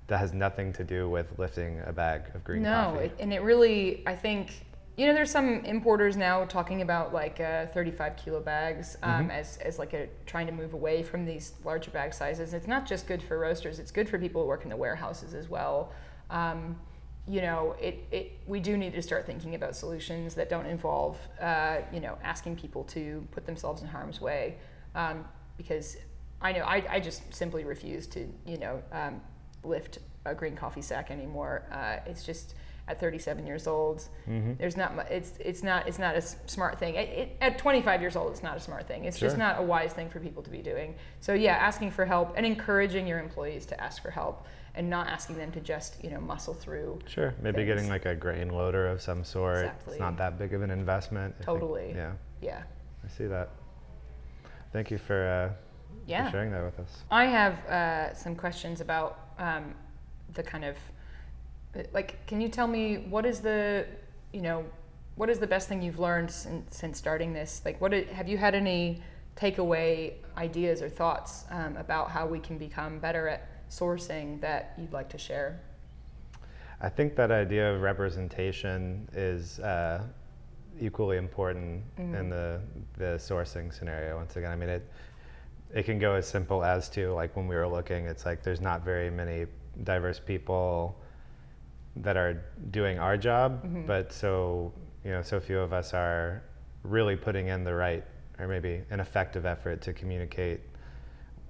that 0.08 0.18
has 0.18 0.34
nothing 0.34 0.72
to 0.74 0.84
do 0.84 1.10
with 1.10 1.38
lifting 1.38 1.82
a 1.86 1.92
bag 1.92 2.24
of 2.34 2.44
green 2.44 2.64
no, 2.64 2.72
coffee. 2.72 3.08
No, 3.08 3.12
and 3.20 3.34
it 3.34 3.42
really 3.42 4.04
I 4.06 4.16
think 4.16 4.66
you 4.98 5.06
know, 5.08 5.14
there's 5.14 5.32
some 5.32 5.66
importers 5.66 6.16
now 6.16 6.46
talking 6.46 6.82
about 6.82 7.14
like 7.14 7.40
uh, 7.40 7.66
35 7.68 8.16
kilo 8.16 8.40
bags 8.40 8.96
um, 9.04 9.24
mm-hmm. 9.24 9.32
as, 9.32 9.58
as 9.58 9.78
like 9.78 9.94
a 9.94 10.08
trying 10.26 10.48
to 10.48 10.54
move 10.54 10.74
away 10.74 11.04
from 11.04 11.26
these 11.26 11.54
larger 11.66 11.92
bag 11.92 12.14
sizes. 12.14 12.54
It's 12.54 12.68
not 12.68 12.86
just 12.86 13.06
good 13.08 13.22
for 13.22 13.38
roasters; 13.38 13.80
it's 13.80 13.92
good 13.92 14.08
for 14.08 14.18
people 14.18 14.42
who 14.42 14.48
work 14.48 14.64
in 14.64 14.70
the 14.70 14.78
warehouses 14.78 15.34
as 15.34 15.50
well. 15.50 15.92
Um, 16.30 16.78
you 17.28 17.42
know, 17.42 17.76
it, 17.82 18.06
it, 18.12 18.40
we 18.46 18.60
do 18.60 18.78
need 18.78 18.94
to 18.94 19.02
start 19.02 19.26
thinking 19.26 19.56
about 19.56 19.76
solutions 19.76 20.36
that 20.36 20.48
don't 20.50 20.68
involve, 20.68 21.18
uh, 21.42 21.78
you 21.92 22.00
know, 22.00 22.18
asking 22.24 22.56
people 22.56 22.84
to 22.84 23.28
put 23.32 23.46
themselves 23.46 23.82
in 23.82 23.88
harm's 23.88 24.22
way. 24.22 24.58
Um, 24.94 25.26
because 25.58 25.98
I 26.42 26.52
know 26.52 26.62
I, 26.62 26.86
I 26.88 27.00
just 27.00 27.34
simply 27.34 27.64
refuse 27.64 28.06
to, 28.08 28.28
you 28.46 28.58
know, 28.58 28.82
um, 28.92 29.22
lift 29.64 30.00
a 30.26 30.36
green 30.36 30.56
coffee 30.56 30.82
sack 30.82 31.10
anymore. 31.10 31.64
Uh, 31.72 31.98
it's 32.06 32.24
just 32.24 32.56
at 32.88 33.00
37 33.00 33.48
years 33.48 33.66
old, 33.68 34.08
mm-hmm. 34.30 34.54
there's 34.58 34.78
not 34.78 34.94
it's, 35.10 35.34
it's 35.40 35.64
not, 35.64 35.88
it's 35.88 36.00
not 36.00 36.16
a 36.16 36.22
smart 36.22 36.78
thing. 36.78 36.96
It, 36.96 37.10
it, 37.10 37.38
at 37.42 37.58
25 37.58 38.02
years 38.02 38.16
old, 38.16 38.32
it's 38.32 38.44
not 38.44 38.58
a 38.58 38.60
smart 38.60 38.88
thing. 38.88 39.06
It's 39.06 39.18
sure. 39.18 39.28
just 39.28 39.38
not 39.38 39.60
a 39.60 39.64
wise 39.64 39.94
thing 39.94 40.10
for 40.10 40.20
people 40.20 40.44
to 40.44 40.50
be 40.50 40.60
doing. 40.60 40.96
So 41.20 41.34
yeah, 41.34 41.56
asking 41.56 41.92
for 41.92 42.06
help 42.06 42.34
and 42.38 42.46
encouraging 42.46 43.08
your 43.08 43.20
employees 43.20 43.66
to 43.68 43.82
ask 43.82 44.02
for 44.02 44.12
help 44.12 44.46
and 44.76 44.90
not 44.90 45.08
asking 45.08 45.38
them 45.38 45.52
to 45.54 45.60
just 45.60 46.04
you 46.04 46.10
know 46.10 46.20
muscle 46.20 46.54
through. 46.54 47.00
Sure, 47.08 47.34
maybe 47.42 47.58
things. 47.58 47.68
getting 47.68 47.90
like 47.90 48.06
a 48.06 48.14
grain 48.14 48.50
loader 48.50 48.88
of 48.88 49.02
some 49.02 49.24
sort. 49.24 49.58
Exactly. 49.58 49.94
It's 49.94 50.00
not 50.00 50.18
that 50.18 50.38
big 50.38 50.54
of 50.54 50.62
an 50.62 50.70
investment. 50.70 51.34
Totally. 51.42 51.94
Yeah. 51.96 52.14
Yeah. 52.42 52.64
I 53.04 53.08
see 53.08 53.26
that. 53.28 53.50
Thank 54.74 54.92
you 54.92 54.98
for, 54.98 55.26
uh, 55.28 55.54
yeah. 56.06 56.26
for 56.26 56.32
sharing 56.32 56.52
that 56.52 56.64
with 56.64 56.80
us. 56.80 57.04
I 57.10 57.26
have 57.26 57.66
uh, 57.66 58.14
some 58.14 58.36
questions 58.36 58.82
about 58.82 59.20
um, 59.38 59.74
the 60.34 60.44
kind 60.44 60.66
of 60.66 60.76
like. 61.94 62.26
Can 62.28 62.42
you 62.42 62.50
tell 62.50 62.68
me 62.68 63.06
what 63.10 63.26
is 63.26 63.40
the 63.40 63.86
you 64.32 64.42
know 64.42 64.66
what 65.16 65.30
is 65.30 65.40
the 65.40 65.48
best 65.48 65.68
thing 65.68 65.82
you've 65.82 66.00
learned 66.00 66.30
since, 66.30 66.78
since 66.78 66.98
starting 66.98 67.34
this? 67.34 67.62
Like, 67.66 67.80
what 67.80 67.94
have 67.94 68.28
you 68.28 68.38
had 68.38 68.54
any 68.54 69.02
takeaway 69.36 70.14
ideas 70.38 70.82
or 70.82 70.90
thoughts 70.90 71.46
um, 71.52 71.76
about 71.78 72.10
how 72.10 72.26
we 72.26 72.40
can 72.40 72.58
become 72.58 73.00
better 73.00 73.28
at 73.28 73.70
sourcing 73.70 74.40
that 74.42 74.74
you'd 74.78 74.94
like 74.94 75.10
to 75.10 75.18
share? 75.18 75.60
I 76.82 76.90
think 76.90 77.16
that 77.16 77.32
idea 77.32 77.74
of 77.74 77.82
representation 77.82 79.08
is 79.14 79.60
uh, 79.60 80.04
equally 80.80 81.18
important 81.18 81.84
mm-hmm. 81.98 82.16
in 82.16 82.30
the 82.30 82.62
the 82.98 83.18
sourcing 83.18 83.74
scenario. 83.74 84.18
Once 84.18 84.36
again, 84.36 84.52
I 84.52 84.56
mean 84.56 84.70
it. 84.70 84.90
It 85.74 85.84
can 85.84 86.00
go 86.00 86.14
as 86.14 86.28
simple 86.28 86.64
as 86.64 86.90
to 86.90 87.14
like 87.14 87.36
when 87.36 87.48
we 87.48 87.56
were 87.56 87.68
looking, 87.68 88.06
it's 88.06 88.26
like 88.26 88.44
there's 88.44 88.62
not 88.62 88.86
very 88.86 89.10
many 89.10 89.46
diverse 89.84 90.20
people 90.20 90.98
that 91.98 92.18
are 92.18 92.44
doing 92.72 93.00
our 93.00 93.18
job, 93.18 93.64
mm-hmm. 93.64 93.86
but 93.86 94.12
so 94.12 94.74
you 95.04 95.12
know, 95.12 95.22
so 95.22 95.40
few 95.40 95.60
of 95.60 95.72
us 95.72 95.94
are 95.94 96.44
really 96.84 97.16
putting 97.16 97.48
in 97.48 97.64
the 97.64 97.74
right 97.74 98.04
or 98.40 98.48
maybe 98.48 98.82
an 98.90 99.00
effective 99.00 99.46
effort 99.46 99.82
to 99.82 99.94
communicate 99.94 100.62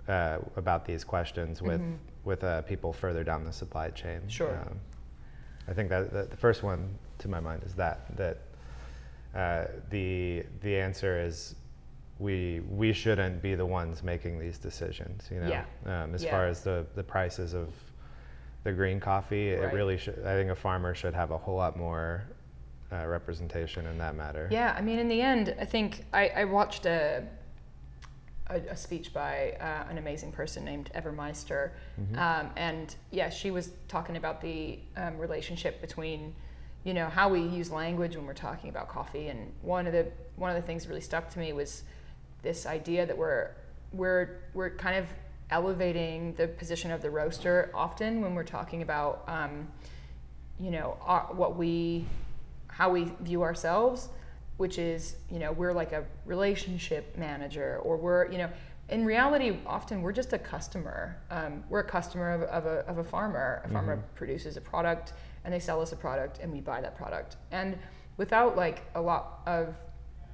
uh, 0.07 0.37
about 0.55 0.85
these 0.85 1.03
questions 1.03 1.61
with 1.61 1.81
mm-hmm. 1.81 1.95
with 2.25 2.43
uh, 2.43 2.61
people 2.63 2.93
further 2.93 3.23
down 3.23 3.43
the 3.43 3.53
supply 3.53 3.89
chain. 3.89 4.21
Sure. 4.27 4.55
Um, 4.55 4.79
I 5.67 5.73
think 5.73 5.89
that, 5.89 6.13
that, 6.13 6.29
the 6.29 6.37
first 6.37 6.61
one 6.61 6.93
to 7.17 7.27
my 7.27 7.39
mind 7.39 7.63
is 7.65 7.73
that 7.75 8.15
that 8.17 8.39
uh, 9.33 9.71
the 9.89 10.43
the 10.61 10.77
answer 10.77 11.19
is 11.19 11.55
we 12.19 12.61
we 12.69 12.93
shouldn't 12.93 13.41
be 13.41 13.55
the 13.55 13.65
ones 13.65 14.03
making 14.03 14.39
these 14.39 14.57
decisions. 14.57 15.27
You 15.31 15.39
know, 15.39 15.47
yeah. 15.49 16.03
um, 16.03 16.13
as 16.13 16.23
yeah. 16.23 16.31
far 16.31 16.47
as 16.47 16.61
the 16.61 16.85
the 16.95 17.03
prices 17.03 17.53
of 17.53 17.69
the 18.65 18.73
green 18.73 18.99
coffee, 18.99 19.51
right. 19.51 19.63
it 19.63 19.73
really 19.73 19.95
should. 19.95 20.19
I 20.25 20.33
think 20.33 20.49
a 20.49 20.55
farmer 20.55 20.93
should 20.93 21.13
have 21.13 21.31
a 21.31 21.37
whole 21.37 21.55
lot 21.55 21.77
more 21.77 22.23
uh, 22.91 23.05
representation 23.05 23.85
in 23.85 23.97
that 23.99 24.15
matter. 24.15 24.49
Yeah, 24.51 24.75
I 24.77 24.81
mean, 24.81 24.99
in 24.99 25.07
the 25.07 25.21
end, 25.21 25.55
I 25.61 25.65
think 25.65 26.03
I, 26.11 26.29
I 26.29 26.43
watched 26.45 26.85
a 26.85 27.23
a, 28.49 28.57
a 28.57 28.75
speech 28.75 29.13
by 29.13 29.55
uh, 29.59 29.89
an 29.89 29.97
amazing 29.97 30.31
person 30.31 30.65
named 30.65 30.91
Eva 30.95 31.11
Meister, 31.11 31.73
mm-hmm. 31.99 32.17
um, 32.17 32.51
and 32.57 32.95
yeah, 33.11 33.29
she 33.29 33.51
was 33.51 33.71
talking 33.87 34.17
about 34.17 34.41
the 34.41 34.79
um, 34.97 35.17
relationship 35.17 35.79
between, 35.79 36.33
you 36.83 36.93
know, 36.93 37.07
how 37.07 37.29
we 37.29 37.41
use 37.41 37.71
language 37.71 38.15
when 38.15 38.25
we're 38.25 38.33
talking 38.33 38.69
about 38.69 38.89
coffee. 38.89 39.27
And 39.27 39.53
one 39.61 39.85
of 39.85 39.93
the 39.93 40.07
one 40.37 40.49
of 40.49 40.55
the 40.55 40.65
things 40.65 40.83
that 40.83 40.89
really 40.89 41.01
stuck 41.01 41.29
to 41.31 41.39
me 41.39 41.53
was 41.53 41.83
this 42.41 42.65
idea 42.65 43.05
that 43.05 43.17
we're 43.17 43.51
we're 43.93 44.41
we're 44.55 44.71
kind 44.71 44.97
of 44.97 45.07
elevating 45.49 46.33
the 46.35 46.47
position 46.47 46.91
of 46.91 47.01
the 47.01 47.09
roaster 47.09 47.71
often 47.73 48.21
when 48.21 48.33
we're 48.33 48.43
talking 48.43 48.81
about, 48.81 49.23
um, 49.27 49.67
you 50.59 50.71
know, 50.71 50.97
our, 51.01 51.21
what 51.33 51.55
we 51.55 52.05
how 52.67 52.89
we 52.89 53.09
view 53.21 53.41
ourselves 53.41 54.09
which 54.57 54.77
is 54.77 55.15
you 55.29 55.39
know 55.39 55.51
we're 55.51 55.73
like 55.73 55.91
a 55.91 56.03
relationship 56.25 57.17
manager 57.17 57.79
or 57.83 57.97
we're 57.97 58.29
you 58.31 58.37
know 58.37 58.49
in 58.89 59.05
reality 59.05 59.57
often 59.65 60.01
we're 60.01 60.11
just 60.11 60.33
a 60.33 60.37
customer. 60.37 61.17
Um, 61.31 61.63
we're 61.69 61.79
a 61.79 61.83
customer 61.83 62.31
of, 62.33 62.43
of, 62.43 62.65
a, 62.67 62.87
of 62.87 62.99
a 62.99 63.03
farmer. 63.03 63.63
A 63.65 63.69
farmer 63.69 63.97
mm-hmm. 63.97 64.15
produces 64.15 64.57
a 64.57 64.61
product 64.61 65.13
and 65.43 65.51
they 65.51 65.59
sell 65.59 65.81
us 65.81 65.91
a 65.91 65.95
product 65.95 66.37
and 66.39 66.53
we 66.53 66.61
buy 66.61 66.81
that 66.81 66.95
product. 66.95 67.37
And 67.51 67.79
without 68.17 68.55
like 68.55 68.83
a 68.93 69.01
lot 69.01 69.41
of 69.47 69.75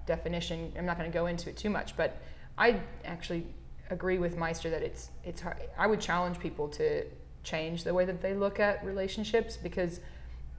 definition 0.06 0.74
i'm 0.78 0.86
not 0.86 0.98
going 0.98 1.10
to 1.10 1.14
go 1.14 1.28
into 1.28 1.50
it 1.50 1.56
too 1.56 1.70
much 1.70 1.96
but 1.96 2.22
i 2.58 2.80
actually 3.06 3.46
agree 3.92 4.18
with 4.18 4.36
meister 4.38 4.70
that 4.70 4.82
it's 4.82 5.12
it's 5.24 5.42
hard 5.42 5.58
i 5.78 5.86
would 5.86 6.02
challenge 6.02 6.40
people 6.40 6.68
to 6.68 7.06
change 7.44 7.84
the 7.84 7.94
way 7.94 8.06
that 8.06 8.22
they 8.22 8.34
look 8.34 8.60
at 8.60 8.84
relationships 8.84 9.58
because 9.58 10.00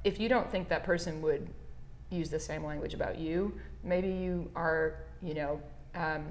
if 0.04 0.20
you 0.20 0.28
don't 0.28 0.50
think 0.50 0.68
that 0.68 0.84
person 0.84 1.20
would 1.22 1.48
use 2.12 2.30
the 2.30 2.38
same 2.38 2.64
language 2.64 2.94
about 2.94 3.18
you. 3.18 3.52
Maybe 3.82 4.08
you 4.08 4.50
are, 4.54 4.96
you 5.22 5.34
know, 5.34 5.60
um, 5.94 6.26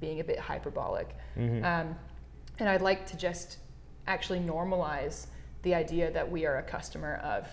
being 0.00 0.20
a 0.20 0.24
bit 0.24 0.38
hyperbolic. 0.38 1.14
Mm-hmm. 1.38 1.64
Um, 1.64 1.94
and 2.58 2.68
I'd 2.68 2.82
like 2.82 3.06
to 3.06 3.16
just 3.16 3.58
actually 4.06 4.40
normalize 4.40 5.26
the 5.62 5.74
idea 5.74 6.10
that 6.10 6.28
we 6.28 6.46
are 6.46 6.58
a 6.58 6.62
customer 6.62 7.16
of 7.16 7.46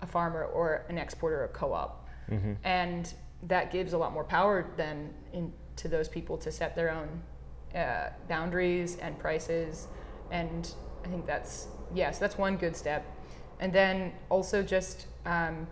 a 0.00 0.06
farmer 0.06 0.44
or 0.44 0.84
an 0.88 0.98
exporter 0.98 1.44
or 1.44 1.48
co-op. 1.48 2.08
Mm-hmm. 2.30 2.54
And 2.64 3.12
that 3.44 3.70
gives 3.72 3.92
a 3.92 3.98
lot 3.98 4.12
more 4.12 4.24
power 4.24 4.66
than 4.76 5.12
in, 5.32 5.52
to 5.76 5.88
those 5.88 6.08
people 6.08 6.36
to 6.38 6.50
set 6.50 6.74
their 6.74 6.90
own 6.90 7.08
uh, 7.74 8.10
boundaries 8.28 8.96
and 8.96 9.18
prices. 9.18 9.88
And 10.30 10.70
I 11.04 11.08
think 11.08 11.26
that's, 11.26 11.68
yes, 11.94 12.18
that's 12.18 12.38
one 12.38 12.56
good 12.56 12.76
step. 12.76 13.04
And 13.60 13.72
then 13.72 14.12
also 14.28 14.62
just 14.62 15.06
um, 15.26 15.66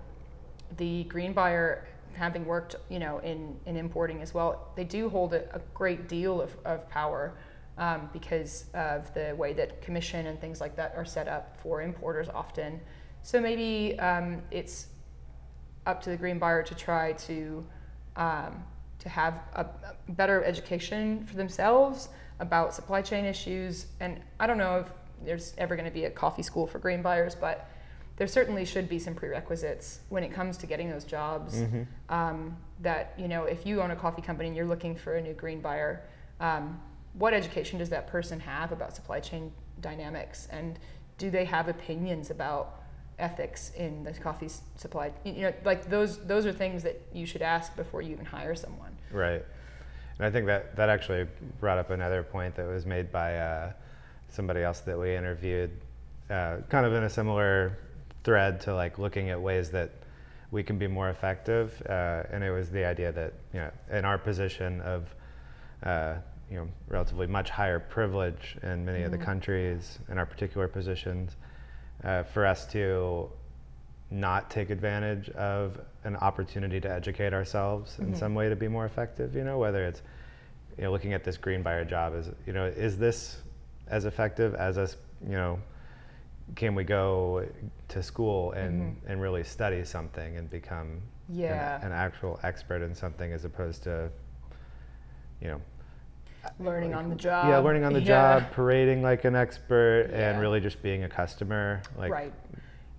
the 0.76 1.05
green 1.05 1.32
buyer 1.32 1.86
having 2.14 2.44
worked 2.44 2.76
you 2.88 2.98
know 2.98 3.18
in, 3.18 3.57
in 3.66 3.76
importing 3.76 4.20
as 4.20 4.34
well 4.34 4.68
they 4.76 4.84
do 4.84 5.09
hold 5.09 5.32
a, 5.32 5.55
a 5.55 5.61
great 5.74 6.09
deal 6.09 6.40
of, 6.40 6.55
of 6.64 6.88
power 6.88 7.34
um, 7.78 8.11
because 8.12 8.66
of 8.74 9.12
the 9.14 9.34
way 9.36 9.53
that 9.53 9.80
commission 9.80 10.26
and 10.26 10.40
things 10.40 10.61
like 10.61 10.76
that 10.76 10.92
are 10.96 11.05
set 11.05 11.28
up 11.28 11.57
for 11.62 11.82
importers 11.82 12.28
often 12.28 12.80
so 13.22 13.40
maybe 13.40 13.98
um, 13.98 14.42
it's 14.51 14.88
up 15.86 16.03
to 16.03 16.11
the 16.11 16.16
green 16.16 16.38
buyer 16.38 16.62
to 16.62 16.74
try 16.74 17.12
to 17.12 17.64
um, 18.16 18.62
to 19.01 19.09
have 19.09 19.40
a, 19.55 19.66
better 20.11 20.42
education 20.44 21.24
for 21.26 21.36
themselves 21.36 22.09
about 22.40 22.74
supply 22.74 23.01
chain 23.01 23.24
issues 23.24 23.86
and 24.01 24.20
i 24.40 24.46
don't 24.46 24.59
know 24.59 24.78
if 24.78 24.88
there's 25.24 25.55
ever 25.59 25.76
going 25.76 25.84
to 25.84 25.90
be 25.92 26.05
a 26.05 26.11
coffee 26.11 26.42
school 26.42 26.66
for 26.66 26.78
green 26.78 27.01
buyers 27.01 27.34
but 27.34 27.70
there 28.20 28.26
certainly 28.26 28.66
should 28.66 28.86
be 28.86 28.98
some 28.98 29.14
prerequisites 29.14 30.01
when 30.11 30.22
it 30.22 30.30
comes 30.30 30.59
to 30.59 30.66
getting 30.66 30.90
those 30.90 31.05
jobs. 31.05 31.57
Mm-hmm. 31.57 31.82
Um, 32.11 32.55
that 32.80 33.14
you 33.16 33.28
know, 33.28 33.44
if 33.44 33.64
you 33.64 33.80
own 33.80 33.92
a 33.92 33.96
coffee 33.96 34.20
company 34.20 34.48
and 34.48 34.55
you're 34.55 34.66
looking 34.66 34.94
for 34.94 35.14
a 35.14 35.22
new 35.22 35.32
green 35.32 35.62
buyer, 35.62 36.03
um, 36.38 36.78
what 37.14 37.32
education 37.32 37.78
does 37.78 37.88
that 37.88 38.07
person 38.09 38.38
have 38.38 38.72
about 38.72 38.94
supply 38.94 39.20
chain 39.20 39.51
dynamics, 39.80 40.48
and 40.51 40.78
do 41.16 41.30
they 41.30 41.46
have 41.46 41.68
opinions 41.68 42.28
about 42.28 42.80
ethics 43.21 43.73
in 43.77 44.03
the 44.05 44.12
coffee 44.12 44.49
supply? 44.77 45.12
You 45.25 45.43
know, 45.43 45.55
like 45.64 45.89
those 45.89 46.18
those 46.27 46.47
are 46.47 46.53
things 46.53 46.83
that 46.83 47.01
you 47.12 47.27
should 47.27 47.43
ask 47.43 47.77
before 47.77 48.03
you 48.03 48.12
even 48.12 48.25
hire 48.25 48.55
someone. 48.55 48.97
Right, 49.12 49.45
and 50.18 50.27
I 50.27 50.31
think 50.31 50.47
that 50.47 50.77
that 50.77 50.89
actually 50.89 51.27
brought 51.61 51.79
up 51.79 51.91
another 51.91 52.23
point 52.23 52.57
that 52.57 52.66
was 52.66 52.87
made 52.87 53.12
by 53.12 53.39
uh, 53.39 53.73
somebody 54.29 54.62
else 54.62 54.81
that 54.81 54.99
we 54.99 55.14
interviewed, 55.14 55.71
uh, 56.31 56.59
kind 56.68 56.87
of 56.87 56.95
in 56.95 57.05
a 57.05 57.11
similar 57.11 57.79
thread 58.25 58.61
to 58.62 58.75
like 58.75 58.99
looking 58.99 59.31
at 59.31 59.41
ways 59.41 59.71
that 59.71 59.91
we 60.51 60.62
can 60.62 60.79
be 60.79 60.87
more 60.87 61.11
effective. 61.11 61.81
Uh, 61.89 62.23
and 62.31 62.43
it 62.43 62.51
was 62.51 62.71
the 62.71 62.85
idea 62.85 63.12
that 63.12 63.33
you 63.53 63.61
know, 63.61 63.71
in 63.93 64.05
our 64.05 64.18
position 64.18 64.81
of 64.81 65.14
uh, 65.83 66.14
you 66.51 66.57
know 66.57 66.68
relatively 66.89 67.27
much 67.27 67.51
higher 67.51 67.79
privilege 67.79 68.57
in 68.62 68.85
many 68.85 68.99
mm-hmm. 68.99 69.07
of 69.07 69.11
the 69.12 69.16
mm-hmm. 69.16 69.27
countries 69.27 69.99
in 70.11 70.18
our 70.18 70.27
particular 70.27 70.68
positions, 70.68 71.37
uh, 72.05 72.22
for 72.24 72.46
us 72.46 72.66
to 72.72 73.30
not 74.11 74.51
take 74.51 74.70
advantage 74.70 75.28
of 75.30 75.80
an 76.05 76.16
opportunity 76.16 76.80
to 76.80 76.90
educate 76.90 77.32
ourselves 77.32 77.92
mm-hmm. 77.92 78.12
in 78.12 78.14
some 78.16 78.34
way 78.34 78.48
to 78.48 78.57
be 78.57 78.68
more 78.68 78.86
effective. 78.86 79.34
You 79.34 79.44
know, 79.44 79.59
whether 79.59 79.84
it's 79.84 80.03
you 80.76 80.84
know 80.84 80.92
looking 80.92 81.12
at 81.12 81.24
this 81.24 81.36
green 81.36 81.62
buyer 81.62 81.84
job 81.84 82.14
is 82.14 82.30
you 82.46 82.53
know 82.53 82.66
is 82.66 82.98
this 82.98 83.38
as 83.88 84.05
effective 84.05 84.55
as 84.55 84.78
us 84.78 84.96
you 85.24 85.32
know 85.32 85.59
can 86.57 86.74
we 86.74 86.84
go 86.84 87.46
to 87.88 88.03
school 88.03 88.53
and, 88.53 88.82
mm-hmm. 88.82 89.11
and 89.11 89.20
really 89.20 89.44
study 89.44 89.84
something 89.84 90.36
and 90.36 90.51
become 90.51 91.01
yeah. 91.28 91.78
an, 91.80 91.86
an, 91.86 91.92
actual 91.92 92.40
expert 92.42 92.82
in 92.82 92.94
something 92.94 93.32
as 93.32 93.44
opposed 93.44 93.82
to, 93.84 94.11
you 95.40 95.48
know, 95.48 95.61
learning 96.59 96.93
like, 96.93 97.05
on 97.05 97.11
the 97.11 97.16
job. 97.16 97.49
Yeah, 97.49 97.59
learning 97.59 97.84
on 97.84 97.93
the 97.93 98.01
yeah. 98.01 98.41
job, 98.41 98.53
parading 98.53 99.03
like 99.03 99.24
an 99.24 99.34
expert, 99.34 100.09
yeah. 100.11 100.30
and 100.30 100.41
really 100.41 100.61
just 100.61 100.82
being 100.82 101.05
a 101.05 101.09
customer. 101.09 101.82
Like, 101.97 102.11
right. 102.11 102.32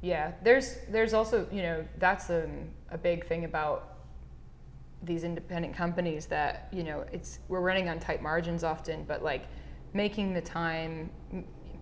yeah, 0.02 0.34
there's 0.44 0.78
there's 0.90 1.14
also 1.14 1.48
you 1.52 1.62
know 1.62 1.86
that's 1.98 2.30
a, 2.30 2.50
a 2.90 2.98
big 2.98 3.26
thing 3.26 3.46
about 3.46 3.98
these 5.04 5.24
independent 5.24 5.76
companies 5.76 6.28
that 6.28 6.68
you 6.72 6.84
know 6.84 7.06
it's 7.12 7.40
we're 7.48 7.62
running 7.62 7.90
on 7.90 8.00
tight 8.00 8.22
margins 8.22 8.64
often, 8.64 9.04
but 9.06 9.24
like 9.24 9.46
making 9.94 10.34
the 10.34 10.42
time 10.42 11.10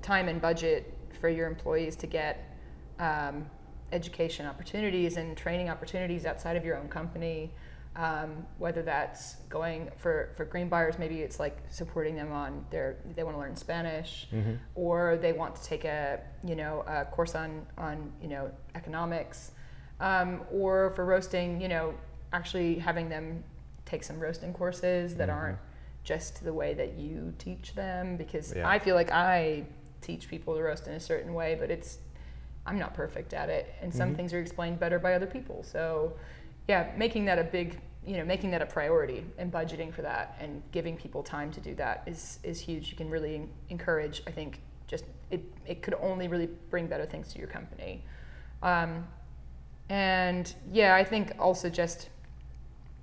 time 0.02 0.28
and 0.28 0.42
budget 0.42 0.94
for 1.20 1.30
your 1.30 1.48
employees 1.48 1.96
to 1.98 2.08
get 2.08 2.56
um, 3.00 3.46
education 3.92 4.46
opportunities 4.46 5.18
and 5.18 5.36
training 5.36 5.70
opportunities 5.70 6.26
outside 6.26 6.56
of 6.56 6.64
your 6.64 6.78
own 6.78 6.88
company. 6.88 7.52
Um, 7.96 8.46
whether 8.60 8.82
that's 8.84 9.36
going 9.50 9.90
for, 9.98 10.30
for 10.38 10.46
green 10.46 10.70
buyers, 10.70 10.98
maybe 11.00 11.22
it's 11.22 11.40
like 11.40 11.58
supporting 11.70 12.16
them 12.16 12.32
on 12.32 12.64
their 12.70 12.98
they 13.16 13.24
want 13.24 13.36
to 13.36 13.40
learn 13.42 13.56
Spanish, 13.56 14.28
Mm-hmm. 14.32 14.54
or 14.76 15.18
they 15.18 15.34
want 15.34 15.56
to 15.56 15.64
take 15.64 15.86
a 15.86 16.20
you 16.46 16.56
know 16.56 16.84
a 16.88 17.04
course 17.06 17.34
on 17.36 17.66
on 17.78 18.12
you 18.22 18.30
know 18.30 18.52
economics, 18.76 19.52
um, 20.00 20.42
or 20.52 20.92
for 20.92 21.04
roasting, 21.04 21.60
you 21.60 21.68
know 21.68 21.94
actually 22.32 22.76
having 22.76 23.10
them 23.10 23.44
take 23.86 24.04
some 24.04 24.20
roasting 24.20 24.54
courses 24.54 25.16
that 25.16 25.28
Mhm. 25.30 25.34
aren't 25.36 25.58
just 26.04 26.44
the 26.44 26.54
way 26.54 26.76
that 26.76 26.94
you 26.94 27.34
teach 27.40 27.74
them 27.74 28.16
because 28.18 28.56
Yeah. 28.56 28.70
I 28.70 28.78
feel 28.80 28.94
like 28.96 29.12
I 29.12 29.66
teach 30.00 30.30
people 30.30 30.56
to 30.56 30.62
roast 30.62 30.88
in 30.88 30.94
a 30.94 31.00
certain 31.00 31.34
way, 31.34 31.56
but 31.60 31.70
it's 31.72 31.98
I'm 32.68 32.78
not 32.78 32.94
perfect 32.94 33.34
at 33.34 33.50
it, 33.50 33.74
and 33.82 33.92
some 33.92 34.12
Mhm. 34.14 34.16
things 34.16 34.34
are 34.34 34.40
explained 34.40 34.80
better 34.80 35.00
by 35.00 35.16
other 35.16 35.26
people. 35.26 35.64
So, 35.64 36.14
yeah, 36.70 36.92
making 36.96 37.26
that 37.26 37.40
a 37.40 37.44
big, 37.44 37.80
you 38.06 38.16
know, 38.18 38.24
making 38.24 38.52
that 38.52 38.62
a 38.62 38.66
priority 38.66 39.26
and 39.40 39.52
budgeting 39.52 39.92
for 39.92 40.04
that 40.04 40.38
and 40.40 40.62
giving 40.72 40.96
people 40.96 41.24
time 41.24 41.52
to 41.52 41.60
do 41.60 41.74
that 41.76 42.04
is 42.06 42.38
is 42.44 42.60
huge. 42.60 42.92
You 42.92 42.96
can 42.96 43.10
really 43.10 43.50
encourage. 43.70 44.22
I 44.28 44.32
think 44.32 44.62
just 44.86 45.06
it 45.32 45.42
it 45.66 45.82
could 45.82 45.96
only 45.96 46.28
really 46.28 46.48
bring 46.70 46.86
better 46.86 47.08
things 47.08 47.34
to 47.34 47.40
your 47.40 47.48
company. 47.48 48.04
Um, 48.62 49.08
and 49.90 50.54
yeah, 50.72 50.94
I 50.94 51.04
think 51.04 51.32
also 51.40 51.70
just 51.70 52.10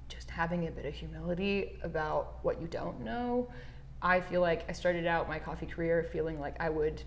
just 0.08 0.30
having 0.30 0.68
a 0.68 0.70
bit 0.70 0.86
of 0.86 0.94
humility 0.94 1.76
about 1.82 2.38
what 2.42 2.60
you 2.60 2.68
don't 2.68 3.00
know. 3.00 3.48
I 4.00 4.20
feel 4.20 4.42
like 4.42 4.64
I 4.68 4.72
started 4.72 5.08
out 5.08 5.28
my 5.28 5.40
coffee 5.40 5.66
career 5.66 6.06
feeling 6.12 6.38
like 6.38 6.54
I 6.60 6.68
would, 6.68 7.02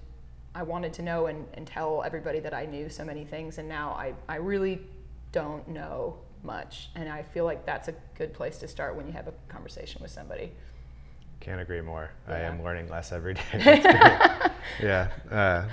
I 0.54 0.64
wanted 0.64 0.92
to 0.94 1.04
know 1.04 1.28
and, 1.28 1.48
and 1.54 1.66
tell 1.66 2.04
everybody 2.04 2.42
that 2.42 2.54
I 2.54 2.66
knew 2.66 2.90
so 2.90 3.06
many 3.06 3.24
things, 3.24 3.60
and 3.60 3.70
now 3.70 3.92
I, 3.92 4.14
I 4.28 4.38
really 4.38 4.82
don't 5.32 5.66
know 5.70 6.18
much. 6.44 6.90
And 6.96 7.10
I 7.10 7.24
feel 7.24 7.46
like 7.46 7.66
that's 7.66 7.88
a 7.88 7.94
good 8.18 8.34
place 8.34 8.58
to 8.60 8.68
start 8.68 8.96
when 8.96 9.06
you 9.08 9.14
have 9.14 9.28
a 9.28 9.34
conversation 9.48 10.02
with 10.02 10.12
somebody. 10.12 10.52
Can't 11.40 11.62
agree 11.62 11.82
more. 11.82 12.12
I 12.28 12.40
am 12.40 12.62
learning 12.64 12.90
less 12.90 13.12
every 13.12 13.34
day. 13.36 13.82
Yeah. 14.82 15.10
Uh, 15.32 15.64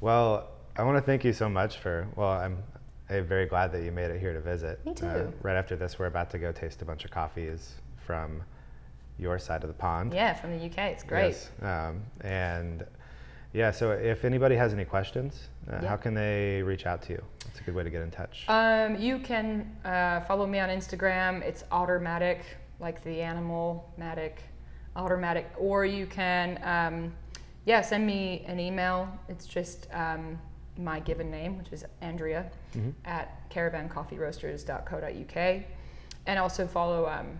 well, 0.00 0.48
I 0.76 0.82
want 0.82 0.96
to 0.96 1.02
thank 1.02 1.24
you 1.24 1.32
so 1.32 1.48
much 1.48 1.78
for. 1.78 2.06
Well, 2.16 2.30
I'm. 2.30 2.62
I'm 3.10 3.26
very 3.26 3.46
glad 3.46 3.72
that 3.72 3.82
you 3.82 3.90
made 3.90 4.10
it 4.10 4.20
here 4.20 4.34
to 4.34 4.40
visit. 4.40 4.84
Me 4.84 4.92
Uh, 4.92 4.94
too. 4.94 5.32
right 5.42 5.56
after 5.56 5.76
this, 5.76 5.98
we're 5.98 6.06
about 6.06 6.28
to 6.30 6.38
go 6.38 6.52
taste 6.52 6.82
a 6.82 6.84
bunch 6.84 7.04
of 7.06 7.10
coffees 7.10 7.74
from 7.96 8.42
your 9.18 9.38
side 9.38 9.62
of 9.64 9.68
the 9.68 9.74
pond. 9.74 10.12
Yeah, 10.12 10.34
from 10.34 10.50
the 10.58 10.64
UK, 10.66 10.78
it's 10.92 11.02
great. 11.04 11.28
Yes. 11.30 11.50
Um, 11.62 12.02
and 12.20 12.84
yeah, 13.52 13.70
so 13.70 13.90
if 13.92 14.24
anybody 14.24 14.56
has 14.56 14.72
any 14.72 14.84
questions, 14.84 15.48
uh, 15.70 15.78
Yeah. 15.82 15.88
how 15.88 15.96
can 15.96 16.14
they 16.14 16.62
reach 16.62 16.86
out 16.86 17.02
to 17.02 17.12
you? 17.14 17.22
That's 17.44 17.60
a 17.60 17.62
good 17.62 17.74
way 17.74 17.82
to 17.84 17.90
get 17.90 18.02
in 18.02 18.10
touch. 18.10 18.44
Um, 18.48 18.96
you 18.96 19.18
can 19.18 19.76
uh, 19.84 20.20
follow 20.22 20.46
me 20.46 20.58
on 20.60 20.68
Instagram. 20.68 21.42
It's 21.42 21.62
Ottermatic, 21.72 22.40
like 22.80 23.02
the 23.04 23.20
animal 23.22 23.90
matic, 23.98 24.38
Ottermatic. 24.96 25.44
Or 25.56 25.84
you 25.86 26.06
can, 26.06 26.58
um, 26.62 27.14
yeah, 27.64 27.80
send 27.80 28.06
me 28.06 28.44
an 28.46 28.60
email. 28.60 29.08
It's 29.28 29.46
just 29.46 29.86
um, 29.92 30.38
my 30.76 31.00
given 31.00 31.30
name, 31.30 31.56
which 31.58 31.72
is 31.72 31.84
Andrea, 32.00 32.50
Mhm. 32.76 32.92
at 33.04 33.48
caravancoffeeroasters.co.uk. 33.50 35.62
And 36.26 36.38
also 36.38 36.66
follow 36.66 37.06
um, 37.08 37.38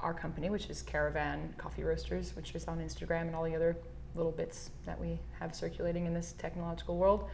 our 0.00 0.12
company, 0.12 0.50
which 0.50 0.68
is 0.68 0.82
Caravan 0.82 1.54
Coffee 1.56 1.84
Roasters, 1.84 2.34
which 2.36 2.54
is 2.54 2.66
on 2.66 2.78
Instagram 2.80 3.22
and 3.22 3.34
all 3.36 3.44
the 3.44 3.54
other 3.54 3.76
little 4.14 4.32
bits 4.32 4.70
that 4.86 4.98
we 5.00 5.18
have 5.40 5.54
circulating 5.54 6.06
in 6.06 6.14
this 6.14 6.34
technological 6.38 6.96
world. 6.96 7.28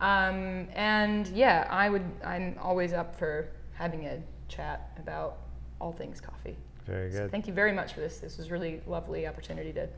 Um, 0.00 0.68
and 0.74 1.28
yeah, 1.28 1.66
I 1.70 1.88
would. 1.88 2.04
I'm 2.24 2.56
always 2.60 2.92
up 2.92 3.16
for 3.16 3.48
having 3.74 4.06
a 4.06 4.20
chat 4.48 4.90
about 4.98 5.38
all 5.80 5.92
things 5.92 6.20
coffee. 6.20 6.56
Very 6.86 7.10
So 7.12 7.20
good. 7.20 7.30
thank 7.30 7.46
you 7.46 7.52
very 7.54 7.72
much 7.72 7.92
for 7.94 8.00
this. 8.00 8.18
This 8.18 8.36
was 8.36 8.50
really 8.50 8.80
lovely 8.86 9.26
opportunity 9.26 9.72
to 9.72 9.88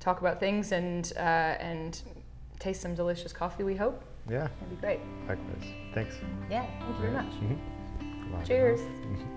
talk 0.00 0.20
about 0.20 0.38
things 0.38 0.72
and 0.72 1.12
uh, 1.16 1.20
and 1.20 2.00
taste 2.58 2.82
some 2.82 2.94
delicious 2.94 3.32
coffee. 3.32 3.64
We 3.64 3.74
hope 3.76 4.04
yeah, 4.30 4.48
that'd 4.60 4.70
be 4.70 4.76
great. 4.76 5.00
likewise. 5.28 5.64
Thanks. 5.94 6.14
Yeah, 6.50 6.66
thank 6.80 6.94
you 6.96 7.00
very 7.00 7.12
much. 7.12 7.32
Mhm. 7.32 8.46
Cheers. 8.46 8.80
Mhm. 8.80 9.33